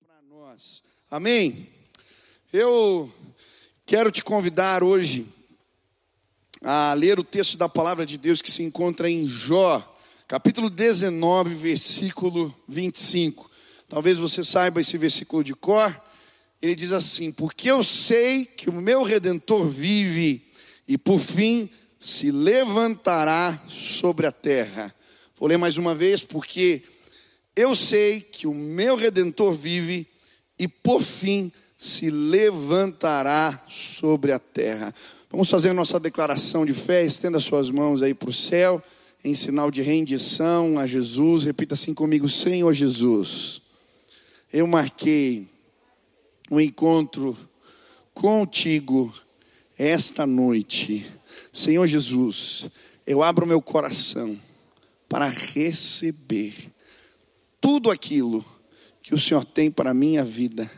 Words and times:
para 0.00 0.20
nós. 0.28 0.82
Amém? 1.10 1.68
Eu 2.52 3.12
quero 3.84 4.10
te 4.10 4.24
convidar 4.24 4.82
hoje 4.82 5.26
a 6.62 6.92
ler 6.94 7.20
o 7.20 7.24
texto 7.24 7.56
da 7.56 7.68
palavra 7.68 8.04
de 8.04 8.18
Deus 8.18 8.42
que 8.42 8.50
se 8.50 8.62
encontra 8.62 9.08
em 9.08 9.28
Jó, 9.28 9.80
capítulo 10.26 10.68
19, 10.68 11.54
versículo 11.54 12.54
25. 12.66 13.48
Talvez 13.88 14.18
você 14.18 14.42
saiba 14.42 14.80
esse 14.80 14.98
versículo 14.98 15.44
de 15.44 15.54
cor. 15.54 15.94
Ele 16.60 16.74
diz 16.74 16.90
assim: 16.90 17.30
Porque 17.30 17.70
eu 17.70 17.84
sei 17.84 18.44
que 18.44 18.68
o 18.68 18.72
meu 18.72 19.04
redentor 19.04 19.68
vive 19.68 20.44
e 20.88 20.98
por 20.98 21.20
fim 21.20 21.70
se 21.98 22.32
levantará 22.32 23.62
sobre 23.68 24.26
a 24.26 24.32
terra. 24.32 24.92
Vou 25.38 25.48
ler 25.48 25.58
mais 25.58 25.76
uma 25.76 25.94
vez, 25.94 26.24
porque 26.24 26.82
eu 27.56 27.74
sei 27.74 28.20
que 28.20 28.46
o 28.46 28.52
meu 28.52 28.94
redentor 28.94 29.54
vive 29.54 30.06
e 30.58 30.68
por 30.68 31.00
fim 31.00 31.50
se 31.76 32.10
levantará 32.10 33.64
sobre 33.66 34.30
a 34.32 34.38
terra. 34.38 34.94
Vamos 35.30 35.48
fazer 35.48 35.70
a 35.70 35.74
nossa 35.74 35.98
declaração 35.98 36.66
de 36.66 36.74
fé, 36.74 37.04
estenda 37.04 37.40
suas 37.40 37.70
mãos 37.70 38.02
aí 38.02 38.12
para 38.12 38.28
o 38.28 38.32
céu, 38.32 38.82
em 39.24 39.34
sinal 39.34 39.70
de 39.70 39.80
rendição 39.80 40.78
a 40.78 40.86
Jesus. 40.86 41.44
Repita 41.44 41.74
assim 41.74 41.94
comigo: 41.94 42.28
Senhor 42.28 42.72
Jesus, 42.74 43.62
eu 44.52 44.66
marquei 44.66 45.48
um 46.50 46.60
encontro 46.60 47.36
contigo 48.14 49.12
esta 49.78 50.26
noite. 50.26 51.06
Senhor 51.52 51.86
Jesus, 51.86 52.66
eu 53.06 53.22
abro 53.22 53.46
meu 53.46 53.62
coração 53.62 54.38
para 55.08 55.26
receber 55.26 56.75
tudo 57.66 57.90
aquilo 57.90 58.44
que 59.02 59.12
o 59.12 59.18
Senhor 59.18 59.44
tem 59.44 59.72
para 59.72 59.90
a 59.90 59.94
minha 59.94 60.24
vida. 60.24 60.70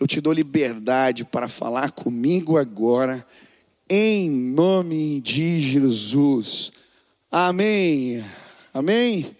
Eu 0.00 0.04
te 0.04 0.20
dou 0.20 0.32
liberdade 0.32 1.24
para 1.24 1.46
falar 1.46 1.92
comigo 1.92 2.58
agora, 2.58 3.24
em 3.88 4.28
nome 4.28 5.20
de 5.20 5.60
Jesus. 5.60 6.72
Amém. 7.30 8.24
Amém. 8.72 9.36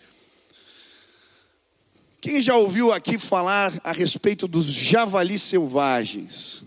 Quem 2.21 2.41
já 2.41 2.57
ouviu 2.57 2.93
aqui 2.93 3.19
falar 3.19 3.73
a 3.83 3.91
respeito 3.91 4.47
dos 4.47 4.67
javalis 4.67 5.43
selvagens? 5.43 6.63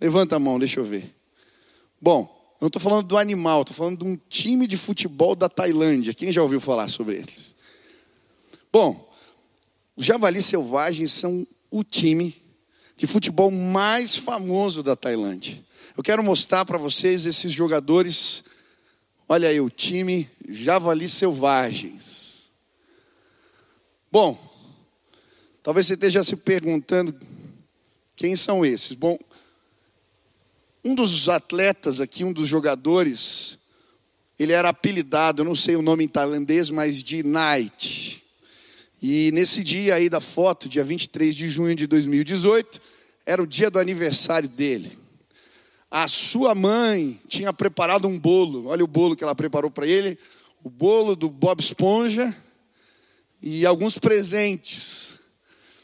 Levanta 0.00 0.34
a 0.34 0.40
mão, 0.40 0.58
deixa 0.58 0.80
eu 0.80 0.84
ver. 0.84 1.14
Bom, 2.02 2.22
eu 2.54 2.62
não 2.62 2.66
estou 2.66 2.82
falando 2.82 3.06
do 3.06 3.16
animal, 3.16 3.60
estou 3.60 3.76
falando 3.76 3.98
de 3.98 4.10
um 4.10 4.18
time 4.28 4.66
de 4.66 4.76
futebol 4.76 5.36
da 5.36 5.48
Tailândia. 5.48 6.12
Quem 6.14 6.32
já 6.32 6.42
ouviu 6.42 6.60
falar 6.60 6.88
sobre 6.88 7.14
eles? 7.14 7.54
Bom, 8.72 9.07
os 9.98 10.04
javalis 10.04 10.44
selvagens 10.44 11.10
são 11.10 11.44
o 11.72 11.82
time 11.82 12.40
de 12.96 13.04
futebol 13.04 13.50
mais 13.50 14.14
famoso 14.14 14.80
da 14.80 14.94
Tailândia. 14.94 15.60
Eu 15.96 16.04
quero 16.04 16.22
mostrar 16.22 16.64
para 16.64 16.78
vocês 16.78 17.26
esses 17.26 17.50
jogadores. 17.50 18.44
Olha 19.28 19.48
aí, 19.48 19.60
o 19.60 19.68
time 19.68 20.30
Javalis 20.48 21.14
Selvagens. 21.14 22.52
Bom, 24.08 24.38
talvez 25.64 25.88
você 25.88 25.94
esteja 25.94 26.22
se 26.22 26.36
perguntando 26.36 27.12
quem 28.14 28.36
são 28.36 28.64
esses. 28.64 28.92
Bom, 28.92 29.18
um 30.84 30.94
dos 30.94 31.28
atletas 31.28 32.00
aqui, 32.00 32.22
um 32.22 32.32
dos 32.32 32.46
jogadores, 32.46 33.58
ele 34.38 34.52
era 34.52 34.68
apelidado, 34.68 35.42
eu 35.42 35.44
não 35.44 35.56
sei 35.56 35.74
o 35.74 35.82
nome 35.82 36.04
em 36.04 36.08
tailandês, 36.08 36.70
mas 36.70 37.02
de 37.02 37.24
Night. 37.24 38.07
E 39.00 39.30
nesse 39.32 39.62
dia 39.62 39.94
aí 39.94 40.08
da 40.08 40.20
foto, 40.20 40.68
dia 40.68 40.82
23 40.82 41.34
de 41.34 41.48
junho 41.48 41.74
de 41.74 41.86
2018, 41.86 42.80
era 43.24 43.42
o 43.42 43.46
dia 43.46 43.70
do 43.70 43.78
aniversário 43.78 44.48
dele. 44.48 44.98
A 45.90 46.08
sua 46.08 46.54
mãe 46.54 47.20
tinha 47.28 47.52
preparado 47.52 48.08
um 48.08 48.18
bolo, 48.18 48.66
olha 48.66 48.84
o 48.84 48.88
bolo 48.88 49.14
que 49.14 49.22
ela 49.22 49.34
preparou 49.34 49.70
para 49.70 49.86
ele, 49.86 50.18
o 50.64 50.68
bolo 50.68 51.14
do 51.14 51.30
Bob 51.30 51.60
Esponja 51.60 52.34
e 53.40 53.64
alguns 53.64 53.98
presentes. 53.98 55.16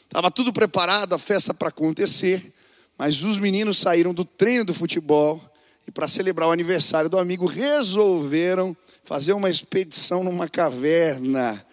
Estava 0.03 0.29
tudo 0.29 0.51
preparado, 0.51 1.13
a 1.13 1.19
festa 1.19 1.53
para 1.53 1.69
acontecer, 1.69 2.53
mas 2.97 3.23
os 3.23 3.39
meninos 3.39 3.77
saíram 3.77 4.13
do 4.13 4.25
treino 4.25 4.65
do 4.65 4.73
futebol 4.73 5.41
e 5.87 5.91
para 5.91 6.07
celebrar 6.07 6.49
o 6.49 6.51
aniversário 6.51 7.09
do 7.09 7.17
amigo 7.17 7.45
resolveram 7.45 8.75
fazer 9.03 9.33
uma 9.33 9.49
expedição 9.49 10.23
numa 10.23 10.47
caverna 10.49 11.65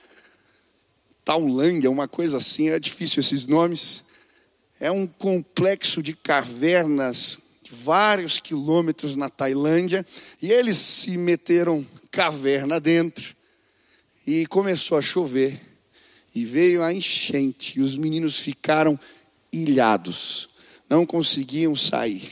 Taulândia, 1.25 1.91
uma 1.91 2.09
coisa 2.09 2.39
assim, 2.39 2.69
é 2.69 2.79
difícil 2.79 3.21
esses 3.21 3.47
nomes. 3.47 4.05
É 4.81 4.91
um 4.91 5.07
complexo 5.07 6.03
de 6.03 6.15
cavernas 6.15 7.41
de 7.63 7.73
vários 7.73 8.41
quilômetros 8.41 9.15
na 9.15 9.31
Tailândia, 9.31 10.05
e 10.41 10.51
eles 10.51 10.77
se 10.77 11.17
meteram 11.17 11.87
caverna 12.11 12.81
dentro 12.81 13.35
e 14.27 14.47
começou 14.47 14.99
a 14.99 15.03
chover. 15.03 15.61
E 16.35 16.45
veio 16.45 16.83
a 16.83 16.93
enchente, 16.93 17.79
e 17.79 17.83
os 17.83 17.97
meninos 17.97 18.39
ficaram 18.39 18.99
ilhados, 19.53 20.49
não 20.89 21.05
conseguiam 21.05 21.77
sair. 21.77 22.27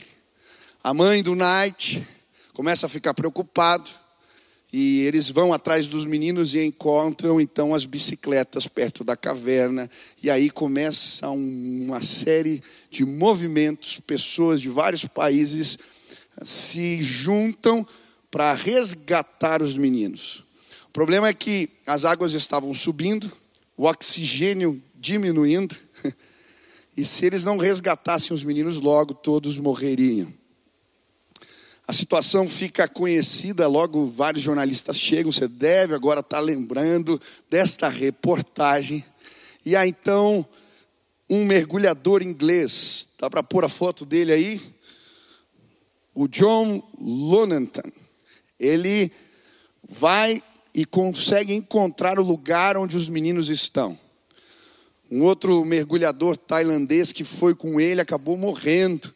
A 0.83 0.93
mãe 0.93 1.21
do 1.21 1.35
Night 1.35 2.05
começa 2.53 2.87
a 2.87 2.89
ficar 2.89 3.13
preocupado, 3.13 4.00
e 4.73 5.01
eles 5.01 5.29
vão 5.29 5.51
atrás 5.51 5.87
dos 5.87 6.05
meninos 6.05 6.55
e 6.55 6.63
encontram 6.63 7.41
então 7.41 7.73
as 7.73 7.83
bicicletas 7.83 8.67
perto 8.67 9.03
da 9.03 9.17
caverna. 9.17 9.89
E 10.23 10.29
aí 10.29 10.49
começa 10.49 11.29
uma 11.29 12.01
série 12.01 12.63
de 12.89 13.03
movimentos, 13.03 13.99
pessoas 13.99 14.61
de 14.61 14.69
vários 14.69 15.03
países 15.05 15.77
se 16.43 17.01
juntam 17.01 17.85
para 18.29 18.53
resgatar 18.53 19.61
os 19.61 19.75
meninos. 19.75 20.45
O 20.87 20.91
problema 20.91 21.27
é 21.27 21.33
que 21.33 21.69
as 21.85 22.05
águas 22.05 22.33
estavam 22.33 22.73
subindo, 22.73 23.29
o 23.75 23.85
oxigênio 23.85 24.81
diminuindo, 24.95 25.75
e 26.95 27.03
se 27.03 27.25
eles 27.25 27.43
não 27.43 27.57
resgatassem 27.57 28.33
os 28.33 28.43
meninos 28.43 28.79
logo, 28.79 29.13
todos 29.13 29.59
morreriam. 29.59 30.31
A 31.87 31.93
situação 31.93 32.47
fica 32.47 32.87
conhecida, 32.87 33.67
logo 33.67 34.05
vários 34.05 34.43
jornalistas 34.43 34.97
chegam, 34.97 35.31
você 35.31 35.47
deve 35.47 35.93
agora 35.93 36.21
estar 36.21 36.39
lembrando 36.39 37.19
desta 37.49 37.89
reportagem. 37.89 39.03
E 39.65 39.75
aí 39.75 39.89
então, 39.89 40.45
um 41.29 41.45
mergulhador 41.45 42.21
inglês, 42.21 43.09
dá 43.19 43.29
para 43.29 43.43
pôr 43.43 43.65
a 43.65 43.69
foto 43.69 44.05
dele 44.05 44.31
aí? 44.31 44.61
O 46.13 46.27
John 46.27 46.83
Lonantan. 46.99 47.89
Ele 48.59 49.11
vai 49.89 50.41
e 50.73 50.85
consegue 50.85 51.53
encontrar 51.53 52.19
o 52.19 52.23
lugar 52.23 52.77
onde 52.77 52.95
os 52.95 53.09
meninos 53.09 53.49
estão. 53.49 53.97
Um 55.09 55.23
outro 55.23 55.65
mergulhador 55.65 56.37
tailandês 56.37 57.11
que 57.11 57.23
foi 57.23 57.53
com 57.53 57.81
ele 57.81 57.99
acabou 57.99 58.37
morrendo 58.37 59.13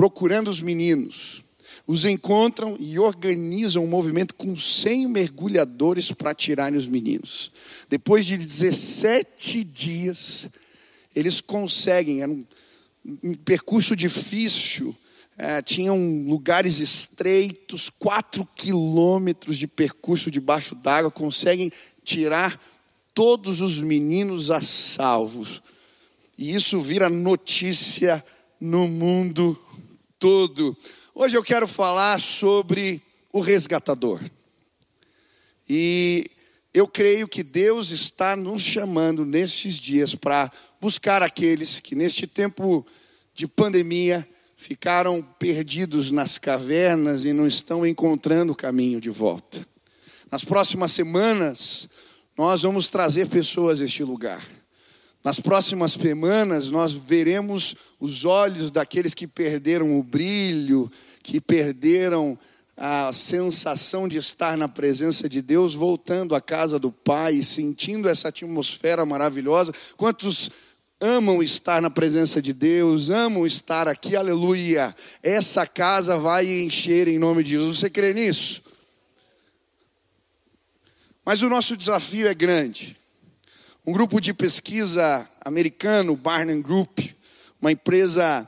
procurando 0.00 0.48
os 0.48 0.62
meninos. 0.62 1.42
Os 1.86 2.06
encontram 2.06 2.74
e 2.80 2.98
organizam 2.98 3.84
um 3.84 3.86
movimento 3.86 4.34
com 4.34 4.56
100 4.56 5.06
mergulhadores 5.08 6.10
para 6.10 6.34
tirarem 6.34 6.78
os 6.78 6.88
meninos. 6.88 7.52
Depois 7.86 8.24
de 8.24 8.38
17 8.38 9.62
dias, 9.62 10.48
eles 11.14 11.42
conseguem, 11.42 12.22
era 12.22 12.32
um, 12.32 12.42
um 13.22 13.34
percurso 13.34 13.94
difícil, 13.94 14.96
é, 15.36 15.60
tinham 15.60 16.24
lugares 16.26 16.80
estreitos, 16.80 17.90
4 17.90 18.48
quilômetros 18.56 19.58
de 19.58 19.66
percurso 19.66 20.30
debaixo 20.30 20.74
d'água, 20.74 21.10
conseguem 21.10 21.70
tirar 22.02 22.58
todos 23.12 23.60
os 23.60 23.82
meninos 23.82 24.50
a 24.50 24.62
salvos. 24.62 25.60
E 26.38 26.54
isso 26.54 26.80
vira 26.80 27.10
notícia 27.10 28.24
no 28.58 28.88
mundo 28.88 29.58
todo. 30.20 30.76
Hoje 31.14 31.36
eu 31.36 31.42
quero 31.42 31.66
falar 31.66 32.20
sobre 32.20 33.02
o 33.32 33.40
resgatador. 33.40 34.22
E 35.66 36.30
eu 36.74 36.86
creio 36.86 37.26
que 37.26 37.42
Deus 37.42 37.90
está 37.90 38.36
nos 38.36 38.62
chamando 38.62 39.24
nesses 39.24 39.76
dias 39.76 40.14
para 40.14 40.52
buscar 40.80 41.22
aqueles 41.22 41.80
que 41.80 41.94
neste 41.94 42.26
tempo 42.26 42.86
de 43.34 43.48
pandemia 43.48 44.28
ficaram 44.56 45.22
perdidos 45.38 46.10
nas 46.10 46.36
cavernas 46.36 47.24
e 47.24 47.32
não 47.32 47.46
estão 47.46 47.86
encontrando 47.86 48.52
o 48.52 48.56
caminho 48.56 49.00
de 49.00 49.08
volta. 49.08 49.66
Nas 50.30 50.44
próximas 50.44 50.92
semanas, 50.92 51.88
nós 52.36 52.62
vamos 52.62 52.90
trazer 52.90 53.26
pessoas 53.26 53.80
a 53.80 53.84
este 53.84 54.04
lugar. 54.04 54.59
Nas 55.22 55.38
próximas 55.38 55.92
semanas, 55.92 56.70
nós 56.70 56.92
veremos 56.92 57.74
os 57.98 58.24
olhos 58.24 58.70
daqueles 58.70 59.12
que 59.12 59.26
perderam 59.26 59.98
o 59.98 60.02
brilho, 60.02 60.90
que 61.22 61.40
perderam 61.40 62.38
a 62.74 63.12
sensação 63.12 64.08
de 64.08 64.16
estar 64.16 64.56
na 64.56 64.66
presença 64.66 65.28
de 65.28 65.42
Deus, 65.42 65.74
voltando 65.74 66.34
à 66.34 66.40
casa 66.40 66.78
do 66.78 66.90
Pai, 66.90 67.42
sentindo 67.42 68.08
essa 68.08 68.28
atmosfera 68.28 69.04
maravilhosa. 69.04 69.74
Quantos 69.98 70.50
amam 70.98 71.42
estar 71.42 71.82
na 71.82 71.90
presença 71.90 72.40
de 72.40 72.54
Deus, 72.54 73.10
amam 73.10 73.46
estar 73.46 73.86
aqui, 73.86 74.16
aleluia. 74.16 74.96
Essa 75.22 75.66
casa 75.66 76.16
vai 76.16 76.46
encher 76.46 77.06
em 77.06 77.18
nome 77.18 77.42
de 77.42 77.50
Jesus. 77.50 77.80
Você 77.80 77.90
crê 77.90 78.14
nisso? 78.14 78.62
Mas 81.22 81.42
o 81.42 81.50
nosso 81.50 81.76
desafio 81.76 82.26
é 82.26 82.34
grande. 82.34 82.96
Um 83.86 83.92
grupo 83.92 84.20
de 84.20 84.34
pesquisa 84.34 85.28
americano, 85.42 86.14
Barnum 86.14 86.60
Group, 86.60 86.98
uma 87.60 87.72
empresa 87.72 88.46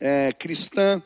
é, 0.00 0.32
cristã 0.32 1.02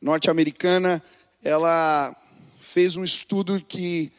norte-americana, 0.00 1.02
ela 1.42 2.14
fez 2.60 2.96
um 2.96 3.02
estudo 3.02 3.60
que 3.60 4.12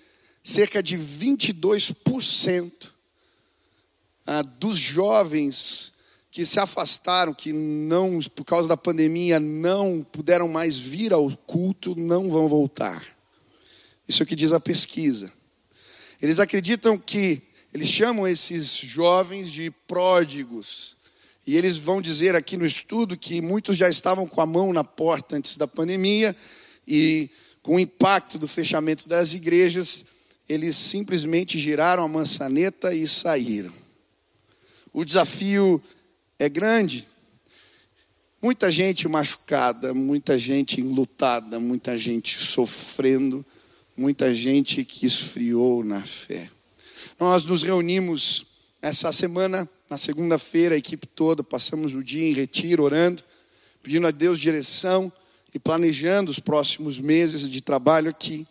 cerca 0.43 0.83
de 0.83 0.97
22% 0.97 2.71
ah, 4.27 4.41
dos 4.41 4.77
jovens 4.77 5.93
que 6.29 6.45
se 6.45 6.59
afastaram, 6.59 7.33
que 7.33 7.53
não, 7.53 8.19
por 8.35 8.43
causa 8.43 8.67
da 8.67 8.75
pandemia, 8.75 9.39
não 9.39 10.03
puderam 10.03 10.47
mais 10.49 10.75
vir 10.75 11.13
ao 11.13 11.29
culto, 11.37 11.95
não 11.95 12.29
vão 12.29 12.49
voltar. 12.49 13.01
Isso 14.07 14.21
é 14.21 14.25
o 14.25 14.27
que 14.27 14.35
diz 14.35 14.51
a 14.51 14.59
pesquisa. 14.59 15.31
Eles 16.21 16.39
acreditam 16.39 16.97
que, 16.97 17.41
eles 17.73 17.89
chamam 17.89 18.27
esses 18.27 18.77
jovens 18.77 19.51
de 19.51 19.71
pródigos. 19.87 20.95
E 21.45 21.57
eles 21.57 21.75
vão 21.77 22.01
dizer 22.01 22.35
aqui 22.35 22.55
no 22.55 22.65
estudo 22.65 23.17
que 23.17 23.41
muitos 23.41 23.75
já 23.75 23.89
estavam 23.89 24.27
com 24.27 24.39
a 24.39 24.45
mão 24.45 24.71
na 24.71 24.83
porta 24.83 25.35
antes 25.35 25.57
da 25.57 25.67
pandemia 25.67 26.35
e 26.87 27.29
com 27.63 27.75
o 27.75 27.79
impacto 27.79 28.37
do 28.37 28.47
fechamento 28.47 29.09
das 29.09 29.33
igrejas, 29.33 30.05
eles 30.47 30.75
simplesmente 30.75 31.57
giraram 31.57 32.03
a 32.03 32.07
maçaneta 32.07 32.93
e 32.93 33.07
saíram. 33.07 33.73
O 34.93 35.03
desafio 35.03 35.81
é 36.37 36.47
grande. 36.47 37.07
Muita 38.41 38.69
gente 38.69 39.07
machucada, 39.07 39.93
muita 39.93 40.37
gente 40.37 40.79
enlutada, 40.79 41.59
muita 41.59 41.97
gente 41.97 42.37
sofrendo, 42.37 43.43
muita 43.97 44.33
gente 44.33 44.83
que 44.83 45.05
esfriou 45.05 45.83
na 45.83 46.03
fé. 46.03 46.49
Nós 47.23 47.45
nos 47.45 47.63
reunimos 47.63 48.47
essa 48.81 49.09
semana, 49.13 49.67
na 49.89 49.97
segunda-feira, 49.97 50.75
a 50.75 50.77
equipe 50.77 51.07
toda, 51.07 51.41
passamos 51.41 51.95
o 51.95 52.03
dia 52.03 52.29
em 52.29 52.33
retiro, 52.33 52.83
orando, 52.83 53.23
pedindo 53.81 54.05
a 54.05 54.11
Deus 54.11 54.37
direção 54.37 55.09
e 55.55 55.57
planejando 55.57 56.29
os 56.29 56.37
próximos 56.37 56.99
meses 56.99 57.49
de 57.49 57.61
trabalho 57.61 58.09
aqui. 58.09 58.45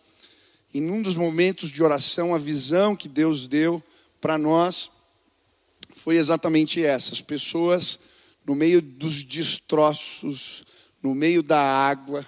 E 0.73 0.81
num 0.81 1.03
dos 1.03 1.15
momentos 1.15 1.69
de 1.69 1.83
oração, 1.83 2.33
a 2.33 2.39
visão 2.39 2.95
que 2.95 3.07
Deus 3.07 3.47
deu 3.47 3.81
para 4.19 4.39
nós 4.39 4.89
foi 5.93 6.15
exatamente 6.15 6.83
essa: 6.83 7.13
as 7.13 7.21
pessoas 7.21 7.99
no 8.43 8.55
meio 8.55 8.81
dos 8.81 9.23
destroços, 9.23 10.63
no 10.99 11.13
meio 11.13 11.43
da 11.43 11.61
água, 11.61 12.25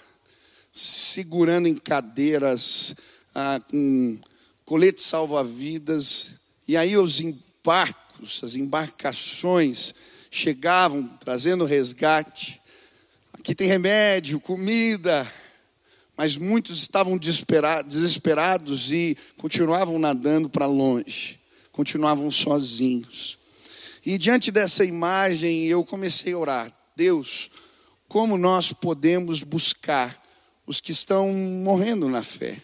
segurando 0.72 1.68
em 1.68 1.74
cadeiras, 1.74 2.94
ah, 3.34 3.60
com 3.68 4.20
colete 4.66 5.02
salva-vidas, 5.02 6.32
e 6.68 6.76
aí 6.76 6.98
os 6.98 7.22
embarcos, 7.22 8.44
as 8.44 8.56
embarcações 8.56 9.94
chegavam 10.32 11.08
trazendo 11.20 11.66
resgate. 11.66 12.60
Aqui 13.34 13.54
tem 13.54 13.68
remédio, 13.68 14.40
comida, 14.40 15.32
mas 16.18 16.36
muitos 16.36 16.80
estavam 16.80 17.18
desesperados 17.18 18.92
e 18.92 19.16
continuavam 19.38 20.00
nadando 20.00 20.50
para 20.50 20.66
longe, 20.66 21.40
continuavam 21.72 22.32
sozinhos. 22.32 23.38
E 24.04 24.18
diante 24.18 24.52
dessa 24.52 24.84
imagem 24.84 25.66
eu 25.66 25.84
comecei 25.84 26.34
a 26.34 26.38
orar: 26.38 26.74
Deus, 26.96 27.52
como 28.08 28.38
nós 28.38 28.74
podemos 28.74 29.44
buscar 29.44 30.20
os 30.66 30.82
que 30.82 30.92
estão 30.92 31.32
morrendo 31.32 32.10
na 32.10 32.24
fé, 32.24 32.60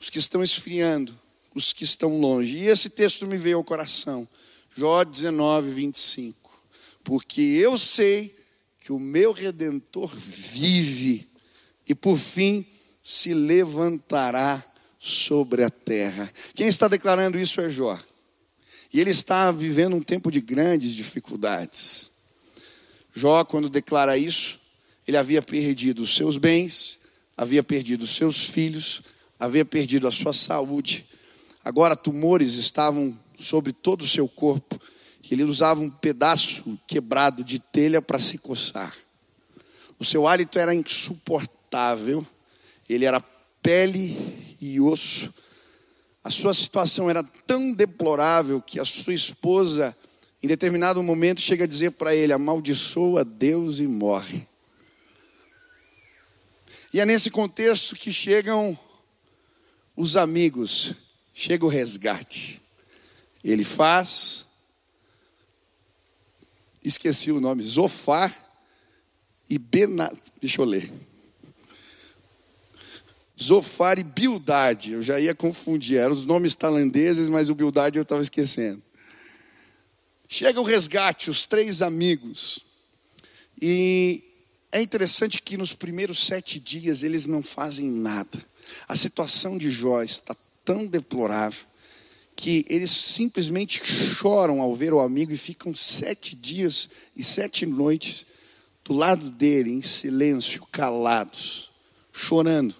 os 0.00 0.10
que 0.10 0.18
estão 0.18 0.42
esfriando, 0.42 1.16
os 1.56 1.72
que 1.72 1.84
estão 1.84 2.20
longe? 2.20 2.56
E 2.58 2.66
esse 2.66 2.90
texto 2.90 3.26
me 3.26 3.38
veio 3.38 3.56
ao 3.56 3.64
coração, 3.64 4.28
Jó 4.76 5.02
19, 5.02 5.70
25. 5.70 6.62
Porque 7.02 7.40
eu 7.40 7.78
sei 7.78 8.36
que 8.82 8.92
o 8.92 8.98
meu 8.98 9.32
redentor 9.32 10.14
vive 10.14 11.26
e 11.88 11.94
por 11.94 12.18
fim 12.18 12.66
se 13.02 13.32
levantará 13.32 14.62
sobre 14.98 15.64
a 15.64 15.70
terra. 15.70 16.30
Quem 16.54 16.68
está 16.68 16.88
declarando 16.88 17.38
isso 17.38 17.60
é 17.60 17.70
Jó. 17.70 17.98
E 18.92 19.00
ele 19.00 19.10
está 19.10 19.50
vivendo 19.50 19.96
um 19.96 20.02
tempo 20.02 20.30
de 20.30 20.40
grandes 20.40 20.92
dificuldades. 20.92 22.10
Jó, 23.14 23.44
quando 23.44 23.70
declara 23.70 24.18
isso, 24.18 24.60
ele 25.08 25.16
havia 25.16 25.40
perdido 25.40 26.02
os 26.02 26.14
seus 26.14 26.36
bens, 26.36 27.00
havia 27.34 27.62
perdido 27.62 28.02
os 28.02 28.14
seus 28.14 28.44
filhos, 28.44 29.02
havia 29.38 29.64
perdido 29.64 30.06
a 30.06 30.10
sua 30.10 30.34
saúde. 30.34 31.06
Agora 31.66 31.96
tumores 31.96 32.54
estavam 32.54 33.18
sobre 33.38 33.72
todo 33.72 34.02
o 34.02 34.06
seu 34.06 34.28
corpo. 34.28 34.80
Ele 35.28 35.42
usava 35.42 35.80
um 35.80 35.90
pedaço 35.90 36.78
quebrado 36.86 37.42
de 37.42 37.58
telha 37.58 38.00
para 38.00 38.20
se 38.20 38.38
coçar. 38.38 38.96
O 39.98 40.04
seu 40.04 40.28
hálito 40.28 40.58
era 40.58 40.72
insuportável. 40.72 42.24
Ele 42.88 43.04
era 43.04 43.20
pele 43.60 44.16
e 44.60 44.80
osso 44.80 45.34
a 46.26 46.30
sua 46.32 46.52
situação 46.52 47.08
era 47.08 47.22
tão 47.22 47.72
deplorável 47.72 48.60
que 48.60 48.80
a 48.80 48.84
sua 48.84 49.14
esposa, 49.14 49.96
em 50.42 50.48
determinado 50.48 51.00
momento, 51.00 51.40
chega 51.40 51.62
a 51.62 51.68
dizer 51.68 51.92
para 51.92 52.16
ele: 52.16 52.32
amaldiçoa 52.32 53.24
Deus 53.24 53.78
e 53.78 53.86
morre. 53.86 54.44
E 56.92 56.98
é 56.98 57.06
nesse 57.06 57.30
contexto 57.30 57.94
que 57.94 58.12
chegam 58.12 58.76
os 59.96 60.16
amigos, 60.16 60.94
chega 61.38 61.66
o 61.66 61.68
resgate. 61.68 62.62
Ele 63.44 63.62
faz, 63.62 64.46
esqueci 66.82 67.30
o 67.30 67.40
nome, 67.40 67.62
Zofar 67.62 68.34
e 69.48 69.58
Benat, 69.58 70.16
deixa 70.40 70.62
eu 70.62 70.64
ler. 70.64 70.90
Zofar 73.40 73.98
e 73.98 74.02
Bildade. 74.02 74.92
Eu 74.92 75.02
já 75.02 75.20
ia 75.20 75.34
confundir. 75.34 75.98
Eram 75.98 76.12
os 76.12 76.24
nomes 76.24 76.54
tailandeses, 76.54 77.28
mas 77.28 77.50
o 77.50 77.54
Bildade 77.54 77.98
eu 77.98 78.02
estava 78.02 78.22
esquecendo. 78.22 78.82
Chega 80.26 80.58
o 80.58 80.64
resgate, 80.64 81.28
os 81.28 81.46
três 81.46 81.82
amigos. 81.82 82.60
E 83.60 84.24
é 84.72 84.80
interessante 84.80 85.42
que 85.42 85.58
nos 85.58 85.74
primeiros 85.74 86.26
sete 86.26 86.58
dias 86.58 87.02
eles 87.02 87.26
não 87.26 87.42
fazem 87.42 87.90
nada. 87.90 88.42
A 88.88 88.96
situação 88.96 89.58
de 89.58 89.70
Jó 89.70 90.02
está 90.02 90.34
tão 90.66 90.84
deplorável 90.84 91.64
que 92.34 92.66
eles 92.68 92.90
simplesmente 92.90 93.80
choram 93.82 94.60
ao 94.60 94.74
ver 94.74 94.92
o 94.92 95.00
amigo 95.00 95.32
e 95.32 95.38
ficam 95.38 95.74
sete 95.74 96.36
dias 96.36 96.90
e 97.16 97.24
sete 97.24 97.64
noites 97.64 98.26
do 98.84 98.92
lado 98.92 99.30
dele, 99.30 99.70
em 99.70 99.80
silêncio, 99.80 100.66
calados, 100.70 101.70
chorando. 102.12 102.74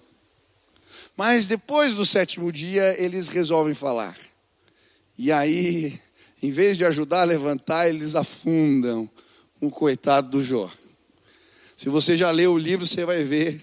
Mas 1.17 1.47
depois 1.47 1.95
do 1.95 2.05
sétimo 2.05 2.53
dia, 2.53 2.95
eles 3.01 3.29
resolvem 3.29 3.75
falar. 3.75 4.19
E 5.17 5.33
aí, 5.33 5.99
em 6.43 6.51
vez 6.51 6.77
de 6.77 6.85
ajudar 6.85 7.23
a 7.23 7.25
levantar, 7.25 7.89
eles 7.89 8.15
afundam 8.15 9.09
um 9.63 9.71
coitado 9.71 10.29
do 10.29 10.43
Jó. 10.43 10.71
Se 11.75 11.89
você 11.89 12.17
já 12.17 12.31
leu 12.31 12.53
o 12.53 12.59
livro, 12.59 12.87
você 12.87 13.07
vai 13.07 13.25
ver 13.25 13.59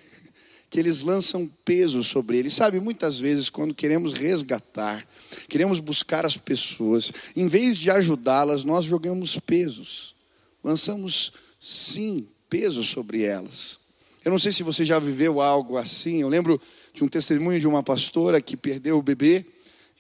que 0.74 0.80
eles 0.80 1.04
lançam 1.04 1.48
peso 1.64 2.04
sobre 2.04 2.40
ele. 2.40 2.50
Sabe, 2.50 2.80
muitas 2.80 3.20
vezes, 3.20 3.48
quando 3.48 3.76
queremos 3.76 4.12
resgatar, 4.12 5.06
queremos 5.48 5.80
buscar 5.80 6.26
as 6.26 6.36
pessoas, 6.36 7.12
em 7.36 7.48
vez 7.48 7.78
de 7.78 7.92
ajudá-las, 7.92 8.64
nós 8.64 8.84
jogamos 8.84 9.38
pesos. 9.38 10.16
Lançamos, 10.64 11.34
sim, 11.60 12.28
peso 12.50 12.84
sobre 12.84 13.22
elas. 13.22 13.78
Eu 14.26 14.32
não 14.32 14.40
sei 14.40 14.52
se 14.52 14.64
você 14.64 14.84
já 14.84 14.98
viveu 14.98 15.42
algo 15.42 15.78
assim. 15.78 16.22
Eu 16.22 16.28
lembro 16.28 16.60
de 16.92 17.04
um 17.04 17.08
testemunho 17.08 17.60
de 17.60 17.68
uma 17.68 17.84
pastora 17.84 18.42
que 18.42 18.58
perdeu 18.58 18.98
o 18.98 19.04
bebê, 19.04 19.46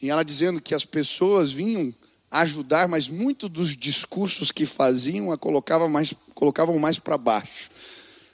e 0.01 0.09
ela 0.09 0.23
dizendo 0.23 0.59
que 0.59 0.73
as 0.73 0.85
pessoas 0.85 1.53
vinham 1.53 1.93
ajudar, 2.31 2.87
mas 2.87 3.07
muito 3.07 3.47
dos 3.47 3.77
discursos 3.77 4.51
que 4.51 4.65
faziam 4.65 5.31
a 5.31 5.37
colocava 5.37 5.87
mais, 5.87 6.15
colocavam 6.33 6.79
mais 6.79 6.97
para 6.97 7.15
baixo. 7.15 7.69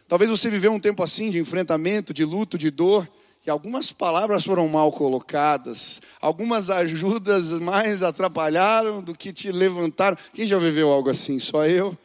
Talvez 0.10 0.28
você 0.28 0.50
viveu 0.50 0.74
um 0.74 0.80
tempo 0.80 1.04
assim 1.04 1.30
de 1.30 1.38
enfrentamento, 1.38 2.16
de 2.16 2.26
luto, 2.26 2.58
de 2.58 2.72
dor, 2.72 3.08
e 3.46 3.50
algumas 3.50 3.92
palavras 3.92 4.44
foram 4.44 4.68
mal 4.68 4.92
colocadas, 4.92 6.02
algumas 6.20 6.72
ajudas 6.72 7.52
mais 7.52 8.02
atrapalharam 8.02 9.04
do 9.04 9.14
que 9.16 9.32
te 9.32 9.52
levantaram. 9.52 10.18
Quem 10.34 10.48
já 10.48 10.58
viveu 10.58 10.90
algo 10.90 11.12
assim? 11.12 11.38
Só 11.38 11.68
eu? 11.68 11.96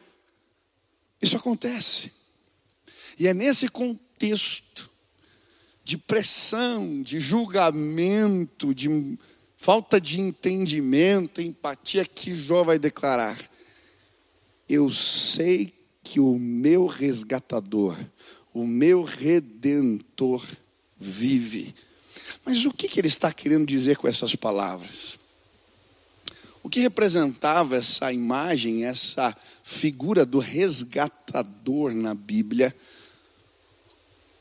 Isso 1.19 1.35
acontece. 1.35 2.11
E 3.17 3.27
é 3.27 3.33
nesse 3.33 3.67
contexto 3.67 4.87
de 5.83 5.97
pressão, 5.97 7.01
de 7.01 7.19
julgamento, 7.19 8.71
de 8.71 9.17
falta 9.57 9.99
de 9.99 10.21
entendimento, 10.21 11.41
empatia 11.41 12.05
que 12.05 12.35
Jó 12.35 12.63
vai 12.63 12.77
declarar: 12.77 13.35
Eu 14.69 14.91
sei 14.91 15.74
que 16.05 16.19
o 16.19 16.37
meu 16.37 16.85
resgatador, 16.85 17.97
o 18.53 18.65
meu 18.65 19.03
redentor 19.03 20.47
vive. 20.95 21.73
Mas 22.45 22.63
o 22.63 22.71
que, 22.71 22.99
ele 22.99 23.07
está 23.07 23.33
querendo 23.33 23.65
dizer 23.65 23.97
com 23.97 24.07
essas 24.07 24.35
palavras? 24.35 25.19
O 26.61 26.69
que 26.69 26.79
representava 26.79 27.75
essa 27.75 28.13
imagem, 28.13 28.85
essa 28.85 29.35
figura 29.63 30.23
do 30.23 30.37
resgatador 30.37 31.91
na 31.93 32.13
Bíblia? 32.13 32.73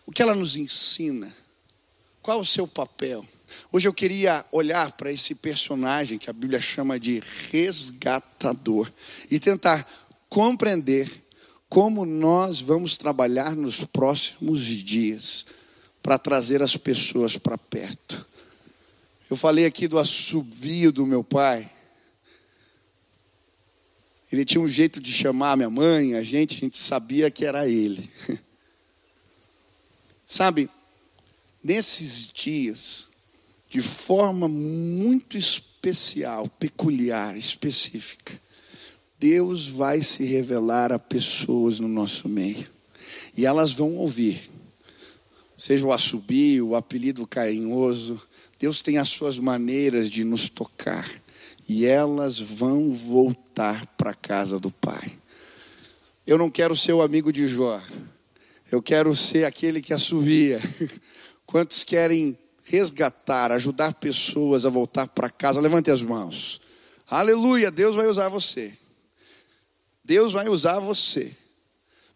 O 0.07 0.13
que 0.13 0.21
ela 0.21 0.35
nos 0.35 0.57
ensina? 0.57 1.35
Qual 2.21 2.41
o 2.41 2.47
seu 2.47 2.69
papel? 2.69 3.27
Hoje 3.73 3.89
eu 3.89 3.95
queria 3.95 4.45
olhar 4.53 4.93
para 4.93 5.11
esse 5.11 5.35
personagem 5.35 6.19
que 6.19 6.29
a 6.29 6.33
Bíblia 6.33 6.61
chama 6.61 7.01
de 7.01 7.23
resgatador 7.51 8.93
e 9.31 9.41
tentar 9.41 9.89
compreender 10.29 11.24
como 11.75 12.07
nós 12.07 12.61
vamos 12.61 12.97
trabalhar 12.97 13.57
nos 13.57 13.85
próximos 13.85 14.61
dias 14.63 15.45
para 16.01 16.17
trazer 16.17 16.63
as 16.63 16.77
pessoas 16.77 17.37
para 17.37 17.59
perto. 17.59 18.25
Eu 19.29 19.37
falei 19.37 19.67
aqui 19.67 19.89
do 19.89 19.99
assobio 19.99 20.93
do 20.93 21.05
meu 21.05 21.25
pai. 21.25 21.69
Ele 24.31 24.45
tinha 24.45 24.61
um 24.61 24.69
jeito 24.69 25.01
de 25.01 25.13
chamar 25.13 25.57
minha 25.57 25.69
mãe, 25.69 26.15
a 26.15 26.23
gente, 26.23 26.55
a 26.55 26.61
gente 26.61 26.79
sabia 26.79 27.29
que 27.29 27.45
era 27.45 27.69
ele. 27.69 28.09
Sabe, 30.25 30.71
nesses 31.61 32.29
dias, 32.29 33.09
de 33.69 33.83
forma 33.83 34.47
muito 34.47 35.37
especial, 35.37 36.49
peculiar, 36.51 37.37
específica, 37.37 38.44
Deus 39.25 39.67
vai 39.67 40.03
se 40.03 40.23
revelar 40.23 40.93
a 40.93 40.99
pessoas 40.99 41.81
no 41.81 41.89
nosso 41.89 42.29
meio. 42.29 42.67
E 43.35 43.47
elas 43.47 43.73
vão 43.73 43.97
ouvir. 43.97 44.51
Seja 45.57 45.87
o 45.87 45.93
assobio, 45.93 46.69
o 46.69 46.77
apelido 46.77 47.27
carinhoso, 47.27 48.21
Deus 48.59 48.83
tem 48.83 48.99
as 48.99 49.09
suas 49.09 49.39
maneiras 49.39 50.11
de 50.11 50.25
nos 50.25 50.51
tocar. 50.51 51.11
E 51.67 51.87
elas 51.87 52.39
vão 52.39 52.93
voltar 52.93 53.87
para 53.97 54.11
a 54.11 54.15
casa 54.15 54.61
do 54.61 54.71
Pai. 54.71 55.11
Eu 56.27 56.37
não 56.37 56.51
quero 56.51 56.77
ser 56.77 56.93
o 56.93 57.01
amigo 57.01 57.33
de 57.33 57.49
Jó. 57.49 57.83
Eu 58.71 58.83
quero 58.83 59.17
ser 59.17 59.47
aquele 59.47 59.81
que 59.81 59.95
assovia. 59.95 60.61
Quantos 61.47 61.83
querem 61.83 62.37
resgatar, 62.63 63.53
ajudar 63.53 63.95
pessoas 63.95 64.67
a 64.67 64.69
voltar 64.69 65.09
para 65.09 65.31
casa? 65.31 65.63
Levante 65.63 65.91
as 65.91 66.03
mãos. 66.03 66.61
Aleluia, 67.09 67.71
Deus 67.71 67.97
vai 67.97 68.07
usar 68.07 68.29
você. 68.29 68.84
Deus 70.05 70.33
vai 70.33 70.49
usar 70.49 70.79
você. 70.79 71.35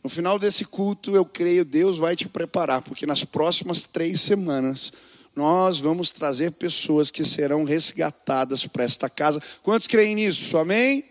No 0.05 0.11
final 0.11 0.39
desse 0.39 0.65
culto, 0.65 1.17
eu 1.17 1.25
creio, 1.25 1.65
Deus 1.65 1.99
vai 1.99 2.15
te 2.15 2.29
preparar, 2.29 2.83
porque 2.83 3.07
nas 3.07 3.25
próximas 3.25 3.85
três 3.85 4.21
semanas, 4.21 4.93
nós 5.35 5.81
vamos 5.81 6.11
trazer 6.11 6.53
pessoas 6.53 7.11
que 7.11 7.25
serão 7.25 7.65
resgatadas 7.65 8.67
para 8.67 8.85
esta 8.85 9.09
casa. 9.09 9.43
Quantos 9.63 9.89
creem 9.89 10.15
nisso? 10.15 10.57
Amém? 10.59 11.05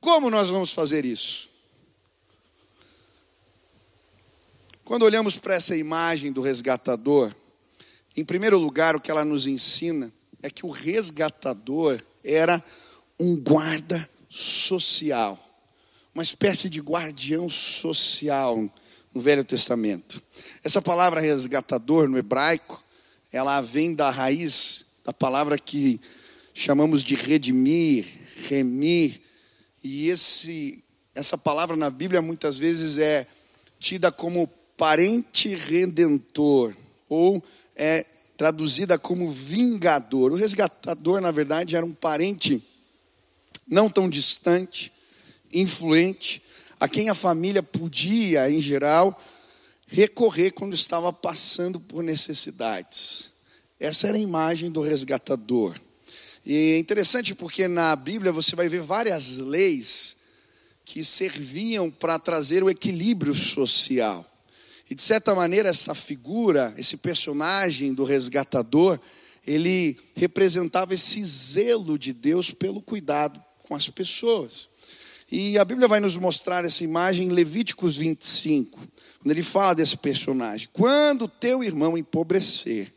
Como 0.00 0.28
nós 0.28 0.50
vamos 0.50 0.72
fazer 0.72 1.04
isso? 1.04 1.48
Quando 4.84 5.04
olhamos 5.04 5.38
para 5.38 5.54
essa 5.54 5.74
imagem 5.74 6.30
do 6.30 6.42
resgatador, 6.42 7.34
em 8.16 8.24
primeiro 8.24 8.58
lugar, 8.58 8.94
o 8.94 9.00
que 9.00 9.10
ela 9.10 9.24
nos 9.24 9.46
ensina 9.46 10.12
é 10.42 10.50
que 10.50 10.66
o 10.66 10.70
resgatador 10.70 12.02
era 12.22 12.62
um 13.18 13.34
guarda 13.36 14.08
social, 14.34 15.38
uma 16.12 16.24
espécie 16.24 16.68
de 16.68 16.80
guardião 16.80 17.48
social 17.48 18.68
no 19.14 19.20
Velho 19.20 19.44
Testamento. 19.44 20.20
Essa 20.64 20.82
palavra 20.82 21.20
resgatador 21.20 22.08
no 22.08 22.18
hebraico, 22.18 22.82
ela 23.32 23.60
vem 23.60 23.94
da 23.94 24.10
raiz 24.10 24.86
da 25.04 25.12
palavra 25.12 25.56
que 25.56 26.00
chamamos 26.52 27.04
de 27.04 27.14
redimir, 27.14 28.06
remir, 28.48 29.20
e 29.84 30.08
esse 30.08 30.82
essa 31.14 31.38
palavra 31.38 31.76
na 31.76 31.88
Bíblia 31.88 32.20
muitas 32.20 32.58
vezes 32.58 32.98
é 32.98 33.24
tida 33.78 34.10
como 34.10 34.48
parente 34.76 35.54
redentor 35.54 36.74
ou 37.08 37.40
é 37.76 38.04
traduzida 38.36 38.98
como 38.98 39.30
vingador. 39.30 40.32
O 40.32 40.34
resgatador, 40.34 41.20
na 41.20 41.30
verdade, 41.30 41.76
era 41.76 41.86
um 41.86 41.92
parente 41.94 42.60
não 43.66 43.88
tão 43.88 44.08
distante, 44.08 44.92
influente, 45.52 46.42
a 46.78 46.88
quem 46.88 47.08
a 47.08 47.14
família 47.14 47.62
podia, 47.62 48.50
em 48.50 48.60
geral, 48.60 49.20
recorrer 49.86 50.50
quando 50.50 50.74
estava 50.74 51.12
passando 51.12 51.80
por 51.80 52.02
necessidades. 52.02 53.30
Essa 53.78 54.08
era 54.08 54.16
a 54.16 54.20
imagem 54.20 54.70
do 54.70 54.80
resgatador. 54.80 55.78
E 56.44 56.72
é 56.72 56.78
interessante 56.78 57.34
porque 57.34 57.66
na 57.68 57.94
Bíblia 57.96 58.32
você 58.32 58.54
vai 58.54 58.68
ver 58.68 58.80
várias 58.80 59.38
leis 59.38 60.16
que 60.84 61.02
serviam 61.02 61.90
para 61.90 62.18
trazer 62.18 62.62
o 62.62 62.68
equilíbrio 62.68 63.34
social. 63.34 64.30
E 64.90 64.94
de 64.94 65.02
certa 65.02 65.34
maneira, 65.34 65.70
essa 65.70 65.94
figura, 65.94 66.74
esse 66.76 66.98
personagem 66.98 67.94
do 67.94 68.04
resgatador, 68.04 69.00
ele 69.46 69.98
representava 70.14 70.92
esse 70.92 71.24
zelo 71.24 71.98
de 71.98 72.12
Deus 72.12 72.50
pelo 72.50 72.82
cuidado 72.82 73.42
com 73.74 73.76
as 73.76 73.90
pessoas. 73.90 74.68
E 75.30 75.58
a 75.58 75.64
Bíblia 75.64 75.88
vai 75.88 75.98
nos 75.98 76.16
mostrar 76.16 76.64
essa 76.64 76.84
imagem 76.84 77.26
em 77.26 77.32
Levíticos 77.32 77.96
25, 77.96 78.78
quando 79.18 79.30
ele 79.32 79.42
fala 79.42 79.74
desse 79.74 79.96
personagem. 79.96 80.68
Quando 80.72 81.26
teu 81.26 81.64
irmão 81.64 81.98
empobrecer, 81.98 82.92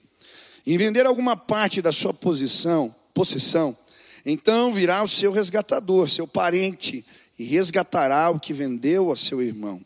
em 0.65 0.77
vender 0.77 1.07
alguma 1.07 1.36
parte 1.36 1.81
da 1.81 1.91
sua 1.91 2.13
posição, 2.13 2.93
possessão, 3.12 3.75
então 4.24 4.72
virá 4.72 5.01
o 5.01 5.07
seu 5.07 5.31
resgatador, 5.31 6.07
seu 6.07 6.27
parente, 6.27 7.03
e 7.39 7.43
resgatará 7.43 8.29
o 8.29 8.39
que 8.39 8.53
vendeu 8.53 9.12
a 9.12 9.15
seu 9.15 9.41
irmão. 9.41 9.84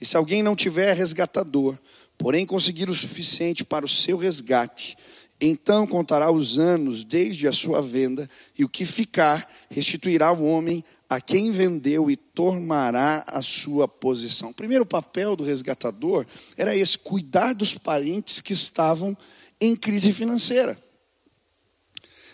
E 0.00 0.04
se 0.04 0.16
alguém 0.16 0.42
não 0.42 0.54
tiver 0.54 0.94
resgatador, 0.94 1.78
porém 2.18 2.44
conseguir 2.44 2.90
o 2.90 2.94
suficiente 2.94 3.64
para 3.64 3.86
o 3.86 3.88
seu 3.88 4.18
resgate, 4.18 4.98
então 5.40 5.86
contará 5.86 6.30
os 6.30 6.58
anos 6.58 7.04
desde 7.04 7.46
a 7.46 7.52
sua 7.52 7.80
venda, 7.80 8.28
e 8.58 8.64
o 8.64 8.68
que 8.68 8.84
ficar 8.84 9.48
restituirá 9.70 10.32
o 10.32 10.44
homem 10.44 10.84
a 11.08 11.20
quem 11.20 11.50
vendeu 11.50 12.10
e 12.10 12.16
tomará 12.16 13.24
a 13.26 13.40
sua 13.40 13.88
posição. 13.88 14.50
O 14.50 14.54
primeiro 14.54 14.84
papel 14.84 15.34
do 15.36 15.44
resgatador 15.44 16.26
era 16.56 16.76
esse: 16.76 16.98
cuidar 16.98 17.54
dos 17.54 17.74
parentes 17.74 18.40
que 18.40 18.52
estavam 18.52 19.16
em 19.60 19.74
crise 19.74 20.12
financeira. 20.12 20.78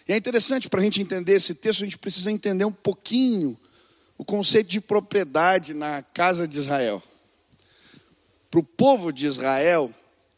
E 0.07 0.13
é 0.13 0.17
interessante 0.17 0.69
para 0.69 0.81
a 0.81 0.85
gente 0.85 1.01
entender 1.01 1.35
esse 1.35 1.55
texto, 1.55 1.83
a 1.83 1.85
gente 1.85 1.99
precisa 1.99 2.31
entender 2.31 2.65
um 2.65 2.73
pouquinho 2.73 3.59
o 4.19 4.25
conceito 4.25 4.69
de 4.69 4.81
propriedade 4.81 5.73
na 5.73 6.03
casa 6.03 6.47
de 6.47 6.59
Israel. 6.59 7.03
Para 8.51 8.61
o 8.61 8.65
povo 8.65 9.13
de 9.13 9.27
Israel, 9.27 9.93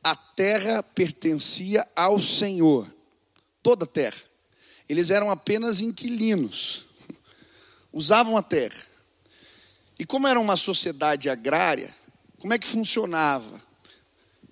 a 0.06 0.14
terra 0.14 0.84
pertencia 0.84 1.84
ao 1.96 2.20
Senhor, 2.20 2.88
toda 3.60 3.82
a 3.82 3.88
terra. 3.88 4.22
Eles 4.88 5.10
eram 5.10 5.32
apenas 5.32 5.80
inquilinos, 5.80 6.84
usavam 7.92 8.36
a 8.36 8.42
terra. 8.42 8.80
E 9.98 10.06
como 10.06 10.28
era 10.28 10.38
uma 10.38 10.56
sociedade 10.56 11.28
agrária, 11.28 11.92
como 12.38 12.54
é 12.54 12.58
que 12.58 12.68
funcionava? 12.68 13.60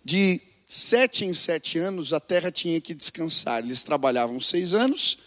De 0.05 0.41
sete 0.67 1.25
em 1.25 1.33
sete 1.33 1.79
anos 1.79 2.13
a 2.13 2.19
terra 2.19 2.51
tinha 2.51 2.81
que 2.81 2.93
descansar. 2.93 3.63
Eles 3.63 3.85
trabalhavam 3.85 4.41
seis 4.41 4.75
anos 4.75 5.19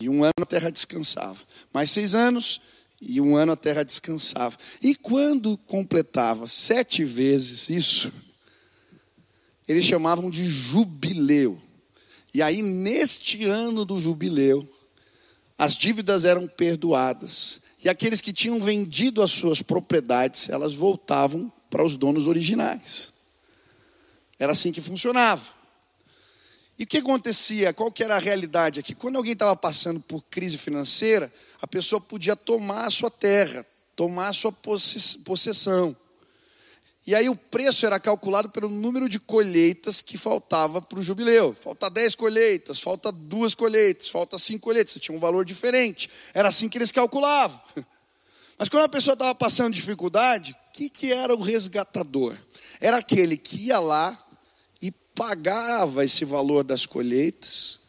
e 0.00 0.08
um 0.08 0.24
ano 0.24 0.34
a 0.42 0.46
terra 0.46 0.68
descansava. 0.68 1.38
Mais 1.72 1.92
seis 1.92 2.12
anos 2.12 2.60
e 3.00 3.20
um 3.20 3.36
ano 3.36 3.52
a 3.52 3.56
terra 3.56 3.84
descansava. 3.84 4.58
E 4.82 4.96
quando 4.96 5.56
completava 5.58 6.48
sete 6.48 7.04
vezes 7.04 7.70
isso, 7.70 8.12
eles 9.68 9.84
chamavam 9.84 10.30
de 10.30 10.46
jubileu. 10.48 11.60
E 12.32 12.42
aí, 12.42 12.62
neste 12.62 13.44
ano 13.44 13.84
do 13.84 14.00
jubileu, 14.00 14.68
as 15.58 15.76
dívidas 15.76 16.24
eram 16.24 16.46
perdoadas. 16.46 17.60
E 17.82 17.88
aqueles 17.88 18.20
que 18.20 18.32
tinham 18.32 18.60
vendido 18.60 19.22
as 19.22 19.30
suas 19.30 19.62
propriedades, 19.62 20.48
elas 20.48 20.74
voltavam 20.74 21.50
para 21.70 21.84
os 21.84 21.96
donos 21.96 22.26
originais. 22.26 23.14
Era 24.38 24.52
assim 24.52 24.70
que 24.70 24.80
funcionava. 24.80 25.56
E 26.78 26.84
o 26.84 26.86
que 26.86 26.98
acontecia? 26.98 27.72
Qual 27.72 27.90
que 27.90 28.02
era 28.02 28.16
a 28.16 28.20
realidade 28.20 28.80
aqui? 28.80 28.94
Quando 28.94 29.16
alguém 29.16 29.32
estava 29.32 29.56
passando 29.56 29.98
por 30.00 30.22
crise 30.24 30.58
financeira, 30.58 31.32
a 31.60 31.66
pessoa 31.66 32.00
podia 32.00 32.36
tomar 32.36 32.84
a 32.86 32.90
sua 32.90 33.10
terra, 33.10 33.64
tomar 33.94 34.28
a 34.28 34.32
sua 34.34 34.52
possessão. 34.52 35.96
E 37.06 37.14
aí 37.14 37.28
o 37.28 37.36
preço 37.36 37.86
era 37.86 38.00
calculado 38.00 38.48
pelo 38.48 38.68
número 38.68 39.08
de 39.08 39.20
colheitas 39.20 40.02
que 40.02 40.18
faltava 40.18 40.82
para 40.82 40.98
o 40.98 41.02
jubileu. 41.02 41.54
Falta 41.54 41.88
10 41.88 42.16
colheitas, 42.16 42.80
falta 42.80 43.12
duas 43.12 43.54
colheitas, 43.54 44.08
falta 44.08 44.36
cinco 44.38 44.64
colheitas. 44.64 45.00
Tinha 45.00 45.16
um 45.16 45.20
valor 45.20 45.44
diferente. 45.44 46.10
Era 46.34 46.48
assim 46.48 46.68
que 46.68 46.76
eles 46.76 46.90
calculavam. 46.90 47.60
Mas 48.58 48.68
quando 48.68 48.84
a 48.84 48.88
pessoa 48.88 49.12
estava 49.12 49.34
passando 49.36 49.72
dificuldade, 49.72 50.52
o 50.52 50.72
que, 50.72 50.90
que 50.90 51.12
era 51.12 51.32
o 51.32 51.40
resgatador? 51.40 52.36
Era 52.80 52.96
aquele 52.96 53.36
que 53.36 53.66
ia 53.66 53.78
lá 53.78 54.18
e 54.82 54.90
pagava 54.90 56.04
esse 56.04 56.24
valor 56.24 56.64
das 56.64 56.86
colheitas 56.86 57.86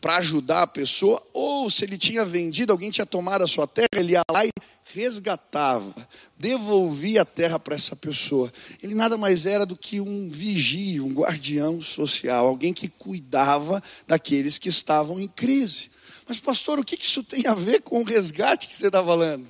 para 0.00 0.18
ajudar 0.18 0.62
a 0.62 0.66
pessoa, 0.66 1.20
ou 1.32 1.68
se 1.70 1.84
ele 1.84 1.98
tinha 1.98 2.24
vendido, 2.24 2.72
alguém 2.72 2.90
tinha 2.90 3.06
tomado 3.06 3.42
a 3.42 3.48
sua 3.48 3.66
terra, 3.66 3.88
ele 3.96 4.12
ia 4.12 4.22
lá 4.30 4.44
e 4.44 4.50
resgatava, 4.94 5.94
devolvia 6.38 7.22
a 7.22 7.24
terra 7.24 7.58
para 7.58 7.74
essa 7.74 7.94
pessoa. 7.94 8.52
Ele 8.82 8.94
nada 8.94 9.16
mais 9.16 9.46
era 9.46 9.66
do 9.66 9.76
que 9.76 10.00
um 10.00 10.28
vigia, 10.28 11.04
um 11.04 11.12
guardião 11.12 11.80
social, 11.80 12.46
alguém 12.46 12.72
que 12.72 12.88
cuidava 12.88 13.82
daqueles 14.06 14.58
que 14.58 14.68
estavam 14.68 15.20
em 15.20 15.28
crise. 15.28 15.90
Mas, 16.26 16.38
pastor, 16.38 16.78
o 16.78 16.84
que 16.84 16.94
isso 16.94 17.22
tem 17.22 17.46
a 17.46 17.54
ver 17.54 17.80
com 17.82 18.00
o 18.00 18.04
resgate 18.04 18.68
que 18.68 18.76
você 18.76 18.86
está 18.86 19.04
falando? 19.04 19.48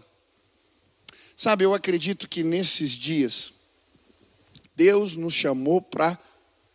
Sabe, 1.36 1.64
eu 1.64 1.74
acredito 1.74 2.28
que 2.28 2.42
nesses 2.42 2.92
dias, 2.92 3.52
Deus 4.74 5.16
nos 5.16 5.34
chamou 5.34 5.80
para 5.80 6.18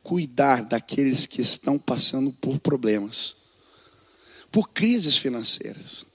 cuidar 0.02 0.64
daqueles 0.64 1.26
que 1.26 1.42
estão 1.42 1.80
passando 1.80 2.32
por 2.34 2.60
problemas, 2.60 3.36
por 4.52 4.70
crises 4.70 5.18
financeiras. 5.18 6.13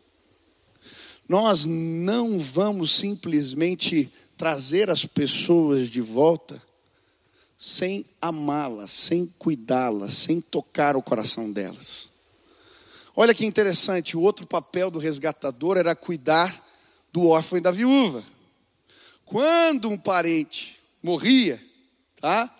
Nós 1.28 1.66
não 1.66 2.40
vamos 2.40 2.92
simplesmente 2.94 4.10
trazer 4.36 4.88
as 4.88 5.04
pessoas 5.04 5.90
de 5.90 6.00
volta 6.00 6.62
sem 7.56 8.06
amá-las, 8.22 8.92
sem 8.92 9.26
cuidá-las, 9.38 10.14
sem 10.14 10.40
tocar 10.40 10.96
o 10.96 11.02
coração 11.02 11.50
delas. 11.52 12.08
Olha 13.14 13.34
que 13.34 13.44
interessante, 13.44 14.16
o 14.16 14.20
outro 14.20 14.46
papel 14.46 14.92
do 14.92 14.98
resgatador 15.00 15.76
era 15.76 15.94
cuidar 15.94 16.64
do 17.12 17.26
órfão 17.26 17.58
e 17.58 17.60
da 17.60 17.72
viúva. 17.72 18.24
Quando 19.24 19.88
um 19.90 19.98
parente 19.98 20.78
morria, 21.02 21.62
tá? 22.20 22.54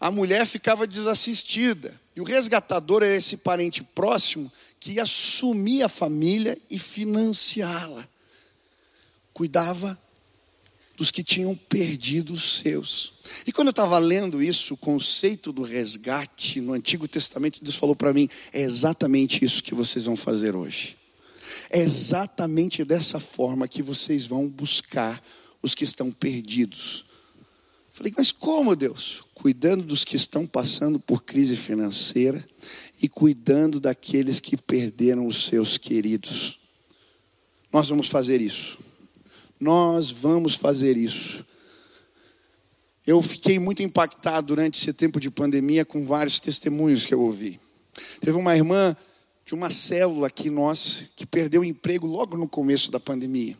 A 0.00 0.10
mulher 0.10 0.44
ficava 0.46 0.84
desassistida. 0.84 1.98
E 2.14 2.20
o 2.20 2.24
resgatador 2.24 3.04
era 3.04 3.14
esse 3.14 3.36
parente 3.36 3.82
próximo 3.82 4.50
que 4.82 4.98
assumia 4.98 5.86
a 5.86 5.88
família 5.88 6.58
e 6.68 6.76
financiá-la. 6.76 8.04
Cuidava 9.32 9.96
dos 10.96 11.12
que 11.12 11.22
tinham 11.22 11.54
perdido 11.54 12.32
os 12.32 12.58
seus. 12.58 13.14
E 13.46 13.52
quando 13.52 13.68
eu 13.68 13.70
estava 13.70 13.96
lendo 14.00 14.42
isso, 14.42 14.74
o 14.74 14.76
conceito 14.76 15.52
do 15.52 15.62
resgate 15.62 16.60
no 16.60 16.72
Antigo 16.72 17.06
Testamento, 17.06 17.62
Deus 17.62 17.76
falou 17.76 17.94
para 17.94 18.12
mim: 18.12 18.28
é 18.52 18.60
exatamente 18.60 19.44
isso 19.44 19.62
que 19.62 19.72
vocês 19.72 20.06
vão 20.06 20.16
fazer 20.16 20.56
hoje. 20.56 20.96
É 21.70 21.78
exatamente 21.78 22.84
dessa 22.84 23.20
forma 23.20 23.68
que 23.68 23.84
vocês 23.84 24.26
vão 24.26 24.48
buscar 24.48 25.22
os 25.62 25.76
que 25.76 25.84
estão 25.84 26.10
perdidos. 26.10 27.04
Falei, 27.92 28.12
mas 28.16 28.32
como 28.32 28.74
Deus? 28.74 29.22
Cuidando 29.32 29.84
dos 29.84 30.02
que 30.02 30.16
estão 30.16 30.44
passando 30.44 30.98
por 30.98 31.22
crise 31.22 31.54
financeira 31.54 32.44
e 33.02 33.08
cuidando 33.08 33.80
daqueles 33.80 34.38
que 34.38 34.56
perderam 34.56 35.26
os 35.26 35.46
seus 35.46 35.76
queridos. 35.76 36.60
Nós 37.72 37.88
vamos 37.88 38.08
fazer 38.08 38.40
isso. 38.40 38.78
Nós 39.58 40.10
vamos 40.10 40.54
fazer 40.54 40.96
isso. 40.96 41.44
Eu 43.04 43.20
fiquei 43.20 43.58
muito 43.58 43.82
impactado 43.82 44.46
durante 44.46 44.80
esse 44.80 44.92
tempo 44.92 45.18
de 45.18 45.28
pandemia 45.28 45.84
com 45.84 46.06
vários 46.06 46.38
testemunhos 46.38 47.04
que 47.04 47.12
eu 47.12 47.20
ouvi. 47.20 47.58
Teve 48.20 48.38
uma 48.38 48.56
irmã 48.56 48.96
de 49.44 49.54
uma 49.54 49.68
célula 49.68 50.28
aqui 50.28 50.48
nossa 50.48 51.08
que 51.16 51.26
perdeu 51.26 51.62
o 51.62 51.64
emprego 51.64 52.06
logo 52.06 52.36
no 52.36 52.48
começo 52.48 52.92
da 52.92 53.00
pandemia. 53.00 53.56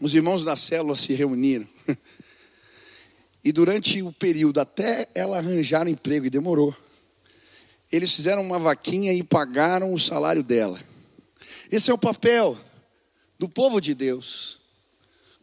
Os 0.00 0.14
irmãos 0.14 0.42
da 0.42 0.56
célula 0.56 0.96
se 0.96 1.12
reuniram. 1.12 1.68
E 3.44 3.50
durante 3.50 4.00
o 4.02 4.12
período, 4.12 4.60
até 4.60 5.08
ela 5.16 5.38
arranjar 5.38 5.84
um 5.84 5.90
emprego, 5.90 6.26
e 6.26 6.30
demorou, 6.30 6.72
eles 7.92 8.10
fizeram 8.12 8.42
uma 8.42 8.58
vaquinha 8.58 9.12
e 9.12 9.22
pagaram 9.22 9.92
o 9.92 10.00
salário 10.00 10.42
dela. 10.42 10.80
Esse 11.70 11.90
é 11.90 11.94
o 11.94 11.98
papel 11.98 12.58
do 13.38 13.48
povo 13.48 13.80
de 13.80 13.94
Deus, 13.94 14.60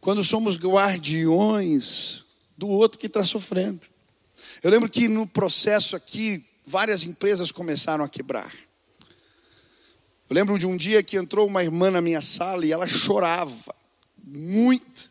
quando 0.00 0.24
somos 0.24 0.58
guardiões 0.58 2.24
do 2.56 2.68
outro 2.68 2.98
que 2.98 3.06
está 3.06 3.24
sofrendo. 3.24 3.86
Eu 4.62 4.70
lembro 4.70 4.88
que 4.88 5.06
no 5.06 5.26
processo 5.26 5.94
aqui, 5.94 6.44
várias 6.66 7.04
empresas 7.04 7.52
começaram 7.52 8.04
a 8.04 8.08
quebrar. 8.08 8.52
Eu 10.28 10.34
lembro 10.34 10.58
de 10.58 10.66
um 10.66 10.76
dia 10.76 11.02
que 11.02 11.16
entrou 11.16 11.46
uma 11.46 11.62
irmã 11.62 11.90
na 11.90 12.00
minha 12.00 12.20
sala 12.20 12.66
e 12.66 12.72
ela 12.72 12.86
chorava 12.86 13.74
muito. 14.22 15.10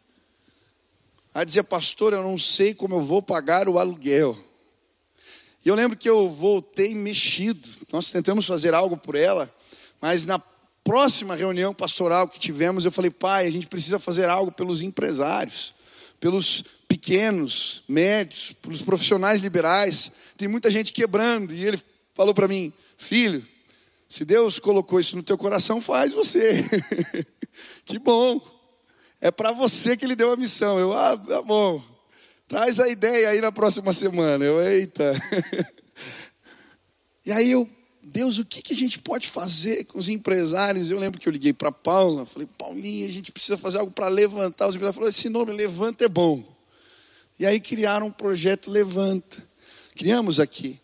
Ela 1.34 1.44
dizia, 1.44 1.64
pastor, 1.64 2.14
eu 2.14 2.24
não 2.24 2.38
sei 2.38 2.74
como 2.74 2.96
eu 2.96 3.02
vou 3.02 3.22
pagar 3.22 3.70
o 3.70 3.78
aluguel. 3.78 4.38
E 5.66 5.70
eu 5.70 5.76
lembro 5.76 5.98
que 5.98 6.10
eu 6.10 6.30
voltei 6.30 6.96
mexido. 6.96 7.68
Nós 7.92 8.12
tentamos 8.12 8.46
fazer 8.46 8.74
algo 8.74 8.98
por 8.98 9.16
ela, 9.16 9.54
mas 10.02 10.26
na 10.26 10.40
próxima 10.84 11.36
reunião 11.36 11.74
pastoral 11.74 12.28
que 12.28 12.40
tivemos, 12.40 12.86
eu 12.86 12.92
falei, 12.92 13.12
pai, 13.12 13.46
a 13.46 13.52
gente 13.52 13.68
precisa 13.68 14.00
fazer 14.00 14.30
algo 14.30 14.52
pelos 14.52 14.82
empresários, 14.82 15.74
pelos 16.20 16.64
pequenos, 16.88 17.84
médios, 17.88 18.54
pelos 18.62 18.82
profissionais 18.82 19.42
liberais. 19.42 20.12
Tem 20.38 20.48
muita 20.48 20.72
gente 20.72 20.94
quebrando. 20.94 21.54
E 21.54 21.66
ele 21.66 21.80
falou 22.16 22.34
para 22.34 22.48
mim, 22.48 22.74
filho, 22.98 23.46
se 24.08 24.26
Deus 24.26 24.58
colocou 24.58 25.00
isso 25.00 25.16
no 25.16 25.22
teu 25.22 25.38
coração, 25.38 25.80
faz 25.80 26.12
você. 26.12 26.66
que 27.86 28.00
bom. 28.00 28.42
É 29.22 29.30
para 29.30 29.52
você 29.52 29.96
que 29.96 30.06
ele 30.06 30.16
deu 30.16 30.34
a 30.34 30.38
missão. 30.38 30.80
Eu, 30.80 30.94
ah, 30.94 31.16
tá 31.16 31.42
bom. 31.42 31.84
Traz 32.50 32.80
a 32.80 32.88
ideia 32.90 33.30
aí 33.30 33.40
na 33.40 33.52
próxima 33.52 33.94
semana. 33.94 34.44
Eu, 34.44 34.60
eita. 34.60 35.14
e 37.24 37.32
aí 37.32 37.52
eu, 37.52 37.70
Deus, 38.02 38.40
o 38.40 38.44
que, 38.44 38.64
que 38.64 38.74
a 38.74 38.76
gente 38.76 38.98
pode 38.98 39.30
fazer 39.30 39.84
com 39.84 40.00
os 40.00 40.10
empresários? 40.10 40.90
Eu 40.90 40.98
lembro 40.98 41.20
que 41.20 41.30
eu 41.30 41.32
liguei 41.32 41.54
para 41.54 41.72
Paula, 41.72 42.26
falei, 42.26 42.50
Paulinha, 42.58 43.06
a 43.06 43.12
gente 43.12 43.32
precisa 43.32 43.56
fazer 43.56 43.78
algo 43.78 43.92
para 43.92 44.08
levantar 44.08 44.68
os 44.68 44.74
empresários. 44.74 44.96
Falou, 44.96 45.10
esse 45.10 45.30
nome 45.30 45.54
Levanta 45.54 46.06
é 46.06 46.10
bom. 46.10 46.44
E 47.40 47.46
aí 47.46 47.60
criaram 47.60 48.08
um 48.08 48.12
projeto 48.12 48.72
Levanta. 48.72 49.48
Criamos 49.96 50.40
aqui. 50.40 50.80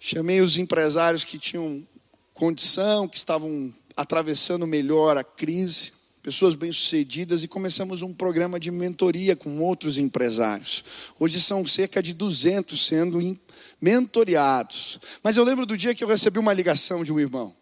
Chamei 0.00 0.40
os 0.40 0.58
empresários 0.58 1.22
que 1.22 1.38
tinham 1.38 1.86
condição, 2.34 3.06
que 3.06 3.16
estavam 3.16 3.72
atravessando 3.96 4.66
melhor 4.66 5.16
a 5.16 5.22
crise 5.22 5.95
pessoas 6.26 6.56
bem-sucedidas 6.56 7.44
e 7.44 7.48
começamos 7.48 8.02
um 8.02 8.12
programa 8.12 8.58
de 8.58 8.68
mentoria 8.72 9.36
com 9.36 9.60
outros 9.60 9.96
empresários. 9.96 10.84
Hoje 11.20 11.40
são 11.40 11.64
cerca 11.64 12.02
de 12.02 12.12
200 12.12 12.84
sendo 12.84 13.38
mentoreados. 13.80 14.98
Mas 15.22 15.36
eu 15.36 15.44
lembro 15.44 15.64
do 15.64 15.76
dia 15.76 15.94
que 15.94 16.02
eu 16.02 16.08
recebi 16.08 16.40
uma 16.40 16.52
ligação 16.52 17.04
de 17.04 17.12
um 17.12 17.20
irmão, 17.20 17.54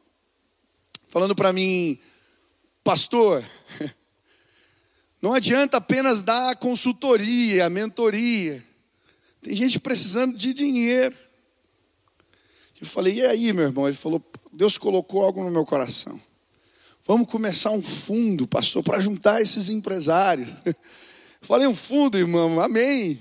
falando 1.09 1.35
para 1.35 1.53
mim, 1.53 1.99
pastor, 2.83 3.45
não 5.21 5.35
adianta 5.35 5.77
apenas 5.77 6.23
dar 6.23 6.57
consultoria, 6.57 7.67
a 7.67 7.69
mentoria. 7.69 8.65
Tem 9.43 9.55
gente 9.55 9.79
precisando 9.79 10.39
de 10.39 10.55
dinheiro. 10.55 11.15
Eu 12.81 12.87
falei, 12.87 13.17
e 13.17 13.27
aí, 13.27 13.53
meu 13.53 13.65
irmão? 13.67 13.87
Ele 13.87 13.95
falou, 13.95 14.25
Deus 14.51 14.79
colocou 14.79 15.23
algo 15.23 15.45
no 15.45 15.51
meu 15.51 15.67
coração. 15.67 16.19
Vamos 17.07 17.29
começar 17.29 17.71
um 17.71 17.83
fundo, 17.83 18.47
pastor, 18.47 18.83
para 18.83 18.99
juntar 18.99 19.43
esses 19.43 19.69
empresários. 19.69 20.49
Falei, 21.43 21.67
um 21.67 21.75
fundo, 21.75 22.17
irmão, 22.17 22.59
amém. 22.59 23.21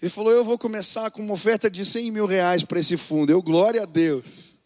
Ele 0.00 0.10
falou, 0.10 0.30
eu 0.30 0.44
vou 0.44 0.58
começar 0.58 1.10
com 1.10 1.22
uma 1.22 1.32
oferta 1.32 1.70
de 1.70 1.84
100 1.84 2.10
mil 2.10 2.26
reais 2.26 2.62
para 2.62 2.78
esse 2.78 2.98
fundo. 2.98 3.32
Eu, 3.32 3.40
glória 3.40 3.82
a 3.82 3.86
Deus. 3.86 4.60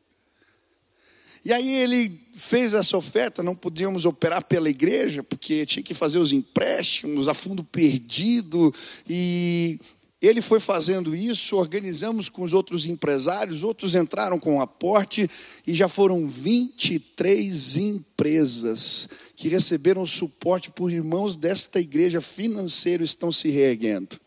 E 1.44 1.52
aí 1.52 1.76
ele 1.76 2.20
fez 2.36 2.74
essa 2.74 2.96
oferta, 2.96 3.42
não 3.42 3.54
podíamos 3.54 4.04
operar 4.04 4.44
pela 4.44 4.68
igreja, 4.68 5.22
porque 5.22 5.64
tinha 5.64 5.82
que 5.82 5.94
fazer 5.94 6.18
os 6.18 6.32
empréstimos 6.32 7.28
a 7.28 7.34
fundo 7.34 7.62
perdido, 7.62 8.74
e 9.08 9.80
ele 10.22 10.40
foi 10.40 10.60
fazendo 10.60 11.16
isso, 11.16 11.56
organizamos 11.56 12.28
com 12.28 12.42
os 12.42 12.52
outros 12.52 12.86
empresários, 12.86 13.64
outros 13.64 13.96
entraram 13.96 14.38
com 14.38 14.60
aporte 14.60 15.28
e 15.66 15.74
já 15.74 15.88
foram 15.88 16.28
23 16.28 17.76
empresas 17.76 19.08
que 19.34 19.48
receberam 19.48 20.06
suporte 20.06 20.70
por 20.70 20.92
irmãos 20.92 21.34
desta 21.34 21.80
igreja 21.80 22.20
financeiro 22.20 23.02
estão 23.02 23.32
se 23.32 23.50
reerguendo. 23.50 24.20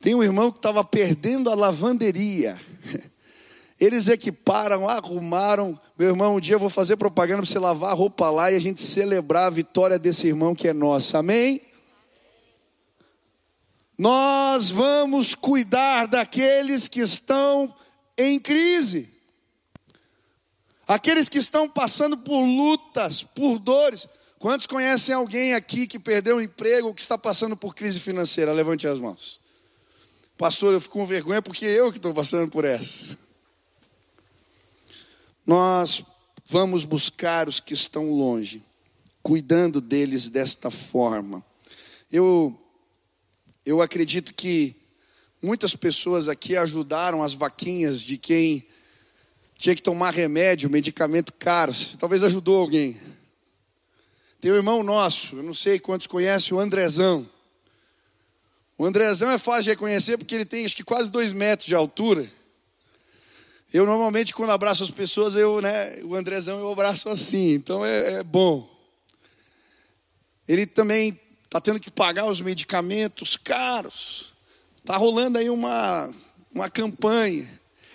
Tem 0.00 0.16
um 0.16 0.22
irmão 0.22 0.50
que 0.50 0.58
estava 0.58 0.82
perdendo 0.82 1.48
a 1.48 1.54
lavanderia. 1.54 2.60
Eles 3.80 4.08
equiparam, 4.08 4.88
arrumaram. 4.88 5.78
Meu 5.96 6.08
irmão, 6.08 6.36
um 6.36 6.40
dia 6.40 6.56
eu 6.56 6.60
vou 6.60 6.68
fazer 6.68 6.96
propaganda 6.96 7.42
para 7.42 7.50
você 7.50 7.58
lavar 7.58 7.92
a 7.92 7.94
roupa 7.94 8.28
lá 8.30 8.50
e 8.50 8.56
a 8.56 8.60
gente 8.60 8.82
celebrar 8.82 9.46
a 9.46 9.50
vitória 9.50 9.98
desse 9.98 10.26
irmão 10.26 10.54
que 10.54 10.66
é 10.66 10.72
nossa. 10.72 11.18
Amém? 11.18 11.60
Nós 13.96 14.70
vamos 14.70 15.34
cuidar 15.34 16.06
daqueles 16.06 16.88
que 16.88 17.00
estão 17.00 17.74
em 18.18 18.40
crise, 18.40 19.08
aqueles 20.86 21.28
que 21.28 21.38
estão 21.38 21.68
passando 21.68 22.18
por 22.18 22.44
lutas, 22.44 23.22
por 23.22 23.58
dores. 23.58 24.08
Quantos 24.38 24.66
conhecem 24.66 25.14
alguém 25.14 25.54
aqui 25.54 25.86
que 25.86 25.98
perdeu 25.98 26.36
o 26.36 26.42
emprego 26.42 26.88
ou 26.88 26.94
que 26.94 27.00
está 27.00 27.16
passando 27.16 27.56
por 27.56 27.74
crise 27.74 28.00
financeira? 28.00 28.52
Levante 28.52 28.86
as 28.86 28.98
mãos. 28.98 29.40
Pastor, 30.36 30.74
eu 30.74 30.80
fico 30.80 30.98
com 30.98 31.06
vergonha 31.06 31.40
porque 31.40 31.64
eu 31.64 31.92
que 31.92 31.98
estou 31.98 32.12
passando 32.12 32.50
por 32.50 32.64
essa. 32.64 33.16
Nós 35.46 36.04
vamos 36.44 36.84
buscar 36.84 37.48
os 37.48 37.60
que 37.60 37.72
estão 37.74 38.10
longe, 38.10 38.62
cuidando 39.22 39.80
deles 39.80 40.28
desta 40.28 40.70
forma. 40.70 41.44
Eu, 42.10 42.58
eu 43.64 43.80
acredito 43.80 44.34
que 44.34 44.76
muitas 45.42 45.74
pessoas 45.74 46.28
aqui 46.28 46.56
ajudaram 46.56 47.22
as 47.22 47.32
vaquinhas 47.32 48.00
de 48.00 48.18
quem 48.18 48.66
tinha 49.58 49.74
que 49.74 49.82
tomar 49.82 50.12
remédio, 50.12 50.68
medicamento 50.68 51.32
caro. 51.32 51.72
Talvez 51.98 52.22
ajudou 52.22 52.60
alguém. 52.60 53.00
Tem 54.40 54.52
um 54.52 54.56
irmão 54.56 54.82
nosso, 54.82 55.36
eu 55.36 55.42
não 55.42 55.54
sei 55.54 55.78
quantos 55.78 56.06
conhecem, 56.06 56.54
o 56.54 56.60
Andrezão. 56.60 57.28
O 58.76 58.84
Andrezão 58.84 59.30
é 59.30 59.38
fácil 59.38 59.64
de 59.64 59.70
reconhecer 59.70 60.18
porque 60.18 60.34
ele 60.34 60.44
tem 60.44 60.66
acho 60.66 60.76
que 60.76 60.84
quase 60.84 61.10
dois 61.10 61.32
metros 61.32 61.66
de 61.66 61.74
altura. 61.74 62.30
Eu 63.72 63.86
normalmente, 63.86 64.34
quando 64.34 64.50
abraço 64.50 64.84
as 64.84 64.90
pessoas, 64.90 65.34
eu, 65.34 65.60
né, 65.62 65.98
o 66.02 66.14
Andrezão 66.14 66.58
eu 66.58 66.70
abraço 66.70 67.08
assim, 67.08 67.54
então 67.54 67.84
é, 67.84 68.14
é 68.20 68.22
bom. 68.22 68.70
Ele 70.46 70.66
também 70.66 71.18
está 71.54 71.60
tendo 71.60 71.78
que 71.78 71.88
pagar 71.88 72.26
os 72.26 72.40
medicamentos 72.40 73.36
caros. 73.36 74.34
Está 74.76 74.96
rolando 74.96 75.38
aí 75.38 75.48
uma, 75.48 76.12
uma 76.52 76.68
campanha. 76.68 77.48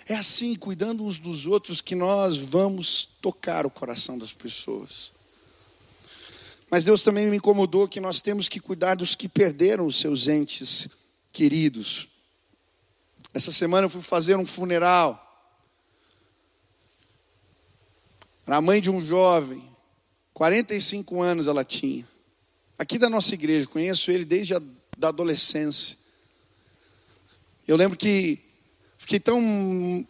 É 0.08 0.14
assim, 0.14 0.54
cuidando 0.54 1.04
uns 1.04 1.18
dos 1.18 1.44
outros, 1.44 1.82
que 1.82 1.94
nós 1.94 2.38
vamos 2.38 3.04
tocar 3.20 3.66
o 3.66 3.70
coração 3.70 4.16
das 4.16 4.32
pessoas. 4.32 5.12
Mas 6.70 6.84
Deus 6.84 7.02
também 7.02 7.26
me 7.26 7.36
incomodou 7.36 7.86
que 7.86 8.00
nós 8.00 8.22
temos 8.22 8.48
que 8.48 8.60
cuidar 8.60 8.94
dos 8.94 9.14
que 9.14 9.28
perderam 9.28 9.86
os 9.86 9.96
seus 9.96 10.26
entes 10.26 10.88
queridos. 11.30 12.08
Essa 13.34 13.52
semana 13.52 13.84
eu 13.84 13.90
fui 13.90 14.00
fazer 14.00 14.36
um 14.36 14.46
funeral. 14.46 15.22
Era 18.46 18.56
a 18.56 18.62
mãe 18.62 18.80
de 18.80 18.88
um 18.88 19.02
jovem, 19.02 19.62
45 20.32 21.20
anos 21.20 21.46
ela 21.46 21.62
tinha. 21.62 22.08
Aqui 22.80 22.98
da 22.98 23.10
nossa 23.10 23.34
igreja, 23.34 23.66
conheço 23.66 24.10
ele 24.10 24.24
desde 24.24 24.54
a 24.54 24.62
da 24.96 25.08
adolescência. 25.08 25.98
Eu 27.68 27.76
lembro 27.76 27.96
que 27.96 28.38
fiquei 28.96 29.20
tão 29.20 30.06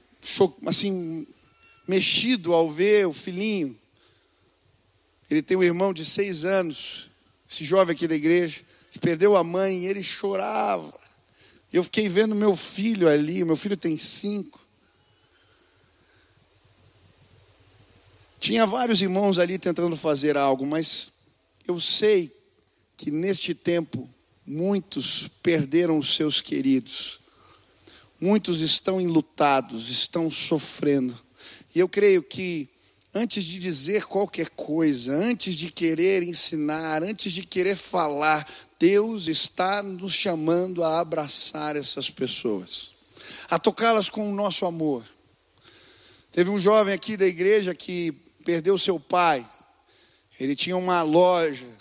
assim 0.66 1.26
mexido 1.88 2.54
ao 2.54 2.70
ver 2.70 3.08
o 3.08 3.12
filhinho 3.12 3.76
ele 5.30 5.42
tem 5.42 5.56
um 5.56 5.62
irmão 5.62 5.94
de 5.94 6.04
seis 6.04 6.44
anos, 6.44 7.08
esse 7.48 7.62
jovem 7.62 7.94
aqui 7.94 8.08
da 8.08 8.16
igreja, 8.16 8.62
que 8.90 8.98
perdeu 8.98 9.36
a 9.36 9.44
mãe, 9.44 9.86
ele 9.86 10.02
chorava. 10.02 10.92
Eu 11.72 11.84
fiquei 11.84 12.08
vendo 12.08 12.34
meu 12.34 12.56
filho 12.56 13.08
ali, 13.08 13.44
meu 13.44 13.54
filho 13.54 13.76
tem 13.76 13.96
cinco. 13.96 14.58
Tinha 18.40 18.66
vários 18.66 19.00
irmãos 19.00 19.38
ali 19.38 19.56
tentando 19.56 19.96
fazer 19.96 20.36
algo, 20.36 20.66
mas 20.66 21.12
eu 21.68 21.80
sei 21.80 22.39
que 23.00 23.10
neste 23.10 23.54
tempo 23.54 24.06
muitos 24.46 25.26
perderam 25.42 25.96
os 25.96 26.14
seus 26.16 26.42
queridos. 26.42 27.20
Muitos 28.20 28.60
estão 28.60 29.00
enlutados, 29.00 29.88
estão 29.88 30.30
sofrendo. 30.30 31.18
E 31.74 31.78
eu 31.78 31.88
creio 31.88 32.22
que 32.22 32.68
antes 33.14 33.42
de 33.42 33.58
dizer 33.58 34.04
qualquer 34.04 34.50
coisa, 34.50 35.14
antes 35.14 35.54
de 35.54 35.70
querer 35.70 36.22
ensinar, 36.22 37.02
antes 37.02 37.32
de 37.32 37.42
querer 37.42 37.74
falar, 37.74 38.46
Deus 38.78 39.28
está 39.28 39.82
nos 39.82 40.12
chamando 40.12 40.84
a 40.84 41.00
abraçar 41.00 41.76
essas 41.76 42.10
pessoas, 42.10 42.90
a 43.48 43.58
tocá-las 43.58 44.10
com 44.10 44.30
o 44.30 44.34
nosso 44.34 44.66
amor. 44.66 45.06
Teve 46.30 46.50
um 46.50 46.60
jovem 46.60 46.92
aqui 46.92 47.16
da 47.16 47.26
igreja 47.26 47.74
que 47.74 48.12
perdeu 48.44 48.76
seu 48.76 49.00
pai, 49.00 49.48
ele 50.38 50.54
tinha 50.54 50.76
uma 50.76 51.00
loja, 51.00 51.79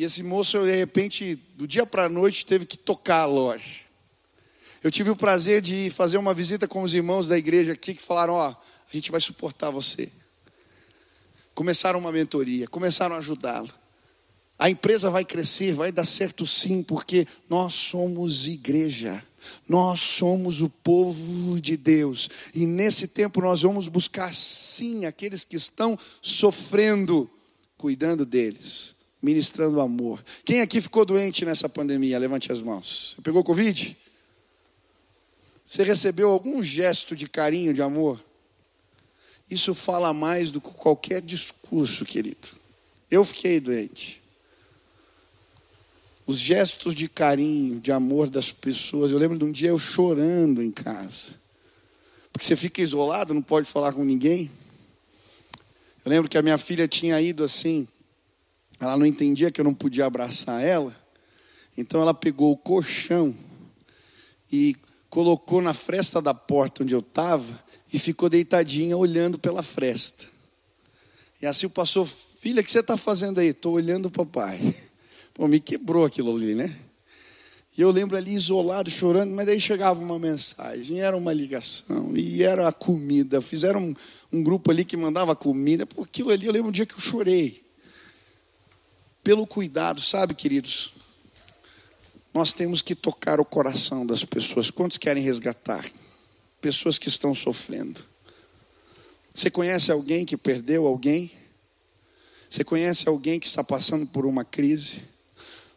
e 0.00 0.04
esse 0.04 0.22
moço, 0.22 0.64
de 0.64 0.74
repente, 0.74 1.34
do 1.56 1.66
dia 1.66 1.84
para 1.84 2.04
a 2.04 2.08
noite, 2.08 2.46
teve 2.46 2.64
que 2.64 2.78
tocar 2.78 3.22
a 3.22 3.26
loja. 3.26 3.80
Eu 4.82 4.90
tive 4.90 5.10
o 5.10 5.16
prazer 5.16 5.60
de 5.60 5.90
fazer 5.90 6.16
uma 6.16 6.32
visita 6.32 6.66
com 6.66 6.82
os 6.82 6.94
irmãos 6.94 7.28
da 7.28 7.36
igreja 7.36 7.72
aqui 7.72 7.94
que 7.94 8.02
falaram: 8.02 8.34
Ó, 8.34 8.48
a 8.48 8.56
gente 8.92 9.10
vai 9.10 9.20
suportar 9.20 9.70
você 9.70 10.10
começaram 11.60 11.98
uma 11.98 12.10
mentoria, 12.10 12.66
começaram 12.66 13.14
a 13.14 13.18
ajudá-lo. 13.18 13.68
A 14.58 14.70
empresa 14.70 15.10
vai 15.10 15.26
crescer, 15.26 15.74
vai 15.74 15.92
dar 15.92 16.06
certo 16.06 16.46
sim, 16.46 16.82
porque 16.82 17.28
nós 17.50 17.74
somos 17.74 18.46
igreja. 18.46 19.22
Nós 19.68 20.00
somos 20.00 20.62
o 20.62 20.70
povo 20.70 21.60
de 21.60 21.76
Deus. 21.76 22.30
E 22.54 22.64
nesse 22.64 23.08
tempo 23.08 23.42
nós 23.42 23.60
vamos 23.60 23.88
buscar 23.88 24.34
sim 24.34 25.04
aqueles 25.04 25.44
que 25.44 25.56
estão 25.56 25.98
sofrendo, 26.22 27.28
cuidando 27.76 28.24
deles, 28.24 28.94
ministrando 29.22 29.80
amor. 29.80 30.22
Quem 30.44 30.60
aqui 30.60 30.80
ficou 30.80 31.04
doente 31.04 31.44
nessa 31.44 31.68
pandemia? 31.68 32.18
Levante 32.18 32.50
as 32.50 32.62
mãos. 32.62 33.16
Pegou 33.22 33.44
Covid? 33.44 33.96
Você 35.64 35.84
recebeu 35.84 36.30
algum 36.30 36.62
gesto 36.62 37.14
de 37.14 37.28
carinho, 37.28 37.72
de 37.72 37.82
amor? 37.82 38.20
Isso 39.50 39.74
fala 39.74 40.12
mais 40.12 40.50
do 40.50 40.60
que 40.60 40.70
qualquer 40.70 41.20
discurso, 41.20 42.04
querido. 42.04 42.48
Eu 43.10 43.24
fiquei 43.24 43.60
doente. 43.60 44.20
Os 46.26 46.38
gestos 46.38 46.94
de 46.94 47.08
carinho, 47.08 47.80
de 47.80 47.90
amor 47.90 48.28
das 48.30 48.52
pessoas. 48.52 49.10
Eu 49.10 49.18
lembro 49.18 49.36
de 49.36 49.44
um 49.44 49.50
dia 49.50 49.70
eu 49.70 49.78
chorando 49.78 50.62
em 50.62 50.70
casa. 50.70 51.34
Porque 52.32 52.46
você 52.46 52.56
fica 52.56 52.80
isolado, 52.80 53.34
não 53.34 53.42
pode 53.42 53.68
falar 53.68 53.92
com 53.92 54.04
ninguém. 54.04 54.50
Eu 56.04 56.10
lembro 56.10 56.28
que 56.28 56.38
a 56.38 56.42
minha 56.42 56.56
filha 56.56 56.86
tinha 56.86 57.20
ido 57.20 57.42
assim. 57.42 57.86
Ela 58.80 58.96
não 58.96 59.04
entendia 59.04 59.50
que 59.50 59.60
eu 59.60 59.64
não 59.64 59.74
podia 59.74 60.06
abraçar 60.06 60.64
ela. 60.64 60.96
Então 61.76 62.00
ela 62.00 62.14
pegou 62.14 62.50
o 62.50 62.56
colchão 62.56 63.34
e 64.50 64.74
colocou 65.10 65.60
na 65.60 65.74
fresta 65.74 66.22
da 66.22 66.32
porta 66.32 66.82
onde 66.82 66.94
eu 66.94 67.00
estava 67.00 67.62
e 67.92 67.98
ficou 67.98 68.28
deitadinha 68.28 68.96
olhando 68.96 69.38
pela 69.38 69.62
fresta. 69.62 70.26
E 71.42 71.46
assim 71.46 71.66
o 71.66 71.70
pastor, 71.70 72.06
filha, 72.06 72.60
o 72.60 72.64
que 72.64 72.70
você 72.70 72.80
está 72.80 72.96
fazendo 72.96 73.40
aí? 73.40 73.48
Estou 73.48 73.74
olhando 73.74 74.06
o 74.06 74.10
papai. 74.10 74.74
Pô, 75.34 75.46
me 75.46 75.60
quebrou 75.60 76.04
aquilo 76.04 76.34
ali, 76.34 76.54
né? 76.54 76.74
E 77.76 77.82
eu 77.82 77.90
lembro 77.90 78.16
ali 78.16 78.34
isolado, 78.34 78.90
chorando, 78.90 79.32
mas 79.32 79.46
daí 79.46 79.60
chegava 79.60 80.02
uma 80.02 80.18
mensagem, 80.18 81.00
era 81.00 81.16
uma 81.16 81.32
ligação, 81.32 82.14
e 82.16 82.42
era 82.42 82.68
a 82.68 82.72
comida. 82.72 83.40
Fizeram 83.40 83.80
um, 83.80 83.94
um 84.32 84.42
grupo 84.42 84.70
ali 84.70 84.84
que 84.84 84.96
mandava 84.96 85.34
comida. 85.36 85.86
Por 85.86 86.04
aquilo 86.04 86.30
ali, 86.30 86.46
eu 86.46 86.52
lembro 86.52 86.68
um 86.68 86.72
dia 86.72 86.84
que 86.84 86.94
eu 86.94 87.00
chorei. 87.00 87.69
Pelo 89.22 89.46
cuidado, 89.46 90.00
sabe, 90.00 90.34
queridos? 90.34 90.94
Nós 92.32 92.52
temos 92.52 92.80
que 92.82 92.94
tocar 92.94 93.40
o 93.40 93.44
coração 93.44 94.06
das 94.06 94.24
pessoas. 94.24 94.70
Quantos 94.70 94.98
querem 94.98 95.22
resgatar? 95.22 95.84
pessoas 96.60 96.98
que 96.98 97.08
estão 97.08 97.34
sofrendo. 97.34 98.04
Você 99.34 99.50
conhece 99.50 99.90
alguém 99.90 100.26
que 100.26 100.36
perdeu 100.36 100.86
alguém? 100.86 101.30
Você 102.48 102.64
conhece 102.64 103.08
alguém 103.08 103.40
que 103.40 103.46
está 103.46 103.64
passando 103.64 104.06
por 104.06 104.26
uma 104.26 104.44
crise? 104.44 105.02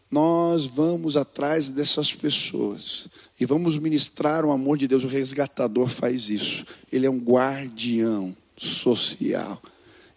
Nós 0.10 0.66
vamos 0.66 1.16
atrás 1.16 1.70
dessas 1.70 2.14
pessoas 2.14 3.08
e 3.40 3.46
vamos 3.46 3.78
ministrar 3.78 4.46
o 4.46 4.52
amor 4.52 4.78
de 4.78 4.88
Deus. 4.88 5.04
O 5.04 5.08
resgatador 5.08 5.88
faz 5.88 6.30
isso. 6.30 6.66
Ele 6.92 7.06
é 7.06 7.10
um 7.10 7.20
guardião 7.20 8.36
social. 8.58 9.62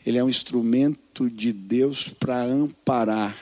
Ele 0.07 0.19
é 0.19 0.23
um 0.23 0.31
instrumento 0.31 1.29
de 1.29 1.53
Deus 1.53 2.09
para 2.09 2.41
amparar, 2.41 3.37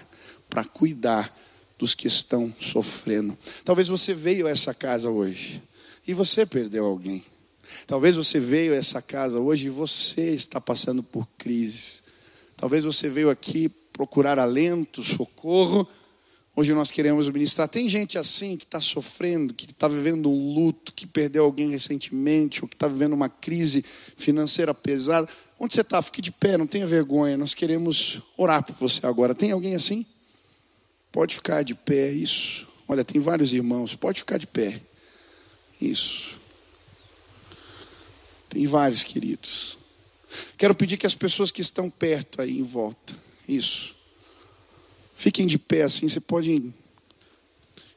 para 0.49 0.65
cuidar 0.65 1.31
dos 1.79 1.95
que 1.95 2.07
estão 2.07 2.53
sofrendo. 2.59 3.37
Talvez 3.67 3.89
você 3.89 4.15
veio 4.15 4.47
a 4.47 4.51
essa 4.51 4.73
casa 4.73 5.11
hoje 5.11 5.63
e 6.09 6.15
você 6.15 6.47
perdeu 6.47 6.87
alguém. 6.87 7.23
Talvez 7.87 8.17
você 8.17 8.41
veio 8.41 8.73
a 8.73 8.77
essa 8.77 9.03
casa 9.03 9.39
hoje 9.39 9.67
e 9.67 9.71
você 9.71 10.31
está 10.31 10.59
passando 10.59 11.03
por 11.03 11.29
crises. 11.37 12.05
Talvez 12.57 12.85
você 12.85 13.11
veio 13.11 13.29
aqui 13.29 13.69
procurar 13.93 14.39
alento, 14.39 15.05
socorro. 15.05 15.87
Hoje 16.57 16.73
nós 16.73 16.91
queremos 16.91 17.29
ministrar. 17.29 17.69
Tem 17.69 17.89
gente 17.89 18.17
assim 18.17 18.57
que 18.57 18.65
está 18.65 18.81
sofrendo, 18.81 19.53
que 19.53 19.67
está 19.67 19.89
vivendo 19.89 20.31
um 20.31 20.55
luto, 20.55 20.93
que 20.93 21.07
perdeu 21.07 21.45
alguém 21.45 21.71
recentemente, 21.71 22.63
ou 22.63 22.69
que 22.69 22.77
está 22.77 22.87
vivendo 22.87 23.13
uma 23.13 23.29
crise 23.29 23.85
financeira 24.17 24.73
pesada. 24.73 25.29
Onde 25.59 25.75
você 25.75 25.81
está? 25.81 26.03
Fique 26.03 26.21
de 26.21 26.33
pé, 26.33 26.59
não 26.59 26.67
tenha 26.67 26.87
vergonha. 26.87 27.37
Nós 27.37 27.55
queremos 27.55 28.21
orar 28.37 28.63
por 28.65 28.75
você 28.75 29.07
agora. 29.07 29.35
Tem 29.35 29.53
alguém 29.53 29.75
assim? 29.75 30.05
Pode 31.13 31.37
ficar 31.37 31.63
de 31.63 31.75
pé, 31.75 32.11
isso. 32.11 32.67
Olha, 32.89 33.05
tem 33.05 33.21
vários 33.21 33.53
irmãos. 33.53 33.95
Pode 33.95 34.21
ficar 34.21 34.39
de 34.39 34.47
pé. 34.47 34.81
Isso. 35.81 36.41
Tem 38.49 38.67
vários 38.67 39.03
queridos. 39.03 39.79
Quero 40.57 40.75
pedir 40.75 40.97
que 40.97 41.07
as 41.07 41.15
pessoas 41.15 41.51
que 41.51 41.61
estão 41.61 41.89
perto 41.89 42.43
aí 42.43 42.59
em 42.59 42.63
volta, 42.63 43.15
isso. 43.49 43.95
Fiquem 45.15 45.47
de 45.47 45.59
pé 45.59 45.83
assim, 45.83 46.09
você 46.09 46.21
pode 46.21 46.73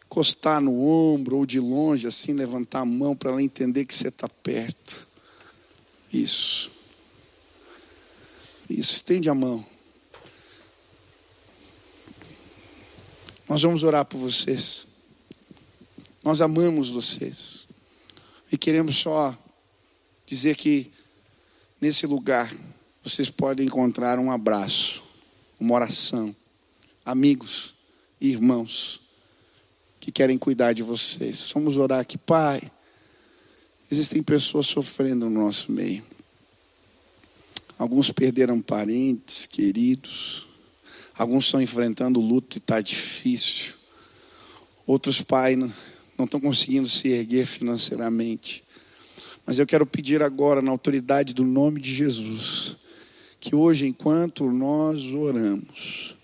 encostar 0.05 0.61
no 0.61 0.87
ombro 0.87 1.37
ou 1.37 1.45
de 1.45 1.59
longe 1.59 2.07
assim, 2.07 2.33
levantar 2.33 2.81
a 2.81 2.85
mão 2.85 3.15
para 3.15 3.31
ela 3.31 3.41
entender 3.41 3.85
que 3.85 3.93
você 3.93 4.09
está 4.09 4.29
perto. 4.29 5.07
Isso. 6.13 6.71
Isso, 8.69 8.93
estende 8.93 9.29
a 9.29 9.33
mão. 9.33 9.65
Nós 13.47 13.61
vamos 13.61 13.83
orar 13.83 14.05
por 14.05 14.17
vocês. 14.17 14.87
Nós 16.23 16.41
amamos 16.41 16.89
vocês. 16.89 17.65
E 18.51 18.57
queremos 18.57 18.97
só 18.97 19.35
dizer 20.25 20.55
que 20.55 20.91
nesse 21.79 22.05
lugar 22.05 22.53
vocês 23.03 23.29
podem 23.29 23.65
encontrar 23.65 24.19
um 24.19 24.29
abraço, 24.29 25.01
uma 25.57 25.75
oração, 25.75 26.35
amigos 27.05 27.73
e 28.19 28.29
irmãos 28.29 28.99
que 29.99 30.11
querem 30.11 30.37
cuidar 30.37 30.73
de 30.73 30.83
vocês. 30.83 31.49
Vamos 31.53 31.77
orar 31.77 31.99
aqui, 31.99 32.17
Pai. 32.17 32.61
Existem 33.89 34.21
pessoas 34.21 34.67
sofrendo 34.67 35.29
no 35.29 35.43
nosso 35.43 35.71
meio. 35.71 36.03
Alguns 37.77 38.09
perderam 38.09 38.59
parentes, 38.59 39.45
queridos. 39.45 40.47
Alguns 41.15 41.45
estão 41.45 41.61
enfrentando 41.61 42.19
luto 42.19 42.57
e 42.57 42.59
está 42.59 42.81
difícil. 42.81 43.73
Outros, 44.85 45.21
Pai, 45.21 45.55
não 45.55 46.25
estão 46.25 46.39
conseguindo 46.39 46.89
se 46.89 47.09
erguer 47.09 47.45
financeiramente. 47.45 48.63
Mas 49.45 49.59
eu 49.59 49.67
quero 49.67 49.85
pedir 49.85 50.23
agora, 50.23 50.61
na 50.61 50.71
autoridade 50.71 51.33
do 51.33 51.45
nome 51.45 51.79
de 51.79 51.93
Jesus, 51.93 52.75
que 53.39 53.55
hoje, 53.55 53.85
enquanto 53.85 54.51
nós 54.51 55.13
oramos, 55.13 56.16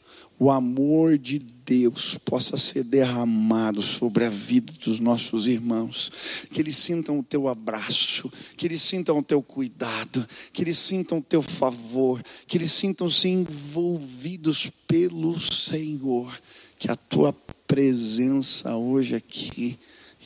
o 0.43 0.51
amor 0.51 1.17
de 1.17 1.39
Deus 1.39 2.17
possa 2.17 2.57
ser 2.57 2.83
derramado 2.83 3.81
sobre 3.81 4.25
a 4.25 4.29
vida 4.29 4.73
dos 4.83 4.99
nossos 4.99 5.47
irmãos, 5.47 6.11
que 6.51 6.59
eles 6.59 6.75
sintam 6.75 7.17
o 7.19 7.23
teu 7.23 7.47
abraço, 7.47 8.29
que 8.57 8.67
eles 8.67 8.81
sintam 8.81 9.19
o 9.19 9.23
teu 9.23 9.41
cuidado, 9.41 10.27
que 10.51 10.61
eles 10.61 10.77
sintam 10.77 11.19
o 11.19 11.21
teu 11.21 11.41
favor, 11.41 12.21
que 12.45 12.57
eles 12.57 12.73
sintam-se 12.73 13.29
envolvidos 13.29 14.69
pelo 14.85 15.39
Senhor, 15.39 16.37
que 16.77 16.91
a 16.91 16.95
tua 16.97 17.31
presença 17.65 18.75
hoje 18.75 19.15
aqui 19.15 19.79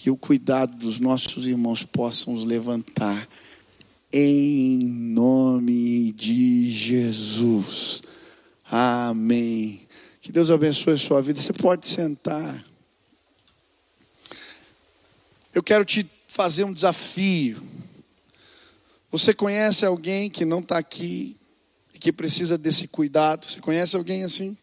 e 0.04 0.10
o 0.10 0.18
cuidado 0.18 0.76
dos 0.78 1.00
nossos 1.00 1.46
irmãos 1.46 1.84
possam 1.84 2.34
os 2.34 2.44
levantar 2.44 3.30
em 4.12 4.80
nome 4.88 6.12
de 6.14 6.72
Jesus. 6.72 8.02
Amém. 8.66 9.87
Que 10.28 10.32
Deus 10.34 10.52
abençoe 10.52 10.96
a 10.96 10.98
sua 10.98 11.22
vida. 11.22 11.42
Você 11.42 11.54
pode 11.54 11.88
sentar. 11.88 12.66
Eu 15.56 15.64
quero 15.64 15.86
te 15.86 16.06
fazer 16.28 16.66
um 16.66 16.74
desafio. 16.74 17.66
Você 19.10 19.34
conhece 19.34 19.86
alguém 19.86 20.30
que 20.30 20.44
não 20.44 20.60
está 20.60 20.80
aqui 20.80 21.34
e 21.94 21.98
que 21.98 22.12
precisa 22.12 22.58
desse 22.58 22.90
cuidado? 22.90 23.46
Você 23.46 23.62
conhece 23.62 23.96
alguém 23.96 24.26
assim? 24.26 24.58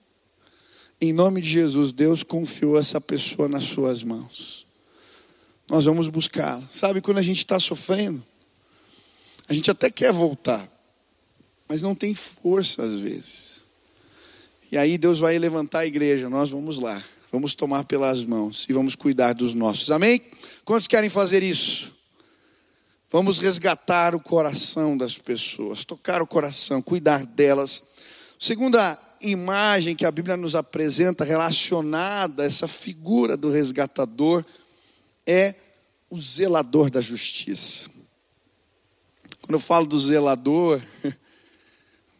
Em 1.00 1.14
nome 1.14 1.40
de 1.40 1.48
Jesus, 1.48 1.92
Deus 1.92 2.22
confiou 2.22 2.78
essa 2.78 3.00
pessoa 3.00 3.48
nas 3.48 3.64
suas 3.64 4.02
mãos. 4.02 4.66
Nós 5.66 5.86
vamos 5.86 6.08
buscá-la. 6.08 6.62
Sabe 6.70 7.00
quando 7.00 7.16
a 7.16 7.22
gente 7.22 7.38
está 7.38 7.58
sofrendo? 7.58 8.22
A 9.48 9.54
gente 9.54 9.70
até 9.70 9.88
quer 9.90 10.12
voltar, 10.12 10.70
mas 11.66 11.80
não 11.80 11.94
tem 11.94 12.14
força 12.14 12.82
às 12.82 12.98
vezes. 12.98 13.63
E 14.74 14.76
aí 14.76 14.98
Deus 14.98 15.20
vai 15.20 15.38
levantar 15.38 15.78
a 15.78 15.86
igreja, 15.86 16.28
nós 16.28 16.50
vamos 16.50 16.80
lá, 16.80 17.00
vamos 17.30 17.54
tomar 17.54 17.84
pelas 17.84 18.24
mãos 18.24 18.66
e 18.68 18.72
vamos 18.72 18.96
cuidar 18.96 19.32
dos 19.32 19.54
nossos. 19.54 19.88
Amém? 19.92 20.20
Quantos 20.64 20.88
querem 20.88 21.08
fazer 21.08 21.44
isso? 21.44 21.94
Vamos 23.08 23.38
resgatar 23.38 24.16
o 24.16 24.20
coração 24.20 24.98
das 24.98 25.16
pessoas, 25.16 25.84
tocar 25.84 26.20
o 26.20 26.26
coração, 26.26 26.82
cuidar 26.82 27.24
delas. 27.24 27.84
Segunda 28.36 28.98
imagem 29.20 29.94
que 29.94 30.04
a 30.04 30.10
Bíblia 30.10 30.36
nos 30.36 30.56
apresenta 30.56 31.22
relacionada 31.22 32.42
a 32.42 32.46
essa 32.46 32.66
figura 32.66 33.36
do 33.36 33.52
resgatador 33.52 34.44
é 35.24 35.54
o 36.10 36.20
zelador 36.20 36.90
da 36.90 37.00
justiça. 37.00 37.88
Quando 39.40 39.52
eu 39.54 39.60
falo 39.60 39.86
do 39.86 40.00
zelador, 40.00 40.82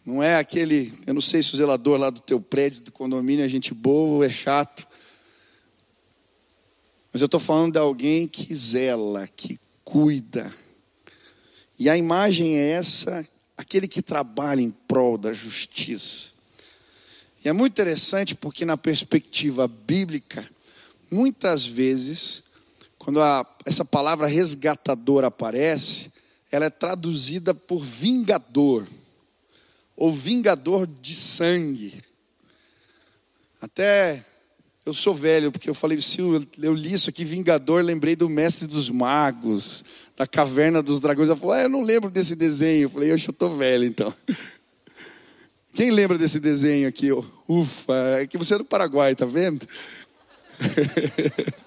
Não 0.05 0.23
é 0.23 0.37
aquele, 0.37 0.93
eu 1.07 1.15
não 1.15 1.21
sei 1.21 1.43
se 1.43 1.55
o 1.55 1.57
zelador 1.57 1.99
lá 1.99 2.11
do 2.11 2.21
teu 2.21 2.39
prédio, 2.39 2.83
do 2.83 2.93
condomínio 2.93 3.43
é 3.43 3.49
gente 3.49 3.73
boa 3.73 4.17
ou 4.17 4.25
é 4.25 4.29
chato. 4.29 4.87
Mas 7.11 7.23
eu 7.23 7.27
estou 7.27 7.41
falando 7.41 7.73
de 7.73 7.79
alguém 7.79 8.29
que 8.29 8.55
zela, 8.55 9.27
que 9.29 9.59
cuida. 9.83 10.53
E 11.79 11.89
a 11.89 11.97
imagem 11.97 12.55
é 12.55 12.71
essa, 12.73 13.27
aquele 13.57 13.89
que 13.89 14.03
trabalha 14.03 14.61
em 14.61 14.71
prol 14.71 15.17
da 15.17 15.33
justiça. 15.33 16.29
E 17.43 17.49
é 17.49 17.53
muito 17.53 17.73
interessante 17.73 18.35
porque, 18.35 18.67
na 18.67 18.77
perspectiva 18.77 19.67
bíblica, 19.67 20.47
muitas 21.11 21.65
vezes, 21.65 22.43
quando 22.99 23.23
a, 23.23 23.47
essa 23.65 23.85
palavra 23.87 24.27
resgatador 24.27 25.25
aparece, 25.25 26.11
ela 26.53 26.67
é 26.67 26.71
traduzida 26.71 27.55
por 27.55 27.83
vingador 27.83 28.87
ou 29.97 30.13
vingador 30.13 30.87
de 30.87 31.15
sangue. 31.15 32.03
Até 33.61 34.25
eu 34.85 34.93
sou 34.93 35.15
velho, 35.15 35.51
porque 35.51 35.71
eu 35.71 35.75
falei, 35.75 35.99
se 36.01 36.21
eu, 36.21 36.75
li 36.75 36.93
isso 36.93 37.09
aqui, 37.09 37.25
Vingador, 37.25 37.83
lembrei 37.83 38.15
do 38.15 38.29
Mestre 38.29 38.67
dos 38.67 38.91
Magos, 38.91 39.83
da 40.15 40.27
Caverna 40.27 40.83
dos 40.83 41.01
Dragões. 41.01 41.29
Ela 41.29 41.39
falou, 41.39 41.55
ah, 41.55 41.63
eu 41.63 41.71
não 41.71 41.83
lembro 41.83 42.11
desse 42.11 42.37
desenho. 42.37 42.83
Eu 42.83 42.91
falei, 42.91 43.11
eu 43.11 43.17
estou 43.17 43.57
velho 43.57 43.85
então. 43.85 44.13
Quem 45.73 45.91
lembra 45.91 46.19
desse 46.19 46.39
desenho 46.39 46.87
aqui? 46.87 47.09
Ufa, 47.49 47.95
é 48.21 48.27
que 48.27 48.37
você 48.37 48.55
é 48.55 48.59
do 48.59 48.65
Paraguai, 48.65 49.15
tá 49.15 49.25
vendo? 49.25 49.67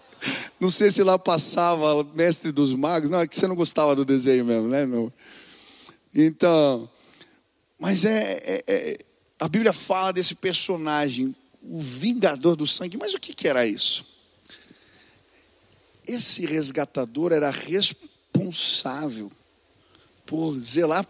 Não 0.59 0.71
sei 0.71 0.89
se 0.89 1.03
lá 1.03 1.19
passava 1.19 2.03
Mestre 2.15 2.51
dos 2.51 2.73
Magos. 2.73 3.09
Não, 3.09 3.21
é 3.21 3.27
que 3.27 3.35
você 3.35 3.45
não 3.45 3.55
gostava 3.55 3.95
do 3.95 4.03
desenho 4.03 4.43
mesmo, 4.43 4.67
né, 4.67 4.85
meu? 4.87 5.13
Então, 6.15 6.89
mas 7.79 8.05
é, 8.05 8.33
é, 8.43 8.63
é, 8.67 8.97
a 9.39 9.47
Bíblia 9.47 9.71
fala 9.71 10.11
desse 10.11 10.35
personagem, 10.35 11.35
o 11.61 11.79
vingador 11.79 12.55
do 12.55 12.65
sangue. 12.65 12.97
Mas 12.97 13.13
o 13.13 13.19
que, 13.19 13.33
que 13.33 13.47
era 13.47 13.65
isso? 13.65 14.05
Esse 16.07 16.45
resgatador 16.45 17.31
era 17.31 17.49
responsável 17.51 19.31
por 20.25 20.57
zelar 20.59 21.05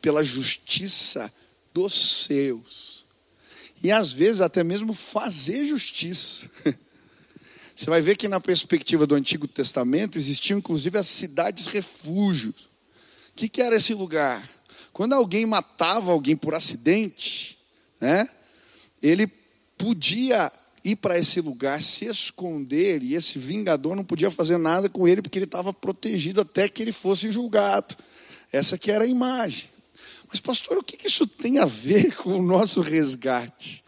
pela 0.00 0.22
justiça 0.22 1.32
dos 1.72 2.24
seus. 2.26 3.04
E 3.82 3.90
às 3.90 4.12
vezes 4.12 4.40
até 4.40 4.62
mesmo 4.62 4.92
fazer 4.92 5.66
justiça. 5.66 6.50
Você 7.74 7.86
vai 7.86 8.02
ver 8.02 8.16
que 8.16 8.28
na 8.28 8.40
perspectiva 8.40 9.06
do 9.06 9.14
Antigo 9.14 9.48
Testamento 9.48 10.18
existiam 10.18 10.58
inclusive 10.58 10.98
as 10.98 11.06
cidades 11.06 11.66
refúgios. 11.66 12.68
O 13.30 13.36
que, 13.36 13.48
que 13.48 13.62
era 13.62 13.76
esse 13.76 13.94
lugar? 13.94 14.46
Quando 15.00 15.14
alguém 15.14 15.46
matava 15.46 16.12
alguém 16.12 16.36
por 16.36 16.54
acidente, 16.54 17.58
né, 17.98 18.28
ele 19.02 19.26
podia 19.78 20.52
ir 20.84 20.96
para 20.96 21.18
esse 21.18 21.40
lugar, 21.40 21.82
se 21.82 22.04
esconder, 22.04 23.02
e 23.02 23.14
esse 23.14 23.38
vingador 23.38 23.96
não 23.96 24.04
podia 24.04 24.30
fazer 24.30 24.58
nada 24.58 24.90
com 24.90 25.08
ele, 25.08 25.22
porque 25.22 25.38
ele 25.38 25.46
estava 25.46 25.72
protegido 25.72 26.42
até 26.42 26.68
que 26.68 26.82
ele 26.82 26.92
fosse 26.92 27.30
julgado. 27.30 27.96
Essa 28.52 28.76
que 28.76 28.90
era 28.90 29.04
a 29.04 29.06
imagem. 29.06 29.70
Mas, 30.28 30.38
pastor, 30.38 30.76
o 30.76 30.82
que 30.82 31.08
isso 31.08 31.26
tem 31.26 31.58
a 31.58 31.64
ver 31.64 32.14
com 32.20 32.38
o 32.38 32.42
nosso 32.42 32.82
resgate? 32.82 33.82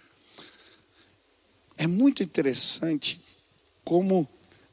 É 1.76 1.86
muito 1.86 2.22
interessante 2.22 3.20
como 3.84 4.26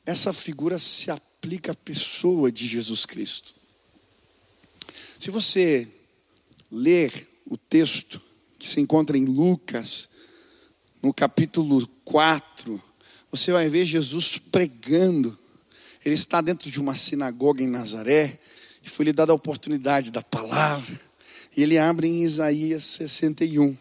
essa 0.06 0.32
figura 0.32 0.80
se 0.80 1.12
aplica 1.12 1.74
à 1.74 1.76
pessoa 1.76 2.50
de 2.50 2.66
Jesus 2.66 3.06
Cristo. 3.06 3.54
Se 5.20 5.30
você 5.32 5.99
ler 6.72 7.28
o 7.46 7.58
texto 7.58 8.22
que 8.58 8.70
se 8.70 8.80
encontra 8.80 9.18
em 9.18 9.26
Lucas, 9.26 10.10
no 11.02 11.14
capítulo 11.14 11.88
4, 12.04 12.82
você 13.32 13.52
vai 13.52 13.70
ver 13.70 13.86
Jesus 13.86 14.38
pregando. 14.38 15.38
Ele 16.04 16.16
está 16.16 16.42
dentro 16.42 16.70
de 16.70 16.80
uma 16.80 16.96
sinagoga 16.96 17.64
em 17.64 17.68
Nazaré 17.68 18.38
e 18.84 18.90
foi 18.90 19.06
lhe 19.06 19.14
dada 19.14 19.32
a 19.32 19.36
oportunidade 19.36 20.12
da 20.12 20.22
palavra. 20.22 21.00
E 21.56 21.64
ele 21.64 21.78
abre 21.78 22.08
em 22.08 22.24
Isaías 22.24 22.84
61. 22.84 23.76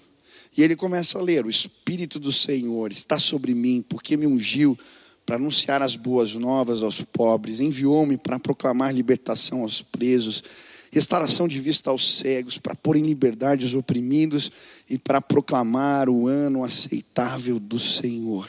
E 0.57 0.63
ele 0.63 0.77
começa 0.77 1.19
a 1.19 1.23
ler: 1.23 1.45
O 1.45 1.51
Espírito 1.51 2.19
do 2.19 2.33
Senhor 2.33 2.91
está 2.93 3.19
sobre 3.19 3.55
mim, 3.55 3.85
porque 3.89 4.17
me 4.17 4.27
ungiu 4.27 4.79
para 5.25 5.37
anunciar 5.37 5.83
as 5.83 5.95
boas 5.95 6.35
novas 6.35 6.83
aos 6.83 7.03
pobres, 7.03 7.61
enviou-me 7.61 8.17
para 8.17 8.39
proclamar 8.39 8.95
libertação 8.95 9.63
aos 9.63 9.83
presos 9.83 10.43
restauração 10.91 11.47
de 11.47 11.59
vista 11.61 11.91
aos 11.91 12.19
cegos, 12.19 12.59
para 12.59 12.75
pôr 12.75 12.97
em 12.97 13.03
liberdade 13.03 13.65
os 13.65 13.75
oprimidos 13.75 14.51
e 14.89 14.99
para 14.99 15.21
proclamar 15.21 16.09
o 16.09 16.27
ano 16.27 16.65
aceitável 16.65 17.59
do 17.59 17.79
Senhor. 17.79 18.49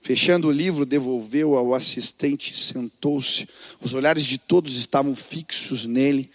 Fechando 0.00 0.48
o 0.48 0.52
livro, 0.52 0.84
devolveu 0.84 1.56
ao 1.56 1.74
assistente 1.74 2.52
e 2.52 2.56
sentou-se. 2.56 3.48
Os 3.80 3.94
olhares 3.94 4.24
de 4.24 4.36
todos 4.36 4.76
estavam 4.76 5.14
fixos 5.14 5.84
nele. 5.84 6.28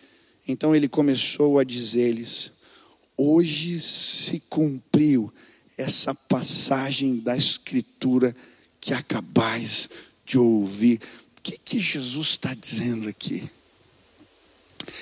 Então 0.47 0.73
ele 0.73 0.87
começou 0.87 1.59
a 1.59 1.65
dizer-lhes: 1.65 2.51
Hoje 3.17 3.81
se 3.81 4.41
cumpriu 4.49 5.31
essa 5.77 6.15
passagem 6.15 7.17
da 7.17 7.35
Escritura 7.35 8.33
que 8.79 8.93
acabais 8.93 9.89
de 10.25 10.37
ouvir. 10.37 11.01
O 11.37 11.41
que, 11.41 11.57
que 11.57 11.79
Jesus 11.79 12.29
está 12.29 12.53
dizendo 12.53 13.09
aqui? 13.09 13.49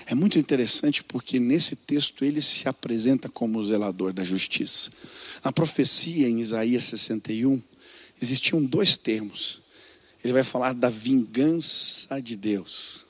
É 0.06 0.16
muito 0.16 0.38
interessante 0.40 1.04
porque 1.04 1.40
nesse 1.40 1.76
texto 1.76 2.26
ele 2.26 2.42
se 2.42 2.68
apresenta 2.68 3.30
como 3.30 3.60
o 3.60 3.66
zelador 3.66 4.14
da 4.14 4.24
justiça. 4.24 4.92
Na 5.44 5.52
profecia 5.52 6.28
em 6.28 6.40
Isaías 6.40 6.84
61, 6.86 7.62
existiam 8.22 8.64
dois 8.64 8.98
termos. 8.98 9.62
Ele 10.24 10.34
vai 10.34 10.44
falar 10.44 10.74
da 10.74 10.90
vingança 10.90 12.20
de 12.20 12.36
Deus. 12.36 13.06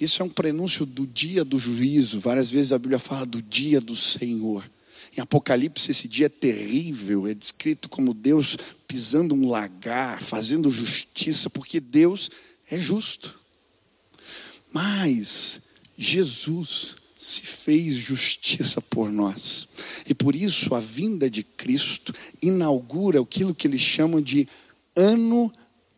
Isso 0.00 0.22
é 0.22 0.24
um 0.24 0.28
prenúncio 0.28 0.86
do 0.86 1.06
dia 1.06 1.44
do 1.44 1.58
juízo. 1.58 2.20
Várias 2.20 2.50
vezes 2.50 2.72
a 2.72 2.78
Bíblia 2.78 2.98
fala 2.98 3.26
do 3.26 3.42
dia 3.42 3.80
do 3.80 3.96
Senhor. 3.96 4.68
Em 5.16 5.20
Apocalipse, 5.20 5.90
esse 5.90 6.06
dia 6.06 6.26
é 6.26 6.28
terrível, 6.28 7.26
é 7.26 7.34
descrito 7.34 7.88
como 7.88 8.14
Deus 8.14 8.56
pisando 8.86 9.34
um 9.34 9.48
lagar, 9.48 10.22
fazendo 10.22 10.70
justiça, 10.70 11.50
porque 11.50 11.80
Deus 11.80 12.30
é 12.70 12.78
justo. 12.78 13.37
Mas 14.78 15.60
Jesus 15.96 16.94
se 17.16 17.40
fez 17.40 17.96
justiça 17.96 18.80
por 18.80 19.10
nós. 19.10 19.70
E 20.08 20.14
por 20.14 20.36
isso 20.36 20.72
a 20.72 20.78
vinda 20.78 21.28
de 21.28 21.42
Cristo 21.42 22.14
inaugura 22.40 23.20
aquilo 23.20 23.52
que 23.52 23.66
eles 23.66 23.80
chamam 23.80 24.20
de 24.20 24.48
ano 24.94 25.52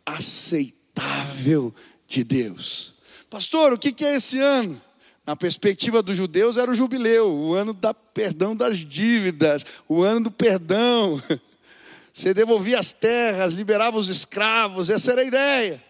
aceitável 0.06 1.74
de 2.08 2.24
Deus. 2.24 2.94
Pastor, 3.28 3.74
o 3.74 3.78
que 3.78 4.02
é 4.02 4.16
esse 4.16 4.38
ano? 4.38 4.80
Na 5.26 5.36
perspectiva 5.36 6.02
dos 6.02 6.16
judeus 6.16 6.56
era 6.56 6.70
o 6.70 6.74
jubileu, 6.74 7.30
o 7.30 7.52
ano 7.52 7.74
da 7.74 7.92
perdão 7.92 8.56
das 8.56 8.78
dívidas, 8.78 9.62
o 9.86 10.02
ano 10.02 10.20
do 10.20 10.30
perdão. 10.30 11.22
Você 12.14 12.32
devolvia 12.32 12.78
as 12.78 12.94
terras, 12.94 13.52
liberava 13.52 13.98
os 13.98 14.08
escravos, 14.08 14.88
essa 14.88 15.12
era 15.12 15.20
a 15.20 15.24
ideia. 15.24 15.89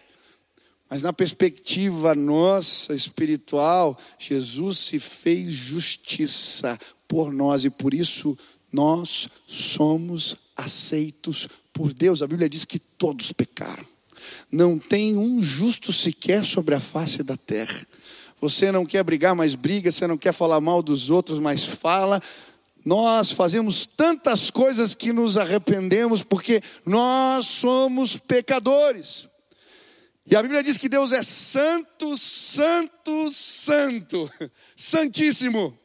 Mas 0.91 1.03
na 1.03 1.13
perspectiva 1.13 2.13
nossa 2.13 2.93
espiritual, 2.93 3.97
Jesus 4.19 4.77
se 4.77 4.99
fez 4.99 5.53
justiça 5.53 6.77
por 7.07 7.31
nós 7.31 7.63
e 7.63 7.69
por 7.69 7.93
isso 7.93 8.37
nós 8.73 9.29
somos 9.47 10.35
aceitos 10.53 11.47
por 11.71 11.93
Deus. 11.93 12.21
A 12.21 12.27
Bíblia 12.27 12.49
diz 12.49 12.65
que 12.65 12.77
todos 12.77 13.31
pecaram. 13.31 13.85
Não 14.51 14.77
tem 14.77 15.15
um 15.15 15.41
justo 15.41 15.93
sequer 15.93 16.43
sobre 16.43 16.75
a 16.75 16.79
face 16.81 17.23
da 17.23 17.37
terra. 17.37 17.87
Você 18.41 18.69
não 18.69 18.85
quer 18.85 19.01
brigar, 19.01 19.33
mas 19.33 19.55
briga. 19.55 19.89
Você 19.89 20.05
não 20.05 20.17
quer 20.17 20.33
falar 20.33 20.59
mal 20.59 20.83
dos 20.83 21.09
outros, 21.09 21.39
mas 21.39 21.63
fala. 21.63 22.21
Nós 22.83 23.31
fazemos 23.31 23.85
tantas 23.85 24.49
coisas 24.49 24.93
que 24.93 25.13
nos 25.13 25.37
arrependemos 25.37 26.21
porque 26.21 26.61
nós 26.85 27.45
somos 27.45 28.17
pecadores. 28.17 29.30
E 30.31 30.35
a 30.37 30.41
Bíblia 30.41 30.63
diz 30.63 30.77
que 30.77 30.87
Deus 30.87 31.11
é 31.11 31.21
santo, 31.21 32.17
santo, 32.17 33.29
santo, 33.29 34.31
santíssimo. 34.77 35.77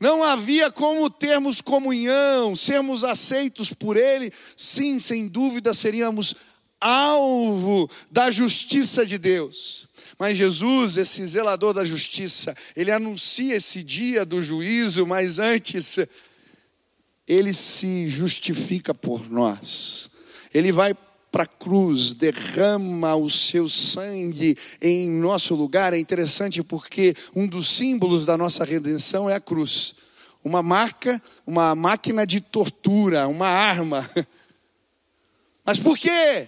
Não 0.00 0.24
havia 0.24 0.72
como 0.72 1.08
termos 1.08 1.60
comunhão, 1.60 2.56
sermos 2.56 3.04
aceitos 3.04 3.72
por 3.72 3.96
Ele, 3.96 4.32
sim, 4.56 4.98
sem 4.98 5.28
dúvida 5.28 5.72
seríamos 5.72 6.34
alvo 6.80 7.88
da 8.10 8.28
justiça 8.28 9.06
de 9.06 9.18
Deus. 9.18 9.86
Mas 10.18 10.36
Jesus, 10.36 10.96
esse 10.96 11.24
zelador 11.24 11.72
da 11.72 11.84
justiça, 11.84 12.56
ele 12.74 12.90
anuncia 12.90 13.54
esse 13.54 13.84
dia 13.84 14.24
do 14.24 14.42
juízo, 14.42 15.06
mas 15.06 15.38
antes, 15.38 15.98
ele 17.26 17.52
se 17.52 18.08
justifica 18.08 18.92
por 18.92 19.30
nós. 19.30 20.10
Ele 20.52 20.72
vai 20.72 20.92
para 21.34 21.42
a 21.42 21.46
cruz, 21.46 22.14
derrama 22.14 23.16
o 23.16 23.28
seu 23.28 23.68
sangue 23.68 24.56
em 24.80 25.10
nosso 25.10 25.56
lugar. 25.56 25.92
É 25.92 25.98
interessante 25.98 26.62
porque 26.62 27.12
um 27.34 27.48
dos 27.48 27.68
símbolos 27.70 28.24
da 28.24 28.38
nossa 28.38 28.64
redenção 28.64 29.28
é 29.28 29.34
a 29.34 29.40
cruz. 29.40 29.96
Uma 30.44 30.62
marca, 30.62 31.20
uma 31.44 31.74
máquina 31.74 32.24
de 32.24 32.40
tortura, 32.40 33.26
uma 33.26 33.48
arma. 33.48 34.08
Mas 35.66 35.80
por 35.80 35.98
quê? 35.98 36.46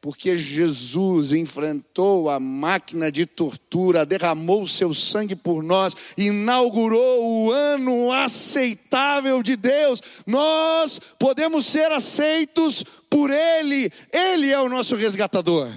Porque 0.00 0.38
Jesus 0.38 1.30
enfrentou 1.32 2.30
a 2.30 2.40
máquina 2.40 3.12
de 3.12 3.26
tortura, 3.26 4.06
derramou 4.06 4.62
o 4.62 4.68
seu 4.68 4.94
sangue 4.94 5.36
por 5.36 5.62
nós, 5.62 5.94
inaugurou 6.16 7.22
o 7.22 7.52
ano 7.52 8.10
aceitável 8.10 9.42
de 9.42 9.56
Deus. 9.56 10.00
Nós 10.26 10.98
podemos 11.18 11.66
ser 11.66 11.92
aceitos 11.92 12.82
por 13.10 13.30
Ele, 13.30 13.92
Ele 14.10 14.50
é 14.50 14.58
o 14.58 14.70
nosso 14.70 14.96
resgatador. 14.96 15.70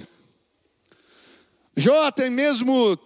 Jó, 1.76 2.06
até 2.06 2.30
mesmo 2.30 2.98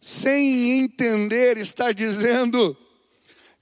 sem 0.00 0.80
entender, 0.80 1.56
está 1.56 1.92
dizendo: 1.92 2.76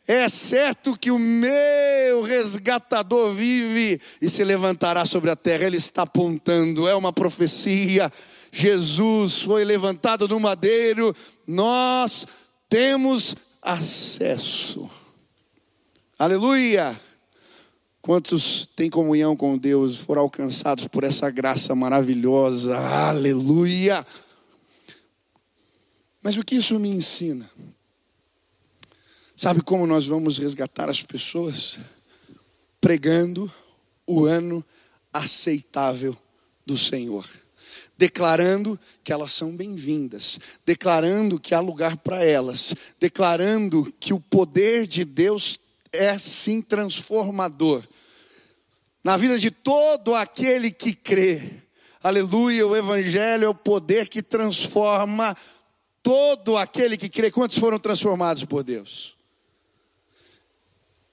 é 0.06 0.28
certo 0.28 0.98
que 0.98 1.10
o 1.10 1.18
meu 1.18 2.22
resgatador 2.22 3.32
vive 3.32 4.00
e 4.20 4.28
se 4.28 4.42
levantará 4.42 5.04
sobre 5.04 5.30
a 5.30 5.36
terra. 5.36 5.64
Ele 5.64 5.76
está 5.76 6.02
apontando, 6.02 6.88
é 6.88 6.94
uma 6.94 7.12
profecia. 7.12 8.10
Jesus 8.52 9.42
foi 9.42 9.64
levantado 9.64 10.26
no 10.26 10.40
madeiro, 10.40 11.14
nós 11.46 12.26
temos 12.68 13.36
acesso. 13.62 14.90
Aleluia! 16.18 17.00
Quantos 18.02 18.66
têm 18.74 18.90
comunhão 18.90 19.36
com 19.36 19.56
Deus 19.56 19.98
foram 19.98 20.22
alcançados 20.22 20.88
por 20.88 21.04
essa 21.04 21.30
graça 21.30 21.74
maravilhosa? 21.74 22.76
Aleluia! 22.76 24.04
Mas 26.22 26.36
o 26.36 26.44
que 26.44 26.56
isso 26.56 26.78
me 26.78 26.88
ensina? 26.88 27.48
Sabe 29.42 29.62
como 29.62 29.86
nós 29.86 30.06
vamos 30.06 30.36
resgatar 30.36 30.90
as 30.90 31.02
pessoas? 31.02 31.78
Pregando 32.78 33.50
o 34.06 34.26
ano 34.26 34.62
aceitável 35.10 36.14
do 36.66 36.76
Senhor. 36.76 37.26
Declarando 37.96 38.78
que 39.02 39.10
elas 39.10 39.32
são 39.32 39.56
bem-vindas, 39.56 40.38
declarando 40.66 41.40
que 41.40 41.54
há 41.54 41.60
lugar 41.60 41.96
para 41.96 42.22
elas, 42.22 42.74
declarando 43.00 43.90
que 43.98 44.12
o 44.12 44.20
poder 44.20 44.86
de 44.86 45.06
Deus 45.06 45.58
é 45.90 46.18
sim 46.18 46.60
transformador 46.60 47.82
na 49.02 49.16
vida 49.16 49.38
de 49.38 49.50
todo 49.50 50.14
aquele 50.14 50.70
que 50.70 50.92
crê. 50.92 51.50
Aleluia, 52.02 52.66
o 52.66 52.76
Evangelho 52.76 53.46
é 53.46 53.48
o 53.48 53.54
poder 53.54 54.06
que 54.06 54.20
transforma 54.20 55.34
todo 56.02 56.58
aquele 56.58 56.98
que 56.98 57.08
crê. 57.08 57.30
Quantos 57.30 57.56
foram 57.56 57.78
transformados 57.78 58.44
por 58.44 58.62
Deus? 58.62 59.18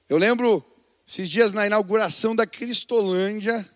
Eu 0.09 0.17
lembro, 0.17 0.63
esses 1.05 1.27
dias 1.27 1.51
na 1.51 1.65
inauguração 1.65 2.33
da 2.33 2.47
Cristolândia, 2.47 3.69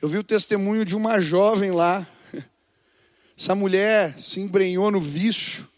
eu 0.00 0.08
vi 0.08 0.16
o 0.16 0.24
testemunho 0.24 0.82
de 0.82 0.96
uma 0.96 1.20
jovem 1.20 1.72
lá. 1.72 2.06
Essa 3.36 3.54
mulher 3.54 4.18
se 4.18 4.40
embrenhou 4.40 4.90
no 4.90 4.98
vício, 4.98 5.68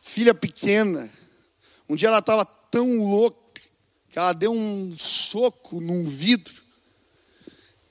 filha 0.00 0.32
pequena. 0.32 1.10
Um 1.88 1.96
dia 1.96 2.06
ela 2.06 2.20
estava 2.20 2.44
tão 2.44 2.98
louca 2.98 3.60
que 4.08 4.16
ela 4.16 4.32
deu 4.32 4.52
um 4.52 4.96
soco 4.96 5.80
num 5.80 6.04
vidro 6.04 6.62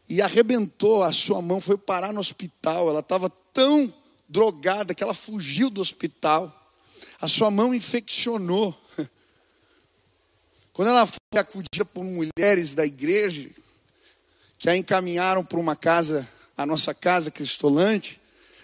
e 0.07 0.21
arrebentou 0.21 1.03
a 1.03 1.11
sua 1.11 1.41
mão, 1.41 1.59
foi 1.59 1.77
parar 1.77 2.13
no 2.13 2.21
hospital. 2.21 2.87
Ela 2.87 3.01
estava 3.01 3.29
tão 3.51 3.93
drogada 4.29 4.95
que 4.95 5.03
ela 5.03 5.13
fugiu 5.13 5.69
do 5.69 5.81
hospital. 5.81 6.55
A 7.19 7.27
sua 7.27 7.51
mão 7.51 7.73
infeccionou. 7.73 8.73
Quando 10.79 10.91
ela 10.91 11.05
foi 11.05 11.37
acudida 11.37 11.83
por 11.83 12.05
mulheres 12.05 12.73
da 12.73 12.85
igreja, 12.85 13.49
que 14.57 14.69
a 14.69 14.77
encaminharam 14.77 15.43
para 15.43 15.59
uma 15.59 15.75
casa, 15.75 16.25
a 16.55 16.65
nossa 16.65 16.93
casa 16.93 17.29
cristolante, 17.29 18.17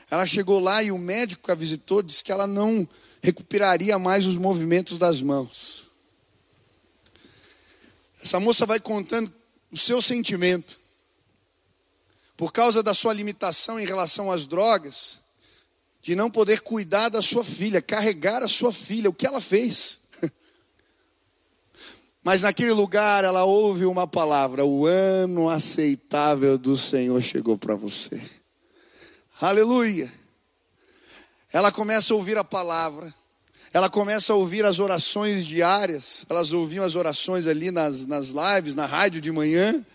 ela 0.09 0.25
chegou 0.25 0.61
lá 0.61 0.81
e 0.81 0.93
o 0.93 0.97
médico 0.97 1.43
que 1.43 1.51
a 1.51 1.55
visitou 1.55 2.01
disse 2.01 2.23
que 2.23 2.31
ela 2.31 2.47
não 2.47 2.87
recuperaria 3.21 3.99
mais 3.99 4.25
os 4.25 4.37
movimentos 4.37 4.97
das 4.97 5.21
mãos. 5.21 5.87
Essa 8.23 8.39
moça 8.39 8.65
vai 8.65 8.79
contando 8.79 9.29
o 9.69 9.77
seu 9.77 10.01
sentimento. 10.01 10.79
Por 12.37 12.53
causa 12.53 12.81
da 12.81 12.93
sua 12.93 13.11
limitação 13.11 13.77
em 13.77 13.85
relação 13.85 14.31
às 14.31 14.47
drogas, 14.47 15.19
de 16.01 16.15
não 16.15 16.31
poder 16.31 16.61
cuidar 16.61 17.09
da 17.09 17.21
sua 17.21 17.43
filha, 17.43 17.81
carregar 17.81 18.41
a 18.41 18.47
sua 18.47 18.71
filha, 18.71 19.09
o 19.09 19.13
que 19.13 19.27
ela 19.27 19.41
fez. 19.41 20.04
Mas 22.25 22.41
naquele 22.41 22.71
lugar 22.71 23.23
ela 23.23 23.43
ouve 23.43 23.85
uma 23.85 24.07
palavra: 24.07 24.65
o 24.65 24.87
ano 24.87 25.47
aceitável 25.47 26.57
do 26.57 26.75
Senhor 26.75 27.21
chegou 27.21 27.55
para 27.55 27.75
você. 27.75 28.19
Aleluia. 29.39 30.11
Ela 31.53 31.71
começa 31.71 32.13
a 32.13 32.17
ouvir 32.17 32.35
a 32.35 32.43
palavra, 32.43 33.13
ela 33.71 33.91
começa 33.91 34.33
a 34.33 34.35
ouvir 34.35 34.65
as 34.65 34.79
orações 34.79 35.45
diárias, 35.45 36.25
elas 36.27 36.51
ouviam 36.51 36.83
as 36.83 36.95
orações 36.95 37.45
ali 37.45 37.69
nas, 37.69 38.07
nas 38.07 38.29
lives, 38.29 38.73
na 38.73 38.87
rádio 38.87 39.21
de 39.21 39.31
manhã, 39.31 39.85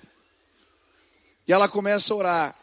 e 1.49 1.53
ela 1.53 1.69
começa 1.69 2.15
a 2.15 2.17
orar. 2.17 2.57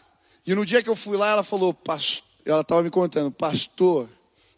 E 0.47 0.55
no 0.55 0.65
dia 0.65 0.81
que 0.81 0.89
eu 0.89 0.95
fui 0.95 1.17
lá, 1.17 1.31
ela 1.31 1.43
falou, 1.43 1.73
pastor, 1.73 2.25
ela 2.45 2.61
estava 2.61 2.81
me 2.83 2.89
contando, 2.89 3.31
pastor, 3.31 4.09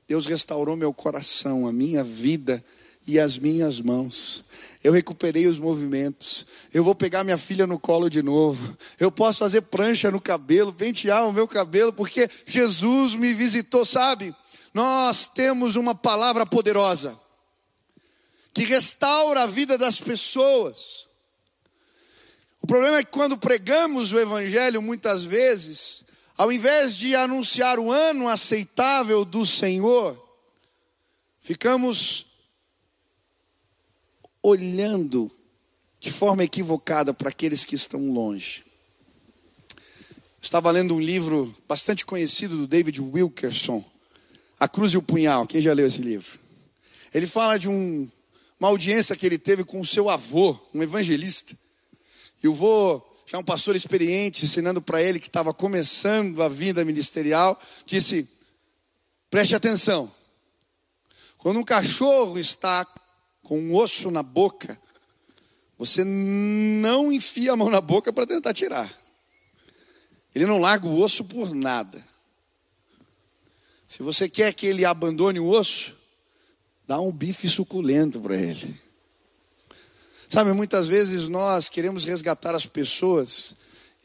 Deus 0.08 0.28
restaurou 0.28 0.78
meu 0.78 0.94
coração, 0.94 1.66
a 1.66 1.74
minha 1.74 2.04
vida 2.04 2.64
e 3.10 3.20
as 3.20 3.40
minhas 3.40 3.82
mãos. 3.82 4.44
Eu 4.84 4.94
recuperei 4.94 5.48
os 5.48 5.58
movimentos. 5.58 6.46
Eu 6.72 6.84
vou 6.84 6.94
pegar 6.94 7.24
minha 7.24 7.40
filha 7.40 7.66
no 7.66 7.80
colo 7.80 8.08
de 8.08 8.22
novo. 8.22 8.78
Eu 9.00 9.12
posso 9.12 9.40
fazer 9.40 9.62
prancha 9.62 10.12
no 10.12 10.22
cabelo, 10.22 10.72
pentear 10.72 11.28
o 11.28 11.34
meu 11.34 11.48
cabelo, 11.48 11.92
porque 11.92 12.30
Jesus 12.46 13.16
me 13.16 13.34
visitou, 13.34 13.84
sabe? 13.84 14.34
Nós 14.74 15.28
temos 15.28 15.76
uma 15.76 15.96
palavra 15.96 16.46
poderosa 16.46 17.20
que 18.54 18.64
restaura 18.64 19.44
a 19.44 19.48
vida 19.48 19.76
das 19.76 20.00
pessoas. 20.00 21.08
O 22.62 22.68
problema 22.68 23.00
é 23.00 23.04
que 23.04 23.12
quando 23.12 23.38
pregamos 23.38 24.12
o 24.12 24.20
Evangelho, 24.20 24.84
muitas 24.84 25.24
vezes, 25.24 26.04
ao 26.38 26.52
invés 26.52 26.96
de 26.96 27.16
anunciar 27.16 27.80
o 27.80 27.92
ano 27.92 28.30
aceitável 28.30 29.26
do 29.26 29.46
Senhor, 29.48 30.16
ficamos 31.40 32.29
olhando 34.42 35.32
de 36.00 36.12
forma 36.12 36.44
equivocada 36.44 37.14
para 37.14 37.30
aqueles 37.30 37.66
que 37.66 37.76
estão 37.76 38.12
longe. 38.12 38.64
Estava 40.42 40.72
lendo 40.72 40.96
um 40.96 41.00
livro 41.00 41.54
bastante 41.68 42.06
conhecido 42.06 42.56
do 42.56 42.68
David 42.68 43.02
Wilkerson, 43.02 43.84
A 44.58 44.68
Cruz 44.68 44.94
e 44.94 44.98
o 44.98 45.02
Punhal. 45.02 45.46
Quem 45.46 45.62
já 45.62 45.74
leu 45.74 45.88
esse 45.88 46.02
livro? 46.02 46.40
Ele 47.14 47.28
fala 47.28 47.60
de 47.60 47.68
um, 47.68 48.10
uma 48.60 48.70
audiência 48.70 49.16
que 49.16 49.26
ele 49.26 49.38
teve 49.38 49.66
com 49.66 49.82
o 49.82 49.86
seu 49.86 50.10
avô, 50.10 50.58
um 50.74 50.82
evangelista. 50.82 51.58
E 52.42 52.48
o 52.48 52.54
avô, 52.54 53.02
já 53.26 53.38
um 53.38 53.44
pastor 53.44 53.76
experiente, 53.76 54.46
ensinando 54.46 54.82
para 54.82 55.02
ele 55.04 55.20
que 55.20 55.28
estava 55.28 55.54
começando 55.54 56.42
a 56.42 56.48
vida 56.48 56.86
ministerial, 56.86 57.60
disse: 57.86 58.30
preste 59.30 59.56
atenção. 59.56 60.10
Quando 61.38 61.60
um 61.60 61.64
cachorro 61.64 62.40
está 62.40 62.88
com 63.44 63.60
um 63.60 63.76
osso 63.76 64.12
na 64.12 64.24
boca, 64.24 64.80
você 65.78 66.04
não 66.04 67.12
enfia 67.12 67.54
a 67.54 67.56
mão 67.56 67.70
na 67.70 67.82
boca 67.82 68.12
para 68.12 68.28
tentar 68.28 68.54
tirar. 68.54 68.94
Ele 70.36 70.46
não 70.46 70.60
larga 70.60 70.86
o 70.86 71.00
osso 71.00 71.24
por 71.24 71.54
nada. 71.56 72.04
Se 73.88 74.04
você 74.04 74.30
quer 74.30 74.54
que 74.54 74.68
ele 74.68 74.86
abandone 74.86 75.40
o 75.40 75.48
osso, 75.48 75.96
dá 76.88 77.00
um 77.00 77.12
bife 77.12 77.48
suculento 77.48 78.20
para 78.20 78.36
ele. 78.36 78.80
Sabe, 80.28 80.54
muitas 80.54 80.88
vezes 80.88 81.28
nós 81.28 81.70
queremos 81.70 82.06
resgatar 82.06 82.54
as 82.54 82.66
pessoas 82.66 83.56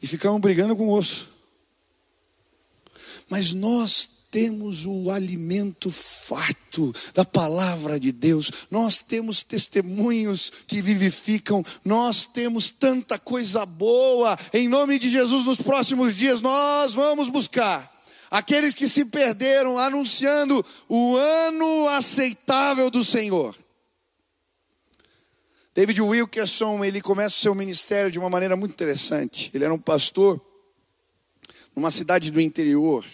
e 0.01 0.07
ficamos 0.07 0.41
brigando 0.41 0.75
com 0.75 0.87
o 0.87 0.91
osso. 0.91 1.29
Mas 3.29 3.53
nós 3.53 4.09
temos 4.35 4.85
o 4.85 5.09
alimento 5.09 5.89
farto 5.89 6.93
da 7.13 7.23
palavra 7.23 7.97
de 7.97 8.11
Deus, 8.11 8.51
nós 8.69 9.01
temos 9.01 9.43
testemunhos 9.43 10.51
que 10.67 10.81
vivificam, 10.81 11.63
nós 11.85 12.25
temos 12.25 12.69
tanta 12.69 13.17
coisa 13.17 13.65
boa. 13.65 14.37
Em 14.53 14.67
nome 14.67 14.99
de 14.99 15.09
Jesus, 15.09 15.45
nos 15.45 15.61
próximos 15.61 16.13
dias, 16.17 16.41
nós 16.41 16.93
vamos 16.93 17.29
buscar 17.29 17.89
aqueles 18.29 18.75
que 18.75 18.89
se 18.89 19.05
perderam, 19.05 19.79
anunciando 19.79 20.65
o 20.89 21.15
ano 21.15 21.87
aceitável 21.87 22.91
do 22.91 23.05
Senhor. 23.05 23.55
David 25.73 26.01
Wilkerson, 26.01 26.83
ele 26.83 26.99
começa 26.99 27.37
o 27.37 27.39
seu 27.39 27.55
ministério 27.55 28.11
de 28.11 28.19
uma 28.19 28.29
maneira 28.29 28.57
muito 28.57 28.73
interessante. 28.73 29.49
Ele 29.53 29.63
era 29.63 29.73
um 29.73 29.79
pastor 29.79 30.41
numa 31.73 31.89
cidade 31.89 32.31
do 32.31 32.41
interior 32.41 33.05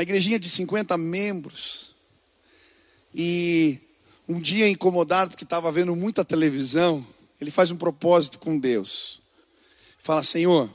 uma 0.00 0.02
igrejinha 0.02 0.38
de 0.38 0.48
50 0.48 0.96
membros. 0.96 1.94
E 3.14 3.78
um 4.26 4.40
dia 4.40 4.66
incomodado 4.66 5.32
porque 5.32 5.44
estava 5.44 5.70
vendo 5.70 5.94
muita 5.94 6.24
televisão, 6.24 7.06
ele 7.38 7.50
faz 7.50 7.70
um 7.70 7.76
propósito 7.76 8.38
com 8.38 8.58
Deus. 8.58 9.20
Fala: 9.98 10.22
Senhor, 10.22 10.74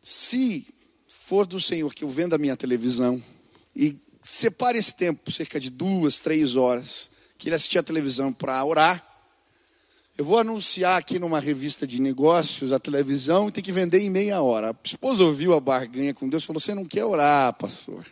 se 0.00 0.64
for 1.08 1.44
do 1.44 1.60
Senhor 1.60 1.92
que 1.92 2.04
eu 2.04 2.08
venda 2.08 2.36
a 2.36 2.38
minha 2.38 2.56
televisão 2.56 3.20
e 3.74 3.96
separe 4.22 4.78
esse 4.78 4.94
tempo, 4.94 5.32
cerca 5.32 5.58
de 5.58 5.70
duas, 5.70 6.20
três 6.20 6.54
horas, 6.54 7.10
que 7.36 7.48
ele 7.48 7.56
assistir 7.56 7.78
a 7.78 7.82
televisão 7.82 8.32
para 8.32 8.64
orar, 8.64 9.04
eu 10.18 10.24
vou 10.24 10.38
anunciar 10.38 10.98
aqui 10.98 11.18
numa 11.18 11.38
revista 11.38 11.86
de 11.86 12.00
negócios 12.00 12.72
a 12.72 12.78
televisão 12.78 13.48
e 13.48 13.52
tem 13.52 13.62
que 13.62 13.72
vender 13.72 13.98
em 13.98 14.08
meia 14.08 14.40
hora. 14.40 14.70
A 14.70 14.76
esposa 14.82 15.22
ouviu 15.22 15.52
a 15.52 15.60
barganha 15.60 16.14
com 16.14 16.28
Deus 16.28 16.44
falou: 16.44 16.58
Você 16.58 16.74
não 16.74 16.86
quer 16.86 17.04
orar, 17.04 17.52
pastor? 17.54 18.06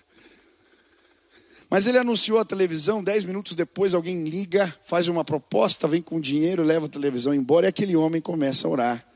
Mas 1.71 1.87
ele 1.87 1.97
anunciou 1.97 2.39
a 2.39 2.45
televisão, 2.45 3.03
dez 3.03 3.25
minutos 3.25 3.57
depois 3.57 3.95
alguém 3.95 4.25
liga, 4.25 4.73
faz 4.85 5.09
uma 5.09 5.25
proposta, 5.25 5.89
vem 5.89 6.03
com 6.03 6.21
dinheiro, 6.21 6.63
leva 6.63 6.87
a 6.87 6.91
televisão 6.91 7.33
embora 7.33 7.67
e 7.67 7.71
aquele 7.71 7.97
homem 7.97 8.21
começa 8.21 8.69
a 8.69 8.71
orar. 8.71 9.07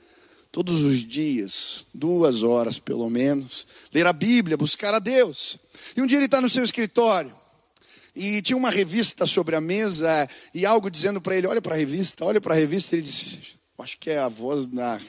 Todos 0.50 0.82
os 0.82 1.06
dias, 1.06 1.84
duas 1.92 2.42
horas 2.42 2.78
pelo 2.78 3.08
menos, 3.10 3.66
ler 3.92 4.06
a 4.06 4.14
Bíblia, 4.14 4.56
buscar 4.56 4.94
a 4.94 4.98
Deus. 4.98 5.58
E 5.94 6.00
um 6.00 6.06
dia 6.06 6.18
ele 6.18 6.24
está 6.24 6.40
no 6.40 6.48
seu 6.48 6.64
escritório, 6.64 7.32
e 8.18 8.42
tinha 8.42 8.56
uma 8.56 8.68
revista 8.68 9.24
sobre 9.26 9.54
a 9.54 9.60
mesa 9.60 10.28
e 10.52 10.66
algo 10.66 10.90
dizendo 10.90 11.20
para 11.20 11.36
ele: 11.36 11.46
olha 11.46 11.62
para 11.62 11.76
a 11.76 11.78
revista, 11.78 12.24
olha 12.24 12.40
para 12.40 12.52
a 12.52 12.58
revista. 12.58 12.96
Ele 12.96 13.02
disse: 13.02 13.38
acho 13.78 13.96
que 13.96 14.10
é 14.10 14.18
a 14.18 14.28
voz 14.28 14.66
da, 14.66 15.00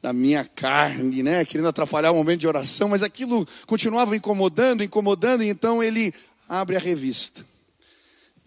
da 0.00 0.12
minha 0.12 0.44
carne, 0.44 1.24
né? 1.24 1.44
Querendo 1.44 1.66
atrapalhar 1.66 2.12
o 2.12 2.14
momento 2.14 2.40
de 2.40 2.46
oração, 2.46 2.88
mas 2.88 3.02
aquilo 3.02 3.44
continuava 3.66 4.16
incomodando, 4.16 4.84
incomodando. 4.84 5.42
E 5.42 5.48
então 5.48 5.82
ele 5.82 6.14
abre 6.48 6.76
a 6.76 6.78
revista. 6.78 7.44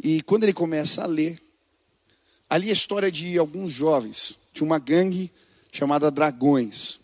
E 0.02 0.22
quando 0.22 0.44
ele 0.44 0.54
começa 0.54 1.04
a 1.04 1.06
ler, 1.06 1.38
ali 2.50 2.70
a 2.70 2.74
história 2.74 3.12
de 3.12 3.38
alguns 3.38 3.70
jovens, 3.70 4.36
de 4.54 4.64
uma 4.64 4.80
gangue 4.80 5.30
chamada 5.74 6.10
Dragões. 6.10 7.02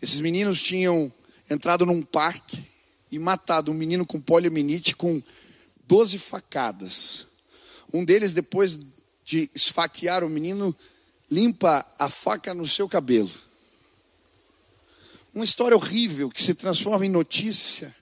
Esses 0.00 0.20
meninos 0.20 0.62
tinham 0.62 1.12
entrado 1.50 1.84
num 1.84 2.00
parque 2.00 2.73
e 3.14 3.18
matado 3.20 3.70
um 3.70 3.74
menino 3.74 4.04
com 4.04 4.20
poliomielite 4.20 4.96
com 4.96 5.22
12 5.86 6.18
facadas. 6.18 7.28
Um 7.92 8.04
deles, 8.04 8.34
depois 8.34 8.76
de 9.24 9.48
esfaquear 9.54 10.24
o 10.24 10.28
menino, 10.28 10.74
limpa 11.30 11.86
a 11.96 12.10
faca 12.10 12.52
no 12.52 12.66
seu 12.66 12.88
cabelo. 12.88 13.30
Uma 15.32 15.44
história 15.44 15.76
horrível 15.76 16.28
que 16.28 16.42
se 16.42 16.54
transforma 16.54 17.06
em 17.06 17.08
notícia 17.08 17.94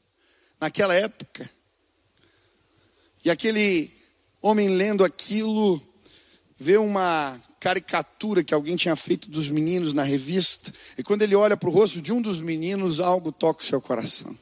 naquela 0.59 0.95
época. 0.95 1.49
E 3.23 3.31
aquele 3.31 3.91
homem 4.41 4.71
lendo 4.71 5.05
aquilo 5.05 5.81
vê 6.59 6.79
uma 6.79 7.39
caricatura 7.61 8.43
que 8.43 8.55
alguém 8.55 8.77
tinha 8.77 8.97
feito 8.97 9.31
dos 9.31 9.51
meninos 9.51 9.93
na 9.93 10.05
revista, 10.05 10.73
e 10.97 11.03
quando 11.03 11.21
ele 11.21 11.37
olha 11.37 11.57
para 11.57 11.69
o 11.69 11.73
rosto 11.73 12.01
de 12.01 12.13
um 12.13 12.23
dos 12.23 12.41
meninos, 12.41 12.99
algo 12.99 13.31
toca 13.31 13.63
o 13.63 13.67
seu 13.67 13.81
coração 13.81 14.35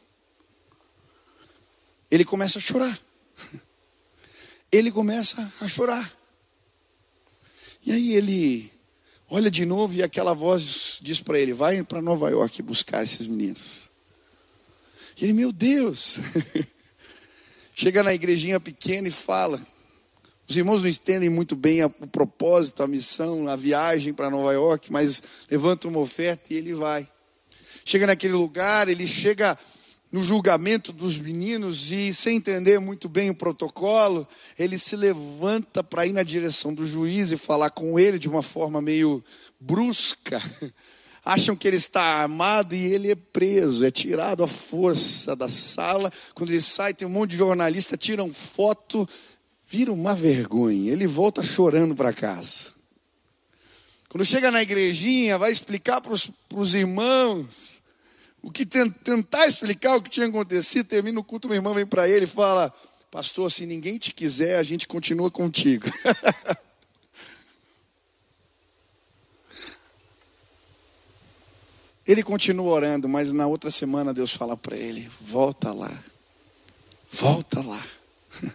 ele 2.11 2.25
começa 2.25 2.59
a 2.59 2.63
chorar. 2.63 2.99
Ele 4.73 4.91
começa 4.91 5.53
a 5.61 5.69
chorar. 5.69 6.13
E 7.85 7.93
aí 7.93 8.13
ele 8.15 8.71
olha 9.29 9.51
de 9.51 9.65
novo 9.65 9.95
e 9.95 10.03
aquela 10.03 10.35
voz 10.35 10.99
diz 11.01 11.21
para 11.21 11.39
ele: 11.39 11.53
Vai 11.53 11.83
para 11.83 12.03
Nova 12.03 12.29
York 12.31 12.63
buscar 12.63 13.03
esses 13.03 13.27
meninos. 13.27 13.89
E 15.17 15.25
ele, 15.25 15.33
meu 15.33 15.53
Deus. 15.53 16.19
Chega 17.75 18.03
na 18.03 18.13
igrejinha 18.13 18.61
pequena 18.61 19.09
e 19.09 19.11
fala. 19.11 19.61
Os 20.47 20.57
irmãos 20.57 20.83
não 20.83 20.89
entendem 20.89 21.31
muito 21.31 21.55
bem 21.55 21.85
o 21.85 21.91
propósito, 21.91 22.83
a 22.83 22.89
missão, 22.89 23.49
a 23.49 23.55
viagem 23.55 24.13
para 24.13 24.29
Nova 24.29 24.53
York, 24.53 24.91
mas 24.91 25.23
levanta 25.49 25.87
uma 25.87 26.01
oferta 26.01 26.53
e 26.53 26.57
ele 26.57 26.75
vai. 26.75 27.09
Chega 27.85 28.07
naquele 28.07 28.35
lugar, 28.35 28.89
ele 28.89 29.07
chega 29.07 29.57
no 30.13 30.23
julgamento 30.23 30.93
dos 30.93 31.19
meninos 31.19 31.93
e, 31.93 32.13
sem 32.13 32.37
entender 32.37 32.81
muito 32.81 33.09
bem 33.09 33.31
o 33.31 33.35
protocolo, 33.35 34.27
ele 34.59 34.79
se 34.79 34.97
levanta 34.97 35.85
para 35.85 36.07
ir 36.07 36.13
na 36.13 36.23
direção 36.23 36.75
do 36.75 36.85
juiz 36.85 37.31
e 37.31 37.37
falar 37.37 37.71
com 37.71 37.99
ele 37.99 38.19
de 38.19 38.29
uma 38.29 38.43
forma 38.43 38.83
meio 38.83 39.23
brusca. 39.61 40.43
acham 41.25 41.55
que 41.55 41.69
ele 41.69 41.77
está 41.77 42.03
armado 42.03 42.75
e 42.75 42.93
ele 42.93 43.11
é 43.11 43.15
preso, 43.15 43.85
é 43.85 43.91
tirado 43.91 44.43
à 44.43 44.49
força 44.49 45.37
da 45.37 45.51
sala. 45.51 46.13
Quando 46.35 46.51
ele 46.51 46.63
sai, 46.63 46.95
tem 46.95 47.07
um 47.07 47.11
monte 47.11 47.33
de 47.33 47.37
jornalista, 47.37 47.97
tiram 47.97 48.33
foto, 48.33 49.09
vira 49.67 49.93
uma 49.93 50.15
vergonha. 50.15 50.91
Ele 50.91 51.07
volta 51.07 51.43
chorando 51.43 51.95
para 51.95 52.13
casa. 52.13 52.73
Quando 54.09 54.25
chega 54.25 54.51
na 54.51 54.63
igrejinha, 54.63 55.39
vai 55.39 55.53
explicar 55.53 56.01
para 56.01 56.13
os 56.13 56.75
irmãos 56.75 57.80
o 58.43 58.51
que 58.51 58.65
tentar 58.65 59.47
explicar 59.47 59.97
o 59.97 60.03
que 60.03 60.11
tinha 60.11 60.27
acontecido. 60.27 60.87
Termina 60.87 61.21
o 61.21 61.25
culto, 61.25 61.49
meu 61.49 61.57
irmão 61.57 61.75
vem 61.75 61.87
para 61.87 62.09
ele 62.09 62.25
e 62.25 62.29
fala: 62.29 62.73
Pastor, 63.11 63.51
se 63.51 63.67
ninguém 63.67 63.99
te 63.99 64.13
quiser, 64.13 64.59
a 64.59 64.63
gente 64.63 64.87
continua 64.87 65.31
contigo. 65.31 65.91
Ele 72.07 72.25
continua 72.25 72.73
orando, 72.73 73.09
mas 73.09 73.31
na 73.31 73.47
outra 73.47 73.71
semana 73.71 74.13
Deus 74.13 74.33
fala 74.33 74.57
para 74.57 74.77
ele: 74.77 75.09
volta 75.21 75.73
lá, 75.73 75.97
volta 77.09 77.63
lá. 77.63 77.81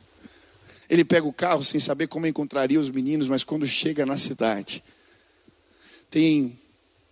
Ele 0.90 1.06
pega 1.06 1.26
o 1.26 1.32
carro 1.32 1.64
sem 1.64 1.80
saber 1.80 2.08
como 2.08 2.28
encontraria 2.28 2.78
os 2.78 2.90
meninos, 2.90 3.30
mas 3.30 3.46
quando 3.46 3.66
chega 3.66 4.06
na 4.06 4.18
cidade, 4.18 4.84
tem 6.10 6.60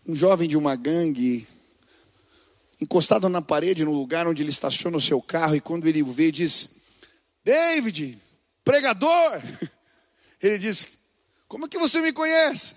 um 0.06 0.14
jovem 0.14 0.50
de 0.50 0.58
uma 0.58 0.76
gangue 0.76 1.48
encostado 2.84 3.28
na 3.30 3.42
parede 3.42 3.84
no 3.84 3.94
lugar 3.94 4.28
onde 4.28 4.44
ele 4.44 4.50
estaciona 4.50 4.98
o 4.98 5.02
seu 5.02 5.22
carro, 5.22 5.56
e 5.56 5.62
quando 5.62 5.88
ele 5.88 6.04
o 6.04 6.12
vê, 6.12 6.32
diz: 6.32 6.70
David, 7.44 8.22
pregador. 8.64 9.42
Ele 10.42 10.58
diz: 10.58 10.88
Como 11.48 11.70
que 11.70 11.80
você 11.80 12.02
me 12.02 12.12
conhece? 12.12 12.76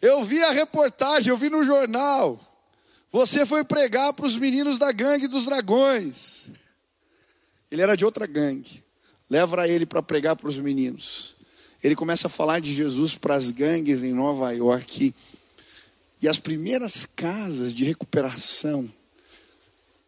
Eu 0.00 0.22
vi 0.22 0.42
a 0.44 0.50
reportagem, 0.50 1.30
eu 1.30 1.38
vi 1.38 1.48
no 1.48 1.64
jornal. 1.64 2.38
Você 3.10 3.46
foi 3.46 3.64
pregar 3.64 4.12
para 4.12 4.26
os 4.26 4.36
meninos 4.36 4.78
da 4.78 4.92
gangue 4.92 5.26
dos 5.26 5.46
dragões. 5.46 6.48
Ele 7.70 7.80
era 7.80 7.96
de 7.96 8.04
outra 8.04 8.26
gangue. 8.26 8.84
Leva 9.30 9.66
ele 9.66 9.86
para 9.86 10.02
pregar 10.02 10.36
para 10.36 10.48
os 10.48 10.58
meninos. 10.58 11.36
Ele 11.82 11.96
começa 11.96 12.26
a 12.26 12.30
falar 12.30 12.60
de 12.60 12.74
Jesus 12.74 13.14
para 13.14 13.36
as 13.36 13.50
gangues 13.50 14.02
em 14.02 14.12
Nova 14.12 14.52
York. 14.52 15.14
E 16.24 16.28
as 16.28 16.38
primeiras 16.38 17.04
casas 17.04 17.74
de 17.74 17.84
recuperação 17.84 18.90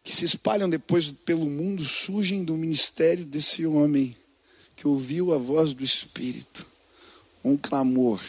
que 0.03 0.11
se 0.11 0.25
espalham 0.25 0.67
depois 0.67 1.11
pelo 1.11 1.45
mundo 1.47 1.85
surgem 1.85 2.43
do 2.43 2.55
ministério 2.55 3.23
desse 3.23 3.67
homem 3.67 4.17
que 4.75 4.87
ouviu 4.87 5.31
a 5.31 5.37
voz 5.37 5.75
do 5.75 5.83
Espírito, 5.83 6.65
um 7.43 7.55
clamor 7.55 8.19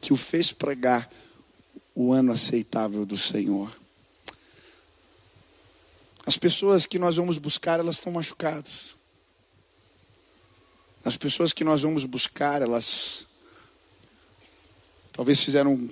que 0.00 0.12
o 0.12 0.16
fez 0.16 0.50
pregar 0.50 1.08
o 1.94 2.12
ano 2.12 2.32
aceitável 2.32 3.06
do 3.06 3.16
Senhor. 3.16 3.72
As 6.26 6.36
pessoas 6.36 6.86
que 6.86 6.98
nós 6.98 7.14
vamos 7.14 7.38
buscar, 7.38 7.78
elas 7.78 7.98
estão 7.98 8.12
machucadas. 8.12 8.96
As 11.04 11.16
pessoas 11.16 11.52
que 11.52 11.62
nós 11.62 11.82
vamos 11.82 12.04
buscar, 12.04 12.62
elas 12.62 13.28
talvez 15.12 15.40
fizeram 15.40 15.88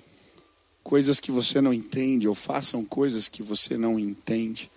coisas 0.87 1.19
que 1.19 1.33
você 1.33 1.61
não 1.61 1.75
entende, 1.75 2.29
ou 2.29 2.35
façam 2.35 2.85
coisas 2.85 3.27
que 3.27 3.43
você 3.43 3.77
não 3.77 3.99
entende. 3.99 4.71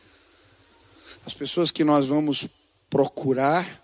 As 1.24 1.36
pessoas 1.36 1.70
que 1.70 1.84
nós 1.84 2.08
vamos 2.08 2.48
procurar, 2.90 3.80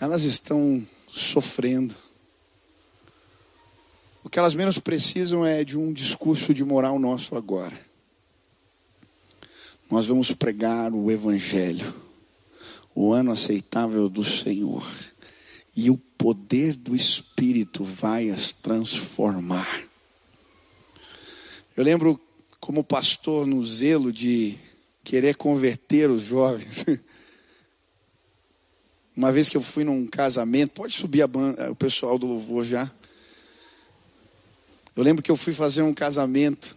elas 0.00 0.22
estão 0.22 0.82
sofrendo. 1.12 1.94
O 4.24 4.30
que 4.30 4.38
elas 4.38 4.54
menos 4.54 4.78
precisam 4.78 5.44
é 5.44 5.62
de 5.62 5.76
um 5.76 5.92
discurso 5.92 6.54
de 6.54 6.64
moral 6.64 6.98
nosso 6.98 7.36
agora. 7.36 7.78
Nós 9.90 10.06
vamos 10.06 10.32
pregar 10.32 10.90
o 10.94 11.10
Evangelho, 11.10 11.94
o 12.94 13.12
ano 13.12 13.30
aceitável 13.30 14.08
do 14.08 14.24
Senhor, 14.24 14.90
e 15.76 15.90
o 15.90 15.98
poder 15.98 16.72
do 16.72 16.96
Espírito 16.96 17.84
vai 17.84 18.30
as 18.30 18.52
transformar. 18.52 19.95
Eu 21.76 21.84
lembro, 21.84 22.18
como 22.58 22.82
pastor, 22.82 23.46
no 23.46 23.64
zelo 23.66 24.10
de 24.10 24.58
querer 25.04 25.36
converter 25.36 26.08
os 26.08 26.22
jovens. 26.22 26.86
Uma 29.14 29.30
vez 29.30 29.50
que 29.50 29.58
eu 29.58 29.60
fui 29.60 29.84
num 29.84 30.06
casamento, 30.06 30.70
pode 30.70 30.94
subir 30.94 31.20
a 31.20 31.26
banda, 31.26 31.70
o 31.70 31.76
pessoal 31.76 32.18
do 32.18 32.26
louvor 32.26 32.64
já. 32.64 32.90
Eu 34.96 35.02
lembro 35.02 35.22
que 35.22 35.30
eu 35.30 35.36
fui 35.36 35.52
fazer 35.52 35.82
um 35.82 35.92
casamento. 35.92 36.74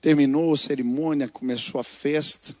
Terminou 0.00 0.54
a 0.54 0.56
cerimônia, 0.56 1.26
começou 1.26 1.80
a 1.80 1.84
festa. 1.84 2.54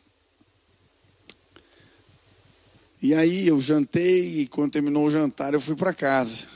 E 3.00 3.14
aí 3.14 3.46
eu 3.46 3.60
jantei 3.60 4.40
e 4.40 4.48
quando 4.48 4.72
terminou 4.72 5.06
o 5.06 5.10
jantar 5.10 5.54
eu 5.54 5.60
fui 5.60 5.76
para 5.76 5.94
casa. 5.94 6.48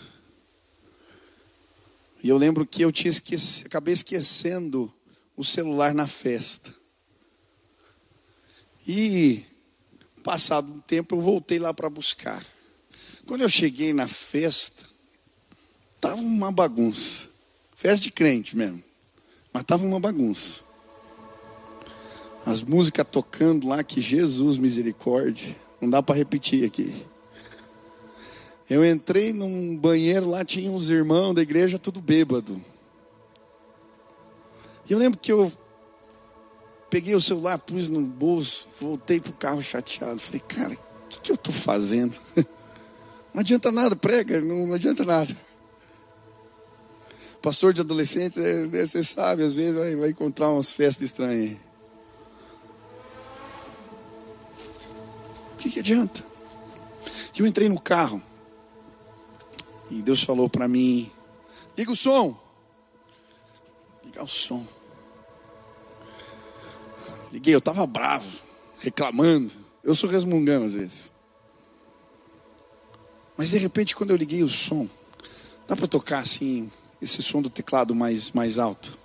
E 2.22 2.28
eu 2.28 2.36
lembro 2.36 2.66
que 2.66 2.82
eu 2.82 2.92
tinha 2.92 3.10
esqueci, 3.10 3.66
acabei 3.66 3.94
esquecendo 3.94 4.92
o 5.36 5.44
celular 5.44 5.94
na 5.94 6.06
festa. 6.06 6.74
E 8.86 9.44
passado 10.22 10.70
um 10.72 10.80
tempo 10.80 11.14
eu 11.14 11.20
voltei 11.20 11.58
lá 11.58 11.72
para 11.72 11.88
buscar. 11.88 12.44
Quando 13.26 13.42
eu 13.42 13.48
cheguei 13.48 13.92
na 13.92 14.08
festa, 14.08 14.90
Estava 16.00 16.18
uma 16.18 16.50
bagunça. 16.50 17.28
Festa 17.76 18.04
de 18.04 18.10
crente 18.10 18.56
mesmo. 18.56 18.82
Mas 19.52 19.60
estava 19.60 19.84
uma 19.84 20.00
bagunça. 20.00 20.62
As 22.46 22.62
músicas 22.62 23.06
tocando 23.12 23.68
lá, 23.68 23.84
que 23.84 24.00
Jesus 24.00 24.56
misericórdia. 24.56 25.54
Não 25.78 25.90
dá 25.90 26.02
para 26.02 26.16
repetir 26.16 26.64
aqui. 26.64 27.06
Eu 28.70 28.88
entrei 28.88 29.32
num 29.32 29.76
banheiro 29.76 30.30
lá, 30.30 30.44
tinha 30.44 30.70
uns 30.70 30.90
irmãos 30.90 31.34
da 31.34 31.42
igreja 31.42 31.76
tudo 31.76 32.00
bêbado. 32.00 32.64
E 34.88 34.92
eu 34.92 34.98
lembro 34.98 35.18
que 35.18 35.32
eu 35.32 35.50
peguei 36.88 37.16
o 37.16 37.20
celular, 37.20 37.58
pus 37.58 37.88
no 37.88 38.00
bolso, 38.00 38.68
voltei 38.80 39.18
pro 39.18 39.32
carro 39.32 39.60
chateado. 39.60 40.20
Falei, 40.20 40.40
cara, 40.46 40.74
o 40.74 41.08
que, 41.08 41.20
que 41.20 41.32
eu 41.32 41.34
estou 41.34 41.52
fazendo? 41.52 42.16
Não 43.34 43.40
adianta 43.40 43.72
nada, 43.72 43.96
prega, 43.96 44.40
não, 44.40 44.74
adianta 44.74 45.04
nada. 45.04 45.36
Pastor 47.40 47.72
de 47.72 47.80
adolescentes, 47.80 48.36
é, 48.36 48.64
é, 48.64 48.86
você 48.86 49.04
sabe, 49.04 49.44
às 49.44 49.54
vezes 49.54 49.72
vai, 49.72 49.94
vai 49.94 50.10
encontrar 50.10 50.48
umas 50.48 50.72
festas 50.72 51.04
estranhas. 51.04 51.56
O 55.52 55.56
que, 55.58 55.70
que 55.70 55.78
adianta? 55.78 56.24
Eu 57.38 57.46
entrei 57.46 57.68
no 57.68 57.80
carro 57.80 58.20
e 59.90 60.02
Deus 60.02 60.22
falou 60.22 60.48
para 60.48 60.68
mim: 60.68 61.10
liga 61.76 61.90
o 61.90 61.96
som. 61.96 62.38
Ligar 64.04 64.24
o 64.24 64.28
som. 64.28 64.66
Liguei, 67.32 67.54
eu 67.54 67.58
estava 67.58 67.86
bravo, 67.86 68.40
reclamando. 68.80 69.52
Eu 69.82 69.94
sou 69.94 70.08
resmungando 70.08 70.66
às 70.66 70.74
vezes. 70.74 71.12
Mas 73.36 73.50
de 73.50 73.58
repente, 73.58 73.96
quando 73.96 74.10
eu 74.10 74.16
liguei 74.16 74.42
o 74.42 74.48
som, 74.48 74.88
dá 75.66 75.74
para 75.74 75.86
tocar 75.86 76.18
assim, 76.18 76.70
esse 77.00 77.22
som 77.22 77.40
do 77.40 77.48
teclado 77.48 77.94
mais, 77.94 78.32
mais 78.32 78.58
alto. 78.58 78.98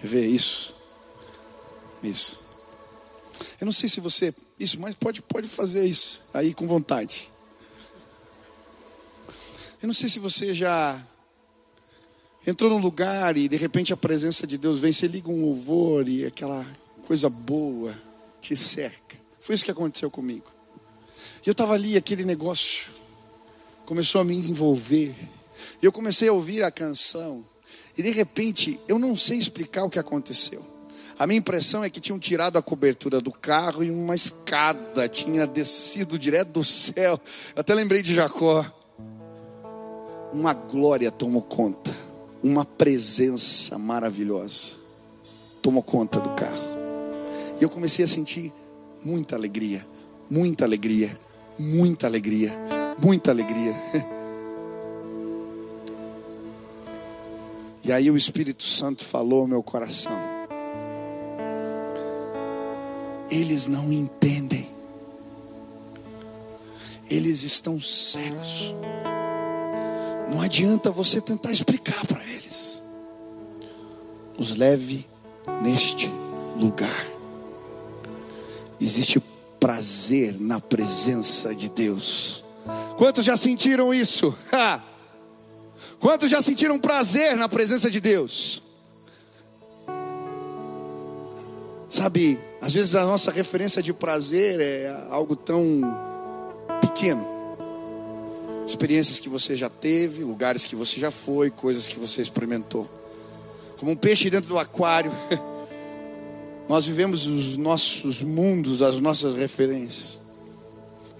Quer 0.00 0.06
ver 0.06 0.26
isso? 0.26 0.74
Isso. 2.02 2.40
Eu 3.60 3.64
não 3.64 3.72
sei 3.72 3.88
se 3.88 4.00
você. 4.00 4.34
Isso, 4.58 4.80
mas 4.80 4.94
pode, 4.94 5.20
pode 5.20 5.48
fazer 5.48 5.84
isso 5.86 6.22
aí 6.32 6.54
com 6.54 6.66
vontade. 6.66 7.30
Eu 9.84 9.86
não 9.86 9.92
sei 9.92 10.08
se 10.08 10.18
você 10.18 10.54
já 10.54 10.98
entrou 12.46 12.70
num 12.70 12.78
lugar 12.78 13.36
e 13.36 13.46
de 13.46 13.56
repente 13.58 13.92
a 13.92 13.96
presença 13.98 14.46
de 14.46 14.56
Deus 14.56 14.80
vem, 14.80 14.90
você 14.90 15.06
liga 15.06 15.28
um 15.28 15.44
louvor 15.44 16.08
e 16.08 16.24
aquela 16.24 16.66
coisa 17.06 17.28
boa 17.28 17.94
te 18.40 18.56
cerca. 18.56 19.14
Foi 19.38 19.54
isso 19.54 19.62
que 19.62 19.70
aconteceu 19.70 20.10
comigo. 20.10 20.50
E 21.44 21.50
eu 21.50 21.52
estava 21.52 21.74
ali, 21.74 21.98
aquele 21.98 22.24
negócio 22.24 22.92
começou 23.84 24.22
a 24.22 24.24
me 24.24 24.34
envolver. 24.34 25.14
E 25.82 25.84
eu 25.84 25.92
comecei 25.92 26.30
a 26.30 26.32
ouvir 26.32 26.62
a 26.62 26.70
canção. 26.70 27.44
E 27.94 28.02
de 28.02 28.10
repente, 28.10 28.80
eu 28.88 28.98
não 28.98 29.14
sei 29.18 29.36
explicar 29.36 29.84
o 29.84 29.90
que 29.90 29.98
aconteceu. 29.98 30.64
A 31.18 31.26
minha 31.26 31.40
impressão 31.40 31.84
é 31.84 31.90
que 31.90 32.00
tinham 32.00 32.18
tirado 32.18 32.56
a 32.56 32.62
cobertura 32.62 33.20
do 33.20 33.30
carro 33.30 33.84
e 33.84 33.90
uma 33.90 34.14
escada 34.14 35.06
tinha 35.10 35.46
descido 35.46 36.18
direto 36.18 36.52
do 36.52 36.64
céu. 36.64 37.20
Eu 37.54 37.60
até 37.60 37.74
lembrei 37.74 38.02
de 38.02 38.14
Jacó. 38.14 38.64
Uma 40.34 40.52
glória 40.52 41.10
tomou 41.10 41.40
conta, 41.40 41.94
uma 42.42 42.64
presença 42.64 43.78
maravilhosa 43.78 44.84
tomou 45.64 45.82
conta 45.82 46.20
do 46.20 46.28
carro. 46.30 46.60
E 47.58 47.62
eu 47.62 47.70
comecei 47.70 48.04
a 48.04 48.08
sentir 48.08 48.52
muita 49.02 49.34
alegria, 49.34 49.86
muita 50.30 50.66
alegria, 50.66 51.18
muita 51.58 52.06
alegria, 52.06 52.52
muita 52.98 53.30
alegria. 53.30 53.74
E 57.86 57.92
aí 57.92 58.10
o 58.10 58.16
Espírito 58.16 58.62
Santo 58.62 59.04
falou 59.04 59.42
ao 59.42 59.46
meu 59.46 59.62
coração. 59.62 60.18
Eles 63.30 63.68
não 63.68 63.92
entendem. 63.92 64.66
Eles 67.10 67.42
estão 67.42 67.78
cegos. 67.78 68.74
Não 70.30 70.40
adianta 70.40 70.90
você 70.90 71.20
tentar 71.20 71.50
explicar 71.52 72.06
para 72.06 72.24
eles. 72.24 72.82
Os 74.38 74.56
leve 74.56 75.06
neste 75.62 76.10
lugar. 76.56 77.06
Existe 78.80 79.20
prazer 79.60 80.38
na 80.38 80.60
presença 80.60 81.54
de 81.54 81.68
Deus. 81.68 82.44
Quantos 82.96 83.24
já 83.24 83.36
sentiram 83.36 83.92
isso? 83.94 84.36
Quantos 85.98 86.30
já 86.30 86.42
sentiram 86.42 86.78
prazer 86.78 87.36
na 87.36 87.48
presença 87.48 87.90
de 87.90 88.00
Deus? 88.00 88.62
Sabe, 91.88 92.38
às 92.60 92.72
vezes 92.72 92.94
a 92.94 93.04
nossa 93.04 93.30
referência 93.30 93.82
de 93.82 93.92
prazer 93.92 94.60
é 94.60 95.06
algo 95.10 95.36
tão 95.36 95.80
pequeno. 96.80 97.33
Experiências 98.74 99.20
que 99.20 99.28
você 99.28 99.54
já 99.54 99.68
teve, 99.68 100.24
lugares 100.24 100.64
que 100.64 100.74
você 100.74 100.98
já 100.98 101.12
foi, 101.12 101.48
coisas 101.48 101.86
que 101.86 101.96
você 101.96 102.20
experimentou. 102.20 102.90
Como 103.78 103.92
um 103.92 103.96
peixe 103.96 104.28
dentro 104.28 104.48
do 104.48 104.58
aquário. 104.58 105.12
Nós 106.68 106.84
vivemos 106.84 107.24
os 107.28 107.56
nossos 107.56 108.20
mundos, 108.20 108.82
as 108.82 108.98
nossas 108.98 109.34
referências. 109.34 110.18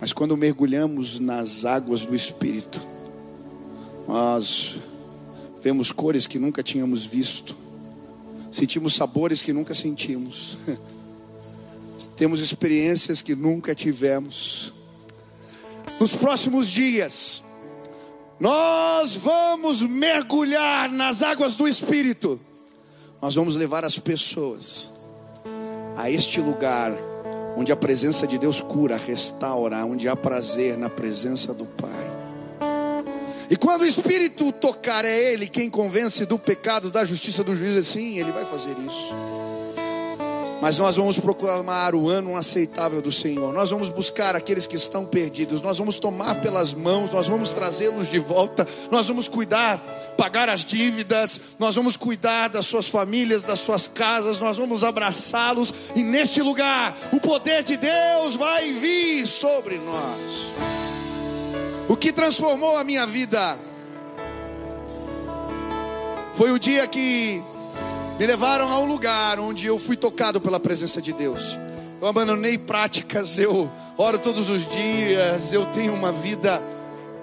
Mas 0.01 0.13
quando 0.13 0.37
mergulhamos 0.37 1.21
nas 1.21 1.65
águas 1.65 2.05
do 2.05 2.13
Espírito, 2.13 2.85
nós 4.09 4.77
vemos 5.63 5.93
cores 5.93 6.27
que 6.27 6.41
nunca 6.41 6.61
tínhamos 6.61 7.07
visto, 7.07 7.55
sentimos 8.51 8.95
sabores 8.95 9.43
que 9.43 9.53
nunca 9.53 9.75
sentimos, 9.75 10.59
temos 12.17 12.41
experiências 12.41 13.23
que 13.23 13.37
nunca 13.37 13.77
tivemos. 13.77 14.73
Nos 16.01 16.17
próximos 16.17 16.69
dias, 16.69 17.44
nós 18.39 19.15
vamos 19.15 19.83
mergulhar 19.83 20.91
nas 20.91 21.23
águas 21.23 21.57
do 21.57 21.69
Espírito, 21.69 22.41
nós 23.23 23.35
vamos 23.35 23.57
levar 23.57 23.85
as 23.85 23.99
pessoas 23.99 24.91
a 25.97 26.11
este 26.11 26.41
lugar 26.41 26.93
onde 27.57 27.71
a 27.71 27.77
presença 27.77 28.27
de 28.27 28.37
Deus 28.37 28.61
cura, 28.61 28.97
restaura, 28.97 29.85
onde 29.85 30.09
há 30.09 30.17
prazer 30.17 30.77
na 30.77 30.91
presença 30.91 31.55
do 31.55 31.65
Pai. 31.65 32.15
E 33.49 33.57
quando 33.57 33.83
o 33.83 33.87
Espírito 33.87 34.51
tocar, 34.53 35.05
é 35.05 35.33
Ele 35.33 35.47
quem 35.47 35.71
convence 35.71 36.27
do 36.27 36.39
pecado, 36.39 36.91
da 36.91 37.05
justiça, 37.05 37.45
do 37.45 37.55
juízo, 37.55 37.83
sim, 37.85 38.19
Ele 38.19 38.33
vai 38.33 38.45
fazer 38.47 38.75
isso. 38.87 39.15
Mas 40.61 40.79
nós 40.79 40.97
vamos 40.97 41.19
proclamar 41.19 41.95
o 41.95 42.09
ano 42.09 42.37
aceitável 42.37 43.03
do 43.03 43.13
Senhor. 43.13 43.53
Nós 43.53 43.71
vamos 43.71 43.91
buscar 43.91 44.35
aqueles 44.35 44.67
que 44.67 44.77
estão 44.77 45.05
perdidos. 45.05 45.61
Nós 45.61 45.79
vamos 45.79 45.97
tomar 45.97 46.41
pelas 46.41 46.73
mãos. 46.73 47.13
Nós 47.13 47.27
vamos 47.27 47.51
trazê-los 47.51 48.11
de 48.11 48.19
volta. 48.19 48.67
Nós 48.91 49.07
vamos 49.07 49.29
cuidar, 49.29 49.79
pagar 50.17 50.49
as 50.49 50.65
dívidas. 50.65 51.41
Nós 51.59 51.75
vamos 51.75 51.97
cuidar 51.97 52.49
das 52.49 52.67
suas 52.67 52.89
famílias, 52.89 53.45
das 53.45 53.59
suas 53.59 53.87
casas. 53.87 54.41
Nós 54.41 54.57
vamos 54.57 54.83
abraçá-los. 54.83 55.73
E 55.95 56.03
neste 56.03 56.41
lugar, 56.41 56.97
o 57.13 57.21
poder 57.21 57.63
de 57.63 57.77
Deus 57.77 58.35
vai 58.37 58.73
vir 58.73 59.27
sobre 59.27 59.77
nós. 59.79 60.55
O 61.89 61.97
que 61.97 62.11
transformou 62.11 62.79
a 62.79 62.85
minha 62.85 63.07
vida 63.07 63.59
foi 66.35 66.51
o 66.51 66.59
dia 66.59 66.87
que 66.87 67.43
me 68.19 68.27
levaram 68.27 68.69
a 68.71 68.79
um 68.79 68.85
lugar 68.85 69.41
onde 69.41 69.67
eu 69.67 69.79
fui 69.79 69.97
tocado 69.97 70.41
pela 70.41 70.61
presença 70.61 71.03
de 71.03 71.13
Deus. 71.13 71.59
Eu 72.01 72.07
abandonei 72.07 72.57
práticas, 72.59 73.39
eu 73.39 73.71
oro 73.97 74.19
todos 74.19 74.49
os 74.49 74.69
dias, 74.69 75.53
eu 75.53 75.67
tenho 75.67 75.95
uma 75.95 76.13
vida 76.13 76.63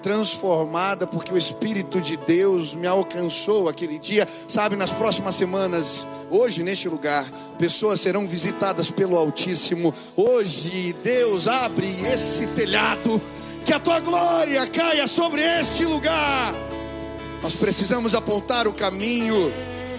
transformada 0.02 1.06
porque 1.06 1.32
o 1.32 1.38
Espírito 1.38 2.00
de 2.00 2.16
Deus 2.16 2.74
me 2.74 2.86
alcançou 2.86 3.68
aquele 3.68 3.98
dia. 3.98 4.28
Sabe, 4.48 4.76
nas 4.76 4.92
próximas 4.92 5.34
semanas, 5.34 6.06
hoje 6.30 6.62
neste 6.62 6.88
lugar, 6.88 7.24
pessoas 7.58 8.00
serão 8.00 8.26
visitadas 8.26 8.90
pelo 8.90 9.16
Altíssimo. 9.16 9.94
Hoje 10.16 10.94
Deus 11.02 11.46
abre 11.48 11.86
esse 12.12 12.46
telhado, 12.48 13.22
que 13.64 13.72
a 13.72 13.78
tua 13.78 14.00
glória 14.00 14.66
caia 14.66 15.06
sobre 15.06 15.40
este 15.40 15.86
lugar. 15.86 16.52
Nós 17.42 17.54
precisamos 17.54 18.14
apontar 18.14 18.66
o 18.66 18.72
caminho 18.72 19.52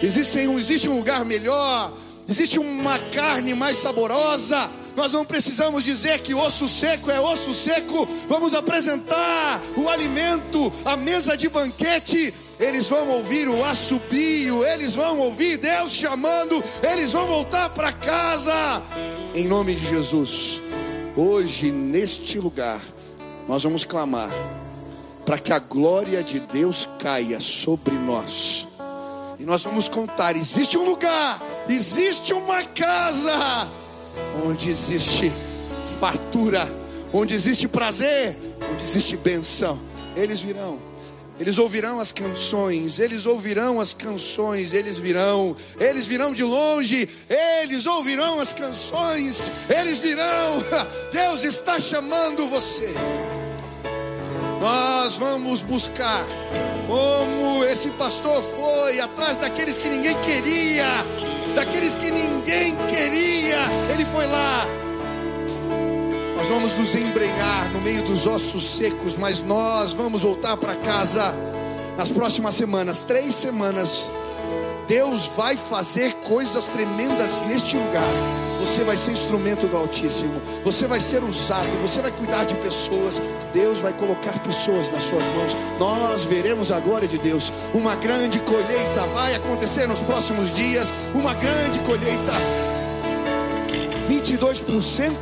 Existe, 0.03 0.37
existe 0.39 0.89
um 0.89 0.97
lugar 0.97 1.23
melhor, 1.23 1.93
existe 2.27 2.59
uma 2.59 2.99
carne 2.99 3.53
mais 3.53 3.77
saborosa. 3.77 4.69
Nós 4.97 5.13
não 5.13 5.23
precisamos 5.23 5.85
dizer 5.85 6.19
que 6.19 6.33
osso 6.35 6.67
seco 6.67 7.09
é 7.09 7.21
osso 7.21 7.53
seco. 7.53 8.05
Vamos 8.27 8.53
apresentar 8.53 9.61
o 9.77 9.87
alimento, 9.87 10.71
a 10.83 10.97
mesa 10.97 11.37
de 11.37 11.47
banquete. 11.47 12.33
Eles 12.59 12.89
vão 12.89 13.07
ouvir 13.11 13.47
o 13.47 13.63
assobio, 13.63 14.65
eles 14.65 14.93
vão 14.93 15.19
ouvir 15.19 15.57
Deus 15.57 15.93
chamando, 15.93 16.61
eles 16.83 17.13
vão 17.13 17.25
voltar 17.25 17.69
para 17.69 17.93
casa. 17.93 18.83
Em 19.33 19.47
nome 19.47 19.73
de 19.73 19.87
Jesus. 19.87 20.61
Hoje, 21.15 21.71
neste 21.71 22.39
lugar, 22.39 22.81
nós 23.47 23.63
vamos 23.63 23.85
clamar 23.85 24.31
para 25.25 25.39
que 25.39 25.53
a 25.53 25.59
glória 25.59 26.21
de 26.21 26.41
Deus 26.41 26.89
caia 26.99 27.39
sobre 27.39 27.95
nós 27.95 28.67
e 29.43 29.45
nós 29.45 29.61
vamos 29.61 29.89
contar: 29.89 30.37
existe 30.37 30.77
um 30.77 30.85
lugar, 30.85 31.43
existe 31.67 32.33
uma 32.33 32.63
casa, 32.63 33.69
onde 34.45 34.69
existe 34.69 35.29
fartura, 35.99 36.65
onde 37.13 37.35
existe 37.35 37.67
prazer, 37.67 38.37
onde 38.71 38.85
existe 38.85 39.17
benção. 39.17 39.77
Eles 40.15 40.39
virão. 40.39 40.79
Eles 41.37 41.57
ouvirão 41.57 41.99
as 41.99 42.13
canções, 42.13 42.99
eles 42.99 43.25
ouvirão 43.25 43.81
as 43.81 43.93
canções, 43.93 44.71
eles 44.71 44.97
virão, 44.97 45.57
eles 45.77 46.05
virão 46.05 46.31
de 46.31 46.43
longe, 46.43 47.09
eles 47.61 47.85
ouvirão 47.85 48.39
as 48.39 48.53
canções, 48.53 49.51
eles 49.67 49.99
virão. 49.99 50.63
Deus 51.11 51.43
está 51.43 51.77
chamando 51.79 52.47
você. 52.47 52.93
Nós 54.61 55.15
vamos 55.15 55.63
buscar 55.63 56.23
como 56.93 57.65
esse 57.65 57.89
pastor 57.89 58.43
foi 58.43 58.99
atrás 58.99 59.39
daqueles 59.39 59.79
que 59.79 59.89
ninguém 59.89 60.15
queria, 60.21 60.85
daqueles 61.55 61.95
que 61.95 62.11
ninguém 62.11 62.75
queria, 62.85 63.57
ele 63.91 64.05
foi 64.05 64.27
lá. 64.27 64.67
Nós 66.37 66.47
vamos 66.47 66.75
nos 66.75 66.93
embrenhar 66.93 67.71
no 67.71 67.81
meio 67.81 68.03
dos 68.03 68.27
ossos 68.27 68.75
secos, 68.75 69.17
mas 69.17 69.41
nós 69.41 69.91
vamos 69.91 70.21
voltar 70.21 70.55
para 70.55 70.75
casa 70.75 71.35
nas 71.97 72.11
próximas 72.11 72.53
semanas, 72.53 73.01
três 73.01 73.33
semanas. 73.33 74.11
Deus 74.87 75.25
vai 75.35 75.57
fazer 75.57 76.13
coisas 76.25 76.67
tremendas 76.67 77.41
neste 77.47 77.75
lugar. 77.75 78.13
Você 78.59 78.83
vai 78.83 78.97
ser 78.97 79.13
instrumento 79.13 79.65
do 79.65 79.75
Altíssimo. 79.75 80.39
Você 80.63 80.85
vai 80.85 81.01
ser 81.01 81.23
usado. 81.23 81.67
Você 81.81 82.01
vai 82.01 82.11
cuidar 82.11 82.43
de 82.43 82.53
pessoas. 82.55 83.19
Deus 83.53 83.79
vai 83.79 83.93
colocar 83.93 84.37
pessoas 84.39 84.91
nas 84.91 85.03
suas 85.03 85.23
mãos. 85.35 85.55
Nós 85.79 86.25
veremos 86.25 86.71
a 86.71 86.79
glória 86.79 87.07
de 87.07 87.17
Deus. 87.17 87.53
Uma 87.73 87.95
grande 87.95 88.39
colheita 88.39 89.05
vai 89.13 89.35
acontecer 89.35 89.87
nos 89.87 89.99
próximos 90.01 90.53
dias. 90.55 90.91
Uma 91.13 91.33
grande 91.33 91.79
colheita. 91.79 92.33
22%. 94.09 95.13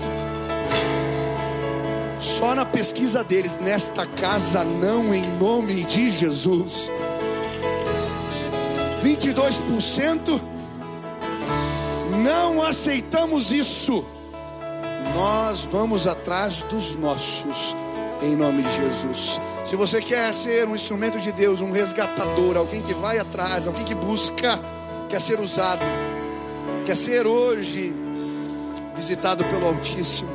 Só 2.19 2.53
na 2.53 2.65
pesquisa 2.65 3.23
deles, 3.23 3.59
nesta 3.59 4.05
casa 4.05 4.63
não, 4.63 5.13
em 5.13 5.27
nome 5.39 5.83
de 5.83 6.11
Jesus. 6.11 6.89
22%, 9.03 10.39
não 12.23 12.61
aceitamos 12.61 13.51
isso. 13.51 14.05
Nós 15.15 15.63
vamos 15.63 16.05
atrás 16.05 16.61
dos 16.61 16.95
nossos, 16.95 17.75
em 18.21 18.35
nome 18.35 18.63
de 18.63 18.75
Jesus. 18.75 19.39
Se 19.63 19.75
você 19.75 20.01
quer 20.01 20.33
ser 20.33 20.67
um 20.67 20.75
instrumento 20.75 21.19
de 21.19 21.31
Deus, 21.31 21.61
um 21.61 21.71
resgatador, 21.71 22.57
alguém 22.57 22.81
que 22.81 22.93
vai 22.93 23.17
atrás, 23.19 23.67
alguém 23.67 23.83
que 23.83 23.95
busca, 23.95 24.59
quer 25.09 25.21
ser 25.21 25.39
usado, 25.39 25.81
quer 26.85 26.95
ser 26.95 27.25
hoje 27.25 27.93
visitado 28.95 29.43
pelo 29.45 29.67
Altíssimo. 29.67 30.29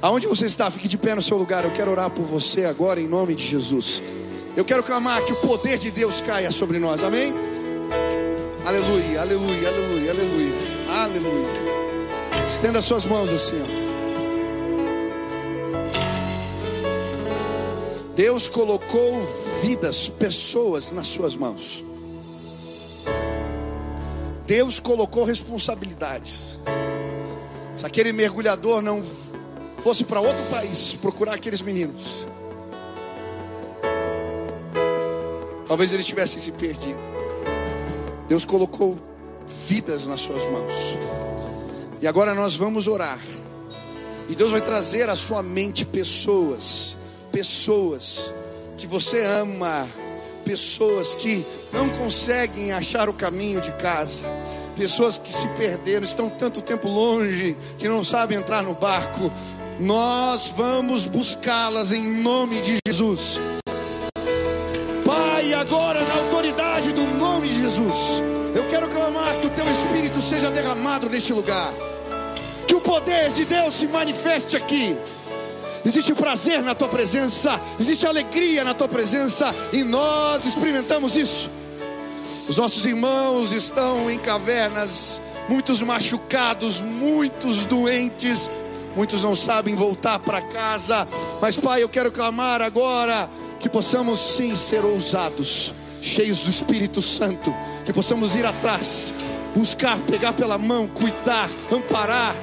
Aonde 0.00 0.26
você 0.26 0.46
está, 0.46 0.70
fique 0.70 0.88
de 0.88 0.98
pé 0.98 1.14
no 1.14 1.22
seu 1.22 1.36
lugar. 1.36 1.64
Eu 1.64 1.72
quero 1.72 1.90
orar 1.90 2.10
por 2.10 2.24
você 2.24 2.64
agora 2.64 3.00
em 3.00 3.08
nome 3.08 3.34
de 3.34 3.44
Jesus. 3.44 4.02
Eu 4.56 4.64
quero 4.64 4.82
clamar 4.82 5.22
que 5.24 5.32
o 5.32 5.36
poder 5.36 5.78
de 5.78 5.90
Deus 5.90 6.20
caia 6.20 6.50
sobre 6.50 6.78
nós. 6.78 7.02
Amém? 7.02 7.34
Aleluia, 8.64 9.20
aleluia, 9.20 9.68
aleluia, 9.68 10.10
aleluia, 10.10 10.52
aleluia. 10.88 12.46
Estenda 12.48 12.82
suas 12.82 13.04
mãos 13.04 13.30
assim, 13.30 13.60
ó. 13.62 13.85
Deus 18.16 18.48
colocou 18.48 19.20
vidas, 19.60 20.08
pessoas 20.08 20.90
nas 20.90 21.06
suas 21.06 21.36
mãos. 21.36 21.84
Deus 24.46 24.80
colocou 24.80 25.22
responsabilidades. 25.22 26.58
Se 27.74 27.84
aquele 27.84 28.14
mergulhador 28.14 28.80
não 28.80 29.04
fosse 29.82 30.02
para 30.02 30.18
outro 30.18 30.42
país 30.44 30.94
procurar 30.94 31.34
aqueles 31.34 31.60
meninos, 31.60 32.26
talvez 35.68 35.92
eles 35.92 36.06
tivessem 36.06 36.40
se 36.40 36.52
perdido. 36.52 36.98
Deus 38.26 38.46
colocou 38.46 38.96
vidas 39.68 40.06
nas 40.06 40.22
suas 40.22 40.42
mãos. 40.50 40.72
E 42.00 42.06
agora 42.06 42.34
nós 42.34 42.54
vamos 42.54 42.88
orar. 42.88 43.20
E 44.26 44.34
Deus 44.34 44.52
vai 44.52 44.62
trazer 44.62 45.10
à 45.10 45.16
sua 45.16 45.42
mente 45.42 45.84
pessoas, 45.84 46.95
pessoas 47.36 48.32
que 48.78 48.86
você 48.86 49.22
ama, 49.22 49.86
pessoas 50.42 51.14
que 51.14 51.44
não 51.70 51.86
conseguem 51.90 52.72
achar 52.72 53.10
o 53.10 53.12
caminho 53.12 53.60
de 53.60 53.70
casa, 53.72 54.24
pessoas 54.74 55.18
que 55.18 55.30
se 55.30 55.46
perderam, 55.48 56.06
estão 56.06 56.30
tanto 56.30 56.62
tempo 56.62 56.88
longe 56.88 57.54
que 57.78 57.86
não 57.90 58.02
sabem 58.02 58.38
entrar 58.38 58.62
no 58.62 58.72
barco. 58.72 59.30
Nós 59.78 60.50
vamos 60.56 61.06
buscá-las 61.06 61.92
em 61.92 62.06
nome 62.22 62.62
de 62.62 62.78
Jesus. 62.88 63.38
Pai, 65.04 65.52
agora 65.52 66.02
na 66.02 66.14
autoridade 66.14 66.90
do 66.92 67.02
nome 67.18 67.48
de 67.48 67.60
Jesus, 67.60 68.22
eu 68.54 68.66
quero 68.70 68.88
clamar 68.88 69.38
que 69.40 69.46
o 69.46 69.50
teu 69.50 69.70
espírito 69.70 70.22
seja 70.22 70.50
derramado 70.50 71.10
neste 71.10 71.34
lugar. 71.34 71.70
Que 72.66 72.74
o 72.74 72.80
poder 72.80 73.30
de 73.32 73.44
Deus 73.44 73.74
se 73.74 73.86
manifeste 73.86 74.56
aqui. 74.56 74.96
Existe 75.86 76.12
prazer 76.14 76.64
na 76.64 76.74
tua 76.74 76.88
presença, 76.88 77.60
existe 77.78 78.04
alegria 78.08 78.64
na 78.64 78.74
tua 78.74 78.88
presença, 78.88 79.54
e 79.72 79.84
nós 79.84 80.44
experimentamos 80.44 81.14
isso. 81.14 81.48
Os 82.48 82.56
nossos 82.56 82.84
irmãos 82.84 83.52
estão 83.52 84.10
em 84.10 84.18
cavernas, 84.18 85.22
muitos 85.48 85.80
machucados, 85.82 86.80
muitos 86.80 87.64
doentes, 87.66 88.50
muitos 88.96 89.22
não 89.22 89.36
sabem 89.36 89.76
voltar 89.76 90.18
para 90.18 90.42
casa. 90.42 91.06
Mas, 91.40 91.56
Pai, 91.56 91.84
eu 91.84 91.88
quero 91.88 92.10
clamar 92.10 92.62
agora 92.62 93.30
que 93.60 93.68
possamos 93.68 94.18
sim 94.18 94.56
ser 94.56 94.84
ousados, 94.84 95.72
cheios 96.00 96.40
do 96.40 96.50
Espírito 96.50 97.00
Santo, 97.00 97.54
que 97.84 97.92
possamos 97.92 98.34
ir 98.34 98.44
atrás, 98.44 99.14
buscar, 99.54 100.00
pegar 100.00 100.32
pela 100.32 100.58
mão, 100.58 100.88
cuidar, 100.88 101.48
amparar 101.70 102.34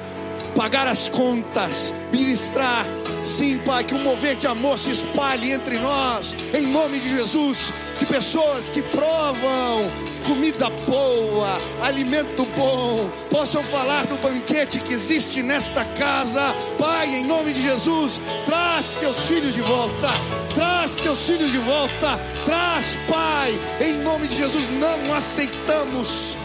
pagar 0.54 0.86
as 0.86 1.08
contas, 1.08 1.92
ministrar. 2.12 2.84
Sim, 3.24 3.58
Pai, 3.58 3.84
que 3.84 3.94
um 3.94 4.02
mover 4.02 4.36
de 4.36 4.46
amor 4.46 4.78
se 4.78 4.90
espalhe 4.90 5.52
entre 5.52 5.78
nós, 5.78 6.36
em 6.54 6.66
nome 6.66 7.00
de 7.00 7.08
Jesus. 7.08 7.72
Que 7.98 8.06
pessoas 8.06 8.68
que 8.68 8.82
provam 8.82 9.90
comida 10.26 10.70
boa, 10.86 11.60
alimento 11.82 12.46
bom, 12.56 13.08
possam 13.30 13.62
falar 13.62 14.06
do 14.06 14.16
banquete 14.18 14.80
que 14.80 14.92
existe 14.92 15.42
nesta 15.42 15.84
casa. 15.84 16.54
Pai, 16.78 17.08
em 17.16 17.24
nome 17.24 17.52
de 17.52 17.62
Jesus, 17.62 18.20
traz 18.44 18.94
teus 18.94 19.26
filhos 19.26 19.54
de 19.54 19.60
volta, 19.60 20.08
traz 20.54 20.96
teus 20.96 21.26
filhos 21.26 21.52
de 21.52 21.58
volta, 21.58 22.18
traz, 22.44 22.96
Pai, 23.06 23.58
em 23.80 23.98
nome 23.98 24.26
de 24.26 24.36
Jesus, 24.36 24.68
não 24.80 25.14
aceitamos 25.14 26.36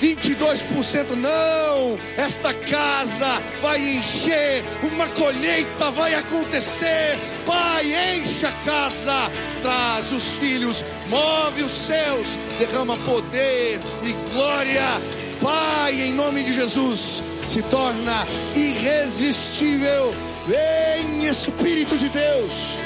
22% 0.00 1.10
não, 1.10 1.98
esta 2.16 2.54
casa 2.54 3.42
vai 3.60 3.78
encher, 3.78 4.64
uma 4.90 5.06
colheita 5.08 5.90
vai 5.90 6.14
acontecer. 6.14 7.18
Pai, 7.44 7.84
enche 8.16 8.46
a 8.46 8.52
casa, 8.64 9.30
traz 9.60 10.10
os 10.10 10.34
filhos, 10.34 10.82
move 11.08 11.62
os 11.62 11.72
céus, 11.72 12.38
derrama 12.58 12.96
poder 12.98 13.78
e 14.02 14.12
glória. 14.32 15.00
Pai, 15.42 15.92
em 16.00 16.12
nome 16.14 16.44
de 16.44 16.54
Jesus, 16.54 17.22
se 17.46 17.62
torna 17.64 18.26
irresistível. 18.56 20.14
Vem, 20.46 21.26
Espírito 21.28 21.98
de 21.98 22.08
Deus, 22.08 22.78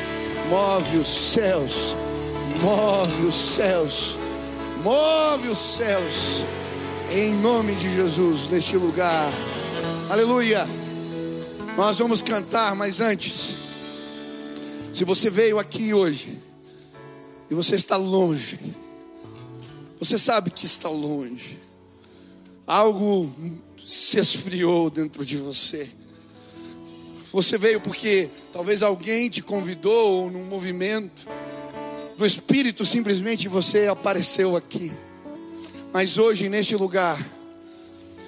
move 0.51 0.99
os 0.99 1.09
céus, 1.09 1.97
move 2.61 3.27
os 3.27 3.35
céus, 3.35 4.19
move 4.83 5.49
os 5.49 5.59
céus 5.59 6.45
em 7.11 7.35
nome 7.35 7.75
de 7.75 7.93
Jesus, 7.93 8.49
neste 8.49 8.77
lugar. 8.77 9.31
Aleluia. 10.11 10.67
Nós 11.77 11.99
vamos 11.99 12.23
cantar, 12.23 12.75
mas 12.75 13.01
antes, 13.01 13.57
se 14.93 15.05
você 15.05 15.29
veio 15.29 15.59
aqui 15.59 15.93
hoje 15.93 16.39
e 17.51 17.55
você 17.55 17.75
está 17.75 17.97
longe, 17.97 18.59
você 19.99 20.17
sabe 20.17 20.51
que 20.51 20.67
está 20.67 20.89
longe, 20.89 21.59
algo 22.67 23.33
se 23.87 24.19
esfriou 24.19 24.89
dentro 24.91 25.25
de 25.25 25.37
você. 25.37 25.89
Você 27.33 27.59
veio 27.59 27.81
porque 27.81 28.31
talvez 28.53 28.83
alguém 28.83 29.29
te 29.29 29.43
convidou 29.43 30.31
num 30.31 30.45
movimento 30.45 31.27
do 32.17 32.25
Espírito, 32.25 32.85
simplesmente 32.85 33.49
você 33.49 33.89
apareceu 33.89 34.57
aqui. 34.57 34.93
Mas 35.95 36.19
hoje, 36.19 36.49
neste 36.49 36.75
lugar, 36.75 37.25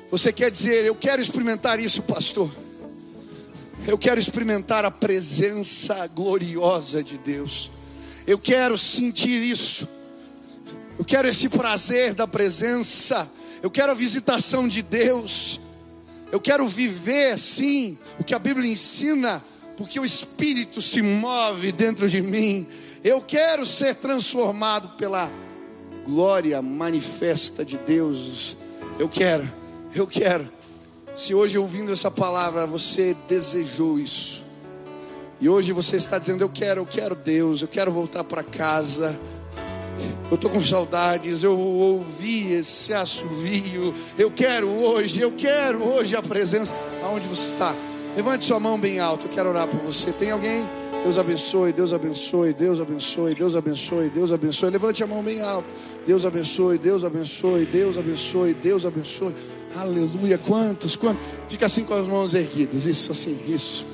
você 0.08 0.32
quer 0.32 0.52
dizer: 0.52 0.84
Eu 0.84 0.94
quero 0.94 1.20
experimentar 1.20 1.80
isso, 1.80 2.00
pastor. 2.00 2.48
Eu 3.88 3.98
quero 3.98 4.20
experimentar 4.20 4.84
a 4.84 4.90
presença 4.90 6.06
gloriosa 6.06 7.02
de 7.02 7.18
Deus. 7.18 7.68
Eu 8.24 8.38
quero 8.38 8.78
sentir 8.78 9.42
isso. 9.42 9.88
Eu 10.96 11.04
quero 11.04 11.26
esse 11.26 11.48
prazer 11.48 12.14
da 12.14 12.24
presença. 12.24 13.28
Eu 13.60 13.68
quero 13.68 13.90
a 13.90 13.96
visitação 13.96 14.68
de 14.68 14.80
Deus. 14.80 15.60
Eu 16.30 16.40
quero 16.40 16.68
viver 16.68 17.32
assim 17.32 17.98
o 18.16 18.22
que 18.22 18.32
a 18.32 18.38
Bíblia 18.38 18.70
ensina, 18.70 19.42
porque 19.76 19.98
o 19.98 20.04
Espírito 20.04 20.80
se 20.80 21.02
move 21.02 21.72
dentro 21.72 22.08
de 22.08 22.22
mim. 22.22 22.64
Eu 23.02 23.20
quero 23.20 23.66
ser 23.66 23.96
transformado 23.96 24.90
pela 24.90 25.28
glória 26.06 26.62
manifesta 26.62 27.64
de 27.64 27.76
Deus. 27.78 28.56
Eu 28.98 29.08
quero, 29.08 29.46
eu 29.94 30.06
quero. 30.06 30.48
Se 31.14 31.34
hoje 31.34 31.58
ouvindo 31.58 31.92
essa 31.92 32.10
palavra 32.10 32.66
você 32.66 33.16
desejou 33.28 33.98
isso, 33.98 34.44
e 35.40 35.48
hoje 35.48 35.72
você 35.72 35.96
está 35.96 36.18
dizendo: 36.18 36.42
Eu 36.42 36.48
quero, 36.48 36.82
eu 36.82 36.86
quero 36.86 37.14
Deus, 37.14 37.60
eu 37.60 37.68
quero 37.68 37.90
voltar 37.90 38.22
para 38.22 38.42
casa. 38.42 39.18
Eu 40.30 40.34
estou 40.34 40.50
com 40.50 40.60
saudades, 40.60 41.42
eu 41.42 41.58
ouvi 41.58 42.52
esse 42.52 42.92
assovio. 42.92 43.94
Eu 44.18 44.30
quero 44.30 44.68
hoje, 44.68 45.20
eu 45.20 45.32
quero 45.32 45.82
hoje 45.82 46.14
a 46.14 46.22
presença. 46.22 46.74
Aonde 47.02 47.26
você 47.26 47.52
está? 47.52 47.74
Levante 48.14 48.44
sua 48.44 48.60
mão 48.60 48.78
bem 48.78 48.98
alto, 48.98 49.26
eu 49.26 49.30
quero 49.30 49.48
orar 49.48 49.66
por 49.66 49.80
você. 49.80 50.12
Tem 50.12 50.30
alguém? 50.30 50.66
Deus 51.02 51.18
abençoe, 51.18 51.72
Deus 51.72 51.92
abençoe, 51.92 52.52
Deus 52.52 52.80
abençoe, 52.80 53.34
Deus 53.34 53.54
abençoe, 53.54 54.08
Deus 54.08 54.32
abençoe. 54.32 54.70
Levante 54.70 55.04
a 55.04 55.06
mão 55.06 55.22
bem 55.22 55.40
alto. 55.40 55.68
Deus 56.06 56.24
abençoe, 56.24 56.78
Deus 56.78 57.04
abençoe, 57.04 57.66
Deus 57.66 57.98
abençoe, 57.98 58.54
Deus 58.54 58.86
abençoe. 58.86 59.34
Aleluia. 59.74 60.38
Quantos, 60.38 60.94
quantos? 60.94 61.22
Fica 61.48 61.66
assim 61.66 61.84
com 61.84 61.94
as 61.94 62.06
mãos 62.06 62.32
erguidas. 62.32 62.86
Isso, 62.86 63.10
assim, 63.10 63.36
isso. 63.48 63.84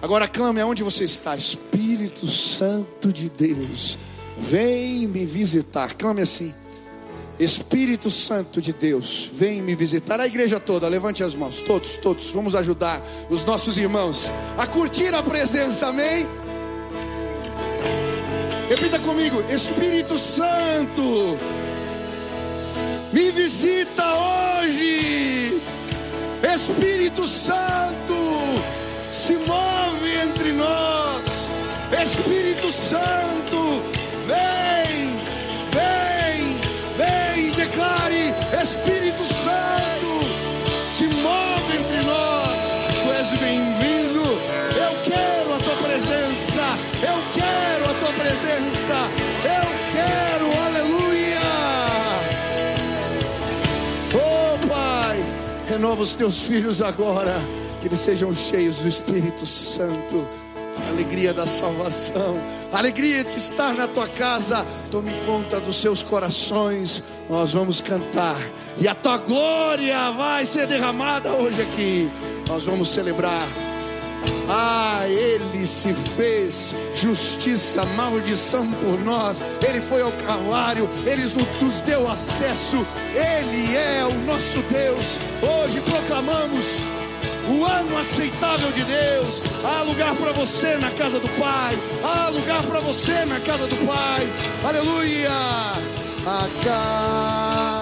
Agora 0.00 0.26
clame 0.26 0.60
aonde 0.60 0.82
você 0.82 1.04
está. 1.04 1.36
Espírito 1.36 2.26
Santo 2.26 3.12
de 3.12 3.28
Deus, 3.28 3.98
vem 4.38 5.06
me 5.06 5.26
visitar. 5.26 5.94
Clame 5.94 6.22
assim. 6.22 6.54
Espírito 7.38 8.10
Santo 8.10 8.62
de 8.62 8.72
Deus, 8.72 9.30
vem 9.34 9.60
me 9.60 9.74
visitar. 9.74 10.18
A 10.18 10.26
igreja 10.26 10.58
toda, 10.58 10.88
levante 10.88 11.22
as 11.22 11.34
mãos. 11.34 11.60
Todos, 11.60 11.98
todos. 11.98 12.30
Vamos 12.30 12.54
ajudar 12.54 13.02
os 13.28 13.44
nossos 13.44 13.76
irmãos 13.76 14.30
a 14.56 14.66
curtir 14.66 15.14
a 15.14 15.22
presença. 15.22 15.88
Amém. 15.88 16.26
Repita 18.68 18.98
comigo: 18.98 19.42
Espírito 19.48 20.18
Santo, 20.18 21.38
me 23.12 23.30
visita 23.30 24.04
hoje. 24.04 25.60
Espírito 26.42 27.26
Santo, 27.26 28.14
se 29.12 29.34
move 29.34 30.10
entre 30.22 30.52
nós. 30.52 31.50
Espírito 32.02 32.72
Santo, 32.72 33.82
presença. 48.36 48.92
Eu 49.44 49.66
quero, 49.92 50.60
aleluia. 50.66 51.40
Oh 54.14 54.68
Pai, 54.68 55.24
renova 55.68 56.02
os 56.02 56.14
teus 56.14 56.44
filhos 56.44 56.82
agora, 56.82 57.40
que 57.80 57.88
eles 57.88 57.98
sejam 57.98 58.34
cheios 58.34 58.78
do 58.78 58.88
Espírito 58.88 59.46
Santo. 59.46 60.28
alegria 60.86 61.32
da 61.32 61.46
salvação, 61.46 62.38
alegria 62.72 63.24
de 63.24 63.38
estar 63.38 63.72
na 63.74 63.88
tua 63.88 64.06
casa. 64.06 64.66
Tome 64.90 65.10
conta 65.24 65.58
dos 65.58 65.76
seus 65.76 66.02
corações. 66.02 67.02
Nós 67.30 67.54
vamos 67.54 67.80
cantar 67.80 68.38
e 68.78 68.86
a 68.86 68.94
tua 68.94 69.16
glória 69.16 70.10
vai 70.12 70.44
ser 70.44 70.66
derramada 70.66 71.32
hoje 71.32 71.62
aqui. 71.62 72.10
Nós 72.46 72.64
vamos 72.64 72.90
celebrar. 72.90 73.65
Ah, 74.48 75.02
ele 75.08 75.66
se 75.66 75.92
fez 75.94 76.74
justiça, 76.94 77.84
maldição 77.96 78.70
por 78.72 78.98
nós. 79.00 79.40
Ele 79.66 79.80
foi 79.80 80.02
ao 80.02 80.12
Calvário, 80.12 80.88
ele 81.04 81.22
nos 81.60 81.80
deu 81.80 82.10
acesso. 82.10 82.86
Ele 83.14 83.74
é 83.74 84.04
o 84.04 84.14
nosso 84.24 84.58
Deus. 84.62 85.18
Hoje 85.42 85.80
proclamamos 85.80 86.78
o 87.48 87.64
ano 87.64 87.98
aceitável 87.98 88.70
de 88.72 88.84
Deus. 88.84 89.42
Há 89.64 89.82
lugar 89.82 90.14
para 90.16 90.32
você 90.32 90.76
na 90.76 90.90
casa 90.90 91.18
do 91.18 91.28
Pai. 91.30 91.76
Há 92.04 92.28
lugar 92.28 92.62
para 92.62 92.80
você 92.80 93.24
na 93.24 93.40
casa 93.40 93.66
do 93.66 93.76
Pai. 93.86 94.26
Aleluia. 94.64 95.30
A 96.26 96.48
casa 96.64 97.75